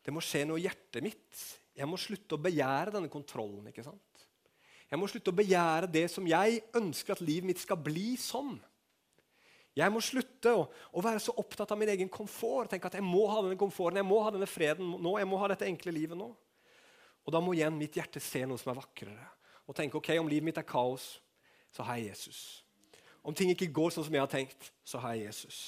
det 0.05 0.13
må 0.13 0.21
skje 0.21 0.45
noe 0.45 0.61
i 0.61 0.67
hjertet 0.67 1.01
mitt. 1.03 1.45
Jeg 1.73 1.89
må 1.89 1.97
slutte 1.97 2.37
å 2.37 2.43
begjære 2.43 2.93
denne 2.93 3.09
kontrollen. 3.11 3.65
ikke 3.71 3.85
sant? 3.85 4.25
Jeg 4.89 4.99
må 4.99 5.09
slutte 5.09 5.33
å 5.33 5.37
begjære 5.37 5.89
det 5.91 6.07
som 6.11 6.25
jeg 6.27 6.61
ønsker 6.77 7.15
at 7.15 7.23
livet 7.25 7.49
mitt 7.49 7.61
skal 7.61 7.79
bli 7.81 8.13
som. 8.19 8.55
Jeg 9.77 9.93
må 9.93 10.01
slutte 10.03 10.53
å, 10.57 10.63
å, 10.67 11.01
være 11.03 11.21
så 11.23 11.35
opptatt 11.39 11.71
av 11.71 11.79
min 11.79 11.91
egen 11.93 12.09
komfort. 12.11 12.71
tenke 12.71 12.89
at 12.89 12.97
Jeg 12.97 13.05
må 13.05 13.27
ha 13.29 13.41
denne 13.41 13.59
komforten, 13.59 14.01
jeg 14.01 14.09
må 14.09 14.21
ha 14.25 14.31
denne 14.33 14.49
freden 14.49 14.95
nå, 14.97 15.17
jeg 15.21 15.29
må 15.29 15.37
ha 15.39 15.51
dette 15.51 15.67
enkle 15.69 15.93
livet 15.95 16.17
nå. 16.17 16.29
Og 17.25 17.33
Da 17.33 17.41
må 17.43 17.53
igjen 17.53 17.77
mitt 17.77 17.95
hjerte 17.95 18.21
se 18.21 18.45
noe 18.45 18.57
som 18.57 18.73
er 18.73 18.81
vakrere. 18.81 19.29
Og 19.69 19.77
tenke 19.77 19.97
ok, 19.97 20.15
om 20.17 20.29
livet 20.29 20.49
mitt 20.49 20.57
er 20.57 20.65
kaos, 20.65 21.19
så 21.69 21.85
har 21.85 21.99
jeg 21.99 22.09
Jesus. 22.09 22.39
Om 23.23 23.35
ting 23.35 23.51
ikke 23.53 23.71
går 23.75 23.93
sånn 23.93 24.05
som 24.07 24.15
jeg 24.15 24.23
har 24.23 24.31
tenkt, 24.31 24.71
så 24.87 25.01
har 25.03 25.15
jeg 25.15 25.29
Jesus. 25.29 25.59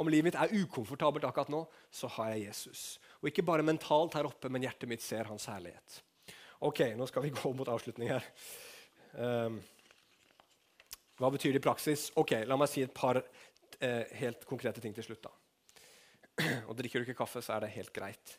Om 0.00 0.08
livet 0.08 0.30
mitt 0.30 0.38
er 0.38 0.52
ukomfortabelt 0.62 1.24
akkurat 1.28 1.50
nå, 1.52 1.64
så 1.92 2.08
har 2.16 2.34
jeg 2.34 2.46
Jesus. 2.46 2.84
Og 3.20 3.30
ikke 3.30 3.44
bare 3.46 3.64
mentalt 3.66 4.14
her 4.16 4.28
oppe, 4.28 4.48
men 4.52 4.64
hjertet 4.64 4.88
mitt 4.88 5.04
ser 5.04 5.28
hans 5.28 5.48
herlighet. 5.50 6.00
Ok, 6.64 6.84
nå 6.96 7.08
skal 7.08 7.24
vi 7.26 7.34
gå 7.40 7.52
mot 7.56 7.68
avslutning 7.72 8.12
her. 8.12 8.26
Um, 9.16 9.58
hva 11.20 11.28
betyr 11.34 11.52
det 11.52 11.60
i 11.60 11.66
praksis? 11.66 12.08
Ok, 12.20 12.32
La 12.48 12.56
meg 12.56 12.70
si 12.72 12.84
et 12.84 12.94
par 12.96 13.18
eh, 13.20 14.04
helt 14.22 14.46
konkrete 14.48 14.80
ting 14.80 14.94
til 14.96 15.04
slutt. 15.04 15.26
da. 15.26 15.32
Og 16.68 16.76
Drikker 16.78 17.02
du 17.02 17.08
ikke 17.08 17.18
kaffe, 17.18 17.42
så 17.44 17.56
er 17.58 17.66
det 17.66 17.74
helt 17.74 17.92
greit. 17.92 18.38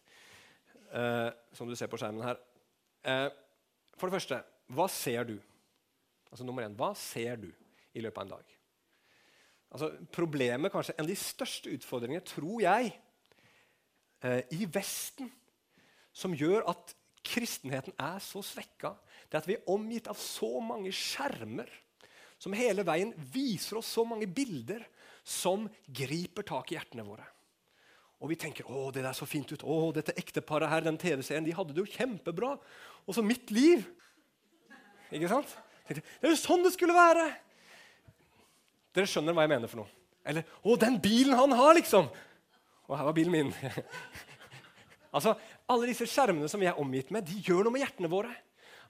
Eh, 0.89 1.29
som 1.53 1.69
du 1.69 1.75
ser 1.77 1.91
på 1.91 1.99
skjermen 2.01 2.25
her. 2.25 2.41
Eh, 3.05 3.27
For 3.99 4.09
det 4.09 4.17
første, 4.17 4.39
hva 4.73 4.87
ser 4.89 5.27
du? 5.29 5.35
Altså 6.31 6.47
nummer 6.47 6.65
én, 6.65 6.73
Hva 6.79 6.93
ser 6.97 7.37
du 7.37 7.51
i 7.93 8.03
løpet 8.03 8.17
av 8.17 8.25
en 8.25 8.33
dag? 8.35 8.57
Altså, 9.71 9.91
problemet, 10.11 10.71
kanskje 10.71 10.95
En 10.97 11.05
av 11.05 11.11
de 11.11 11.19
største 11.19 11.71
utfordringene, 11.71 12.23
tror 12.27 12.61
jeg, 12.61 12.91
eh, 14.23 14.41
i 14.51 14.65
Vesten, 14.65 15.31
som 16.11 16.35
gjør 16.35 16.67
at 16.69 16.95
kristenheten 17.23 17.93
er 17.99 18.19
så 18.19 18.41
svekka, 18.43 18.95
det 19.29 19.37
er 19.37 19.43
at 19.43 19.47
vi 19.47 19.55
er 19.55 19.69
omgitt 19.71 20.09
av 20.11 20.17
så 20.19 20.59
mange 20.59 20.91
skjermer 20.91 21.69
som 22.41 22.55
hele 22.57 22.83
veien 22.83 23.13
viser 23.31 23.77
oss 23.77 23.91
så 23.93 24.03
mange 24.07 24.27
bilder 24.27 24.83
som 25.23 25.67
griper 25.85 26.43
tak 26.47 26.71
i 26.71 26.75
hjertene 26.75 27.05
våre. 27.05 27.27
Og 28.21 28.29
vi 28.29 28.35
tenker 28.35 28.63
'Å, 28.63 28.91
det 28.93 29.03
der 29.03 29.13
så 29.13 29.25
fint 29.25 29.49
ut'. 29.51 29.63
'Å, 29.63 29.93
dette 29.93 30.17
ekteparet 30.17 30.69
her, 30.69 30.81
den 30.81 30.97
TV-serien, 30.97 31.45
de 31.45 31.53
hadde 31.53 31.73
det 31.73 31.85
jo 31.85 31.97
kjempebra'. 31.97 32.59
Og 33.07 33.15
så 33.15 33.23
mitt 33.23 33.49
liv. 33.51 33.85
Ikke 35.11 35.29
sant? 35.29 35.57
Det 35.87 36.03
er 36.21 36.29
jo 36.29 36.35
sånn 36.35 36.63
det 36.63 36.73
skulle 36.73 36.93
være! 36.93 37.33
Dere 38.95 39.07
skjønner 39.09 39.35
hva 39.35 39.45
jeg 39.45 39.53
mener 39.53 39.71
for 39.71 39.83
noe. 39.83 39.91
Eller 40.27 40.45
'Å, 40.61 40.77
den 40.79 40.99
bilen 41.01 41.33
han 41.37 41.51
har', 41.57 41.77
liksom. 41.79 42.09
Og 42.87 42.97
her 42.97 43.07
var 43.07 43.15
bilen 43.15 43.31
min. 43.31 43.53
altså, 45.15 45.35
Alle 45.71 45.87
disse 45.87 46.05
skjermene 46.09 46.49
som 46.51 46.59
vi 46.59 46.67
er 46.67 46.79
omgitt 46.79 47.11
med, 47.11 47.25
de 47.25 47.39
gjør 47.39 47.63
noe 47.63 47.73
med 47.73 47.85
hjertene 47.85 48.11
våre. 48.11 48.33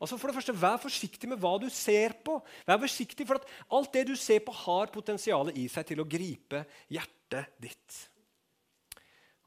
Altså 0.02 0.18
for 0.18 0.32
det 0.32 0.40
første, 0.40 0.58
Vær 0.58 0.82
forsiktig 0.82 1.30
med 1.30 1.38
hva 1.38 1.54
du 1.62 1.70
ser 1.70 2.16
på. 2.26 2.40
Vær 2.66 2.82
forsiktig, 2.82 3.28
for 3.30 3.38
at 3.38 3.46
Alt 3.70 3.94
det 3.94 4.08
du 4.10 4.16
ser 4.18 4.42
på, 4.42 4.56
har 4.64 4.90
potensialet 4.94 5.60
i 5.62 5.68
seg 5.70 5.86
til 5.92 6.02
å 6.02 6.08
gripe 6.10 6.66
hjertet 6.90 7.54
ditt. 7.62 8.00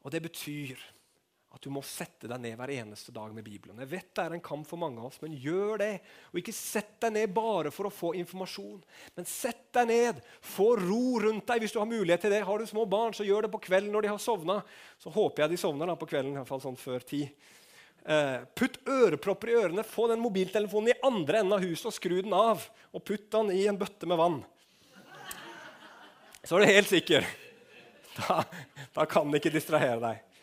Og 0.05 0.13
Det 0.13 0.21
betyr 0.23 0.79
at 1.55 1.63
du 1.63 1.69
må 1.71 1.79
sette 1.87 2.27
deg 2.27 2.41
ned 2.43 2.57
hver 2.59 2.71
eneste 2.73 3.13
dag 3.15 3.31
med 3.31 3.45
Bibelen. 3.45 3.77
Jeg 3.79 3.87
vet 3.93 4.09
det 4.17 4.23
er 4.25 4.33
en 4.35 4.43
kamp 4.43 4.67
for 4.67 4.79
mange 4.81 4.99
av 4.99 5.07
oss, 5.07 5.21
men 5.23 5.37
gjør 5.39 5.79
det. 5.79 5.91
Og 6.33 6.41
ikke 6.41 6.53
sett 6.55 6.97
deg 7.05 7.13
ned 7.15 7.31
bare 7.31 7.71
for 7.71 7.87
å 7.87 7.93
få 7.93 8.11
informasjon, 8.19 8.81
men 9.15 9.29
sett 9.29 9.69
deg 9.77 9.87
ned. 9.87 10.19
Få 10.43 10.73
ro 10.81 11.21
rundt 11.23 11.47
deg 11.47 11.63
hvis 11.63 11.71
du 11.71 11.79
har 11.79 11.87
mulighet 11.87 12.25
til 12.27 12.35
det. 12.35 12.41
Har 12.43 12.59
du 12.59 12.67
små 12.67 12.83
barn, 12.91 13.15
så 13.15 13.23
gjør 13.23 13.47
det 13.47 13.53
på 13.55 13.63
kvelden 13.69 13.95
når 13.95 14.03
de 14.03 14.11
har 14.11 14.19
sovna. 14.19 14.59
Så 14.99 15.13
håper 15.15 15.45
jeg 15.45 15.55
de 15.55 15.61
sovner 15.63 15.87
da 15.87 15.95
på 15.99 16.09
kvelden, 16.11 16.35
i 16.35 16.41
hvert 16.41 16.51
fall 16.51 16.63
sånn 16.65 16.79
før 16.81 17.07
ti. 17.07 17.23
Eh, 18.03 18.37
putt 18.59 18.77
ørepropper 18.91 19.53
i 19.53 19.57
ørene, 19.61 19.87
få 19.87 20.09
den 20.11 20.21
mobiltelefonen 20.25 20.91
i 20.91 20.99
andre 21.07 21.39
enden 21.39 21.55
av 21.55 21.63
huset 21.63 21.87
og 21.87 21.95
skru 21.95 22.19
den 22.19 22.35
av. 22.35 22.67
Og 22.91 23.07
putt 23.07 23.31
den 23.31 23.55
i 23.55 23.63
en 23.71 23.79
bøtte 23.79 24.11
med 24.11 24.19
vann. 24.19 24.41
Så 26.43 26.59
er 26.59 26.67
du 26.67 26.75
helt 26.75 26.91
sikker. 26.91 27.25
Da, 28.15 28.43
da 28.95 29.03
kan 29.09 29.25
den 29.27 29.39
ikke 29.39 29.55
distrahere 29.55 30.03
deg. 30.03 30.34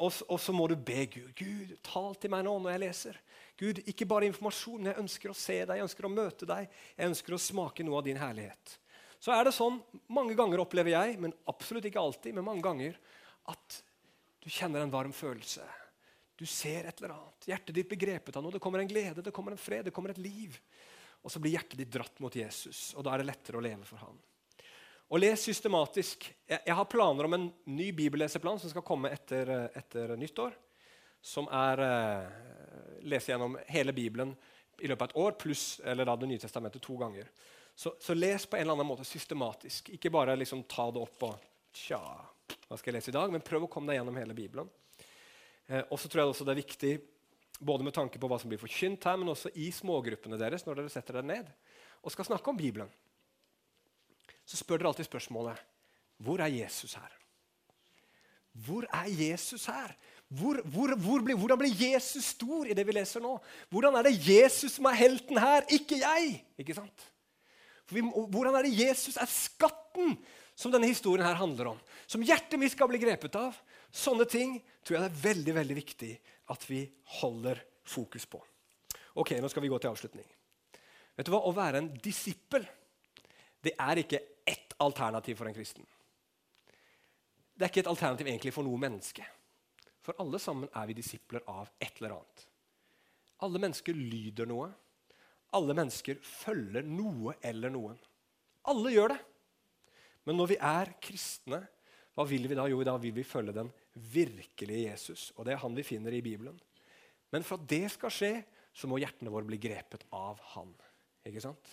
Og, 0.00 0.22
og, 0.30 0.38
så 0.40 0.52
må 0.56 0.64
du 0.70 0.76
be 0.76 1.04
Gud. 1.12 1.32
Gud, 1.36 1.74
tal 1.84 2.14
til 2.20 2.32
meg 2.32 2.46
nå 2.46 2.54
når 2.56 2.72
jeg 2.72 2.82
leser. 2.86 3.18
Gud, 3.60 3.82
Ikke 3.90 4.08
bare 4.08 4.28
informasjon, 4.30 4.88
jeg 4.88 5.00
ønsker 5.02 5.32
å 5.32 5.36
se 5.36 5.58
deg, 5.60 5.76
jeg 5.76 5.84
ønsker 5.84 6.08
å 6.08 6.12
møte 6.12 6.48
deg. 6.48 6.70
Jeg 6.96 7.10
ønsker 7.12 7.36
å 7.36 7.42
smake 7.42 7.84
noe 7.84 8.00
av 8.00 8.06
din 8.06 8.20
herlighet. 8.20 8.78
Så 9.20 9.34
er 9.36 9.44
det 9.44 9.52
sånn, 9.52 9.76
Mange 10.08 10.36
ganger 10.38 10.62
opplever 10.62 10.94
jeg, 10.94 11.18
men 11.20 11.36
absolutt 11.52 11.90
ikke 11.90 12.00
alltid, 12.00 12.38
men 12.38 12.46
mange 12.46 12.64
ganger, 12.64 12.96
at 13.52 13.82
du 14.40 14.48
kjenner 14.48 14.80
en 14.80 14.92
varm 14.92 15.12
følelse. 15.12 15.66
Du 16.40 16.46
ser 16.48 16.88
et 16.88 17.02
eller 17.02 17.12
annet. 17.18 17.50
Hjertet 17.50 17.76
ditt 17.76 17.90
blir 17.90 18.00
grepet 18.00 18.36
av 18.38 18.44
noe. 18.44 18.54
Det 18.54 18.62
kommer 18.64 18.80
en 18.80 18.88
glede, 18.88 19.20
det 19.20 19.34
kommer 19.36 19.52
en 19.52 19.60
fred, 19.60 19.84
det 19.84 19.92
kommer 19.92 20.14
et 20.14 20.22
liv. 20.22 20.56
Og 21.20 21.28
så 21.28 21.42
blir 21.42 21.58
hjertet 21.58 21.76
ditt 21.82 21.92
dratt 21.92 22.16
mot 22.24 22.32
Jesus, 22.32 22.94
og 22.96 23.04
da 23.04 23.12
er 23.12 23.20
det 23.20 23.28
lettere 23.28 23.60
å 23.60 23.64
leve 23.64 23.84
for 23.84 24.00
han. 24.00 24.16
Og 25.10 25.18
les 25.18 25.42
systematisk. 25.42 26.28
Jeg, 26.46 26.62
jeg 26.66 26.76
har 26.78 26.86
planer 26.90 27.26
om 27.26 27.34
en 27.34 27.48
ny 27.66 27.90
bibelleseplan 27.96 28.60
som 28.62 28.70
skal 28.70 28.84
komme 28.86 29.10
etter, 29.10 29.50
etter 29.74 30.14
nyttår. 30.18 30.54
Som 31.20 31.50
er 31.52 31.82
eh, 31.84 32.28
lese 33.10 33.32
gjennom 33.32 33.58
hele 33.68 33.92
Bibelen 33.92 34.32
i 34.80 34.88
løpet 34.88 35.02
av 35.02 35.10
et 35.10 35.18
år, 35.24 35.34
pluss 35.40 35.64
eller 35.84 36.08
da 36.08 36.16
Det 36.16 36.28
nye 36.30 36.40
testamentet 36.40 36.82
to 36.82 36.96
ganger. 37.00 37.26
Så, 37.74 37.94
så, 38.00 38.14
les 38.14 38.46
på 38.46 38.56
en 38.56 38.62
eller 38.62 38.78
annen 38.78 38.88
måte 38.88 39.04
systematisk. 39.08 39.90
Ikke 39.96 40.12
bare 40.14 40.38
liksom 40.38 40.62
ta 40.70 40.90
det 40.92 41.02
opp 41.02 41.26
og 41.28 41.46
Tja, 41.70 42.00
hva 42.66 42.76
skal 42.80 42.90
jeg 42.90 42.96
lese 42.96 43.12
i 43.12 43.14
dag? 43.14 43.30
Men 43.30 43.44
prøv 43.46 43.62
å 43.62 43.70
komme 43.70 43.92
deg 43.92 44.00
gjennom 44.00 44.16
hele 44.18 44.34
Bibelen. 44.34 44.66
Eh, 45.68 45.84
og 45.86 46.00
så 46.02 46.08
tror 46.10 46.24
jeg 46.24 46.32
også 46.32 46.46
det 46.48 46.56
er 46.56 46.58
viktig, 46.64 46.94
både 47.60 47.86
med 47.86 47.94
tanke 47.94 48.18
på 48.18 48.30
hva 48.30 48.40
som 48.42 48.50
blir 48.50 48.58
forkynt 48.58 49.06
her, 49.06 49.20
men 49.20 49.30
også 49.30 49.52
i 49.54 49.68
smågruppene 49.74 50.38
deres 50.40 50.66
når 50.66 50.80
dere 50.80 50.90
setter 50.90 51.20
dere 51.20 51.28
ned 51.30 51.52
og 52.00 52.10
skal 52.10 52.26
snakke 52.26 52.50
om 52.50 52.58
Bibelen, 52.58 52.90
så 54.50 54.58
spør 54.58 54.80
dere 54.80 54.90
alltid 54.90 55.06
spørsmålet 55.06 55.66
hvor 56.20 56.42
er 56.42 56.50
Jesus 56.52 56.96
her? 56.98 57.12
Hvor 58.66 58.84
er 58.92 59.06
Jesus 59.08 59.64
her? 59.70 59.94
Hvor, 60.28 60.58
hvor, 60.68 60.92
hvor 61.00 61.22
ble, 61.24 61.36
hvordan 61.38 61.58
ble 61.58 61.70
Jesus 61.70 62.32
stor 62.34 62.68
i 62.68 62.74
det 62.76 62.84
vi 62.86 62.96
leser 62.96 63.22
nå? 63.22 63.36
Hvordan 63.70 63.96
er 63.98 64.08
det 64.08 64.18
Jesus 64.26 64.76
som 64.76 64.88
er 64.90 64.98
helten 64.98 65.38
her, 65.40 65.64
ikke 65.72 66.00
jeg? 66.02 66.34
Ikke 66.60 66.76
sant? 66.76 67.06
Vi, 67.90 68.02
hvordan 68.02 68.58
er 68.58 68.66
det 68.66 68.74
Jesus 68.76 69.16
er 69.18 69.30
skatten 69.30 70.18
som 70.54 70.74
denne 70.74 70.90
historien 70.90 71.26
her 71.26 71.38
handler 71.40 71.72
om? 71.72 71.80
Som 72.10 72.26
hjertet 72.26 72.60
mitt 72.60 72.74
skal 72.74 72.90
bli 72.90 73.00
grepet 73.02 73.38
av? 73.40 73.56
Sånne 73.90 74.26
ting 74.30 74.58
tror 74.84 74.98
jeg 74.98 75.06
det 75.06 75.10
er 75.10 75.24
veldig 75.24 75.56
veldig 75.56 75.78
viktig 75.78 76.12
at 76.52 76.66
vi 76.68 76.84
holder 77.22 77.62
fokus 77.86 78.28
på. 78.28 78.42
Ok, 79.18 79.34
Nå 79.40 79.48
skal 79.50 79.64
vi 79.64 79.72
gå 79.72 79.80
til 79.80 79.90
avslutning. 79.90 80.28
Vet 81.16 81.26
du 81.26 81.32
hva? 81.32 81.42
Å 81.42 81.56
være 81.56 81.80
en 81.80 81.90
disippel 82.02 82.68
det 83.64 83.74
er 83.76 84.00
ikke 84.00 84.20
alternativ 84.80 85.38
for 85.38 85.50
en 85.50 85.56
kristen. 85.56 85.86
Det 87.54 87.66
er 87.66 87.72
ikke 87.72 87.82
et 87.84 87.92
alternativ 87.92 88.28
egentlig 88.30 88.54
for 88.56 88.66
noe 88.66 88.80
menneske. 88.80 89.24
For 90.00 90.16
alle 90.22 90.40
sammen 90.40 90.70
er 90.72 90.86
vi 90.88 90.96
disipler 90.96 91.44
av 91.50 91.68
et 91.78 91.98
eller 92.00 92.16
annet. 92.16 92.46
Alle 93.44 93.60
mennesker 93.60 93.96
lyder 93.96 94.48
noe. 94.48 94.70
Alle 95.56 95.74
mennesker 95.76 96.20
følger 96.24 96.86
noe 96.86 97.36
eller 97.44 97.72
noen. 97.72 97.98
Alle 98.70 98.92
gjør 98.94 99.14
det. 99.14 99.20
Men 100.28 100.38
når 100.38 100.50
vi 100.52 100.58
er 100.70 100.92
kristne, 101.02 101.60
hva 102.16 102.26
vil 102.28 102.48
vi 102.50 102.56
da? 102.58 102.66
Jo, 102.68 102.80
da 102.84 102.96
vil 103.00 103.14
vi 103.16 103.24
følge 103.26 103.54
den 103.56 103.70
virkelige 104.12 104.90
Jesus. 104.90 105.30
Og 105.36 105.46
det 105.46 105.54
er 105.54 105.62
han 105.62 105.76
vi 105.76 105.86
finner 105.86 106.14
i 106.14 106.24
Bibelen. 106.24 106.58
Men 107.32 107.46
for 107.46 107.60
at 107.60 107.68
det 107.70 107.86
skal 107.94 108.12
skje, 108.14 108.32
så 108.72 108.88
må 108.90 109.00
hjertene 109.00 109.32
våre 109.32 109.48
bli 109.48 109.58
grepet 109.60 110.04
av 110.14 110.40
han. 110.54 110.72
Ikke 111.26 111.42
sant? 111.42 111.72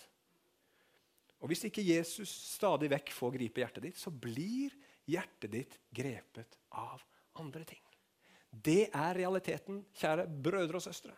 Og 1.38 1.50
Hvis 1.50 1.64
ikke 1.68 1.84
Jesus 1.84 2.30
stadig 2.56 2.90
vekk 2.90 3.12
får 3.14 3.34
gripe 3.36 3.62
hjertet 3.62 3.84
ditt, 3.86 3.98
så 3.98 4.10
blir 4.10 4.74
hjertet 5.08 5.52
ditt 5.52 5.78
grepet 5.94 6.58
av 6.74 7.04
andre 7.38 7.64
ting. 7.64 7.82
Det 8.50 8.88
er 8.90 9.16
realiteten, 9.16 9.84
kjære 9.94 10.26
brødre 10.26 10.80
og 10.80 10.84
søstre. 10.84 11.14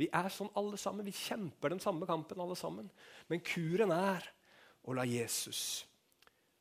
Vi 0.00 0.08
er 0.16 0.30
sånn 0.32 0.52
alle 0.56 0.78
sammen. 0.80 1.04
Vi 1.04 1.12
kjemper 1.12 1.72
den 1.72 1.82
samme 1.82 2.06
kampen, 2.08 2.40
alle 2.40 2.56
sammen. 2.56 2.88
Men 3.28 3.42
kuren 3.44 3.92
er 3.92 4.24
å 4.88 4.94
la 4.96 5.04
Jesus 5.08 5.84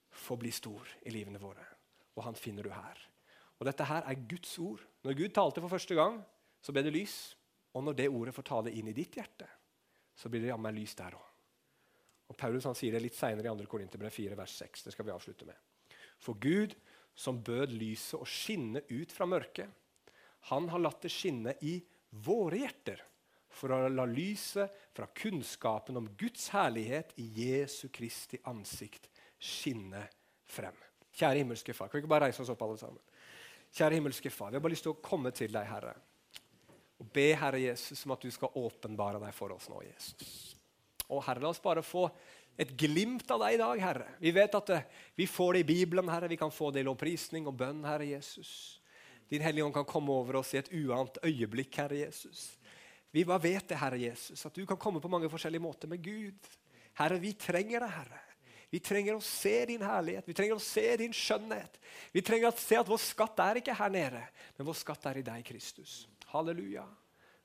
få 0.09 0.35
bli 0.39 0.51
stor 0.51 0.89
i 1.07 1.13
livene 1.13 1.39
våre. 1.39 1.63
Og 2.17 2.25
han 2.25 2.35
finner 2.35 2.67
du 2.67 2.73
her. 2.73 2.99
Og 3.59 3.67
dette 3.67 3.85
her 3.87 4.03
er 4.07 4.27
Guds 4.27 4.51
ord. 4.59 4.81
Når 5.05 5.15
Gud 5.19 5.35
talte 5.35 5.63
for 5.63 5.71
første 5.71 5.95
gang, 5.95 6.19
så 6.59 6.75
ble 6.75 6.83
det 6.83 6.95
lys. 6.95 7.17
Og 7.75 7.85
når 7.85 7.99
det 7.99 8.09
ordet 8.11 8.35
får 8.35 8.47
tale 8.49 8.73
inn 8.75 8.89
i 8.91 8.97
ditt 8.97 9.15
hjerte, 9.19 9.47
så 10.17 10.31
blir 10.31 10.43
det 10.43 10.51
jammen 10.51 10.75
lys 10.75 10.97
der 10.99 11.15
òg. 11.15 11.28
Og 12.29 12.37
Paulus 12.37 12.67
han 12.69 12.77
sier 12.77 12.93
det 12.93 13.01
litt 13.03 13.17
seinere 13.17 13.49
i 13.49 13.57
2. 13.63 13.67
Korinterbrev 13.69 14.13
4, 14.13 14.37
vers 14.37 14.55
6. 14.61 14.85
Det 14.85 14.93
skal 14.93 15.07
vi 15.07 15.13
avslutte 15.15 15.47
med. 15.49 15.57
For 16.21 16.37
Gud, 16.39 16.75
som 17.17 17.41
bød 17.43 17.73
lyset 17.73 18.19
å 18.19 18.27
skinne 18.27 18.83
ut 18.89 19.13
fra 19.13 19.27
mørket, 19.29 19.69
han 20.51 20.69
har 20.71 20.81
latt 20.81 21.01
det 21.03 21.11
skinne 21.11 21.55
i 21.65 21.79
våre 22.25 22.61
hjerter 22.61 23.01
for 23.49 23.73
å 23.73 23.87
la 23.91 24.05
lyset 24.07 24.71
fra 24.95 25.07
kunnskapen 25.15 25.97
om 25.99 26.07
Guds 26.17 26.47
herlighet 26.53 27.15
i 27.19 27.25
Jesu 27.41 27.89
Kristi 27.93 28.39
ansikt 28.47 29.09
skinne 29.39 30.05
frem. 30.47 30.75
Kjære 31.15 31.41
himmelske 31.41 31.73
Far. 31.73 31.89
Kan 31.89 31.99
vi 31.99 32.05
ikke 32.05 32.13
bare 32.13 32.29
reise 32.29 32.43
oss 32.43 32.51
opp, 32.53 32.61
alle 32.63 32.77
sammen? 32.79 33.01
Kjære 33.73 33.99
himmelske 33.99 34.31
Far, 34.33 34.53
vi 34.53 34.59
har 34.59 34.63
bare 34.63 34.75
lyst 34.75 34.85
til 34.87 34.93
å 34.93 35.01
komme 35.03 35.33
til 35.35 35.51
deg, 35.53 35.67
Herre, 35.69 35.95
og 36.99 37.11
be 37.15 37.27
Herre 37.37 37.59
Jesus 37.61 38.05
om 38.05 38.15
at 38.15 38.23
du 38.23 38.31
skal 38.33 38.55
åpenbare 38.59 39.21
deg 39.21 39.35
for 39.35 39.53
oss 39.55 39.69
nå, 39.71 39.81
Jesus. 39.85 40.58
Og 41.09 41.23
Herre, 41.25 41.41
la 41.43 41.51
oss 41.51 41.61
bare 41.63 41.83
få 41.85 42.05
et 42.59 42.71
glimt 42.77 43.29
av 43.31 43.41
deg 43.45 43.55
i 43.55 43.61
dag, 43.61 43.81
Herre. 43.81 44.07
Vi 44.19 44.33
vet 44.35 44.55
at 44.59 44.71
eh, 44.75 44.87
vi 45.17 45.27
får 45.29 45.55
det 45.55 45.63
i 45.63 45.69
Bibelen, 45.69 46.11
Herre. 46.11 46.29
Vi 46.31 46.37
kan 46.39 46.51
få 46.53 46.73
det 46.75 46.83
i 46.83 46.87
lovprisning 46.87 47.47
og 47.49 47.55
bønn, 47.59 47.81
Herre 47.87 48.09
Jesus. 48.09 48.51
Din 49.29 49.43
Hellige 49.45 49.65
Ånd 49.65 49.75
kan 49.77 49.87
komme 49.87 50.11
over 50.11 50.41
oss 50.41 50.55
i 50.55 50.59
et 50.59 50.71
uant 50.73 51.21
øyeblikk, 51.23 51.77
Herre 51.79 52.01
Jesus. 52.01 52.49
Vi 53.11 53.25
bare 53.25 53.41
vet 53.47 53.69
det, 53.71 53.79
Herre 53.79 53.99
Jesus, 54.01 54.45
at 54.45 54.55
du 54.55 54.65
kan 54.69 54.77
komme 54.77 55.01
på 55.01 55.09
mange 55.09 55.29
forskjellige 55.31 55.63
måter 55.63 55.89
med 55.89 56.03
Gud. 56.03 56.49
Herre, 56.99 57.19
vi 57.21 57.33
trenger 57.33 57.85
det, 57.85 57.93
Herre. 57.93 58.23
Vi 58.69 58.81
trenger 58.85 59.17
å 59.17 59.23
se 59.25 59.55
din 59.65 59.81
herlighet, 59.81 60.27
vi 60.29 60.35
trenger 60.37 60.59
å 60.59 60.61
se 60.61 60.85
din 61.01 61.13
skjønnhet. 61.15 61.79
Vi 62.13 62.21
trenger 62.21 62.51
å 62.51 62.57
se 62.57 62.77
at 62.77 62.89
vår 62.89 63.01
skatt 63.01 63.39
er 63.41 63.61
ikke 63.63 63.77
her 63.79 63.93
nede, 63.93 64.21
men 64.57 64.67
vår 64.67 64.77
skatt 64.77 65.07
er 65.09 65.21
i 65.21 65.25
deg, 65.25 65.45
Kristus. 65.47 66.03
Halleluja. 66.29 66.83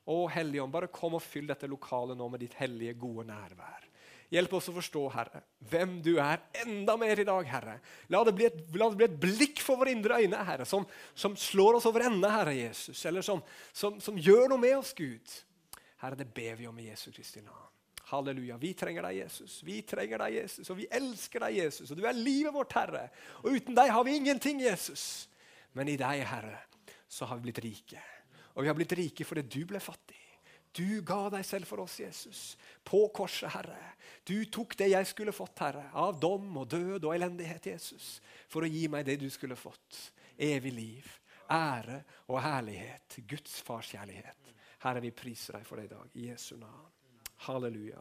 Å, 0.05 0.19
Hellige 0.29 0.63
Ånd, 0.65 0.73
bare 0.75 0.93
kom 0.93 1.17
og 1.17 1.25
fyll 1.25 1.49
dette 1.49 1.69
lokalet 1.71 2.19
nå 2.19 2.29
med 2.29 2.43
ditt 2.45 2.57
hellige, 2.59 2.97
gode 3.01 3.25
nærvær. 3.31 3.87
Hjelp 4.33 4.55
oss 4.57 4.69
å 4.71 4.75
forstå, 4.75 5.03
Herre, 5.15 5.43
hvem 5.71 5.99
du 6.03 6.15
er 6.19 6.43
enda 6.65 6.97
mer 6.99 7.21
i 7.21 7.27
dag, 7.29 7.47
Herre. 7.49 7.77
La 8.13 8.23
det 8.27 8.35
bli 8.37 8.47
et, 8.49 8.57
det 8.67 8.89
bli 8.99 9.07
et 9.07 9.19
blikk 9.21 9.61
for 9.63 9.81
våre 9.81 9.93
indre 9.95 10.19
øyne, 10.21 10.41
Herre, 10.49 10.67
som, 10.69 10.87
som 11.15 11.37
slår 11.39 11.79
oss 11.79 11.87
over 11.91 12.07
ende, 12.09 12.31
Herre 12.33 12.57
Jesus. 12.57 13.05
Eller 13.07 13.25
som, 13.25 13.43
som, 13.73 14.01
som 14.03 14.19
gjør 14.19 14.49
noe 14.51 14.61
med 14.61 14.79
oss, 14.81 14.95
Gud. 14.97 15.37
Herre, 16.03 16.19
det 16.19 16.27
ber 16.35 16.59
vi 16.59 16.67
om 16.69 16.81
i 16.83 16.89
Jesu 16.89 17.11
Kristi 17.13 17.45
navn. 17.45 17.71
Halleluja. 18.11 18.59
Vi 18.61 18.73
trenger 18.77 19.07
deg, 19.07 19.21
Jesus. 19.23 19.61
Vi 19.65 19.79
trenger 19.89 20.21
deg, 20.27 20.41
Jesus, 20.43 20.69
og 20.73 20.81
vi 20.81 20.89
elsker 20.93 21.47
deg, 21.47 21.61
Jesus. 21.63 21.93
Og 21.93 22.01
du 22.01 22.05
er 22.09 22.19
livet 22.19 22.53
vårt, 22.55 22.75
Herre. 22.77 23.07
Og 23.45 23.57
uten 23.57 23.77
deg 23.77 23.93
har 23.95 24.05
vi 24.05 24.19
ingenting, 24.19 24.61
Jesus. 24.65 25.07
Men 25.79 25.89
i 25.91 25.97
deg, 26.01 26.25
Herre, 26.29 26.59
så 27.09 27.29
har 27.31 27.39
vi 27.39 27.49
blitt 27.49 27.63
rike. 27.65 28.03
Og 28.55 28.63
vi 28.63 28.71
har 28.71 28.77
blitt 28.79 28.95
rike 28.97 29.27
fordi 29.27 29.45
du 29.47 29.65
ble 29.69 29.81
fattig. 29.83 30.21
Du 30.75 31.03
ga 31.07 31.29
deg 31.31 31.45
selv 31.47 31.69
for 31.71 31.85
oss, 31.85 32.01
Jesus. 32.03 32.57
På 32.83 33.07
korset, 33.15 33.53
Herre. 33.55 33.79
Du 34.27 34.35
tok 34.51 34.75
det 34.79 34.89
jeg 34.91 35.07
skulle 35.07 35.35
fått, 35.35 35.61
Herre, 35.63 35.85
av 35.95 36.19
dom 36.19 36.49
og 36.59 36.67
død 36.73 37.05
og 37.05 37.13
elendighet, 37.15 37.69
Jesus, 37.71 38.17
for 38.51 38.67
å 38.67 38.71
gi 38.71 38.89
meg 38.91 39.07
det 39.07 39.21
du 39.23 39.29
skulle 39.31 39.59
fått. 39.59 40.01
Evig 40.35 40.73
liv, 40.75 41.13
ære 41.47 42.01
og 42.27 42.43
herlighet. 42.43 43.21
Guds 43.23 43.61
fars 43.63 43.93
kjærlighet. 43.95 44.51
Herre, 44.83 45.05
vi 45.05 45.15
priser 45.15 45.61
deg 45.61 45.69
for 45.69 45.79
det 45.79 45.87
i 45.87 45.95
dag. 45.95 46.11
I 46.19 46.27
Jesu 46.33 46.57
navn. 46.59 46.91
Halleluja. 47.47 47.93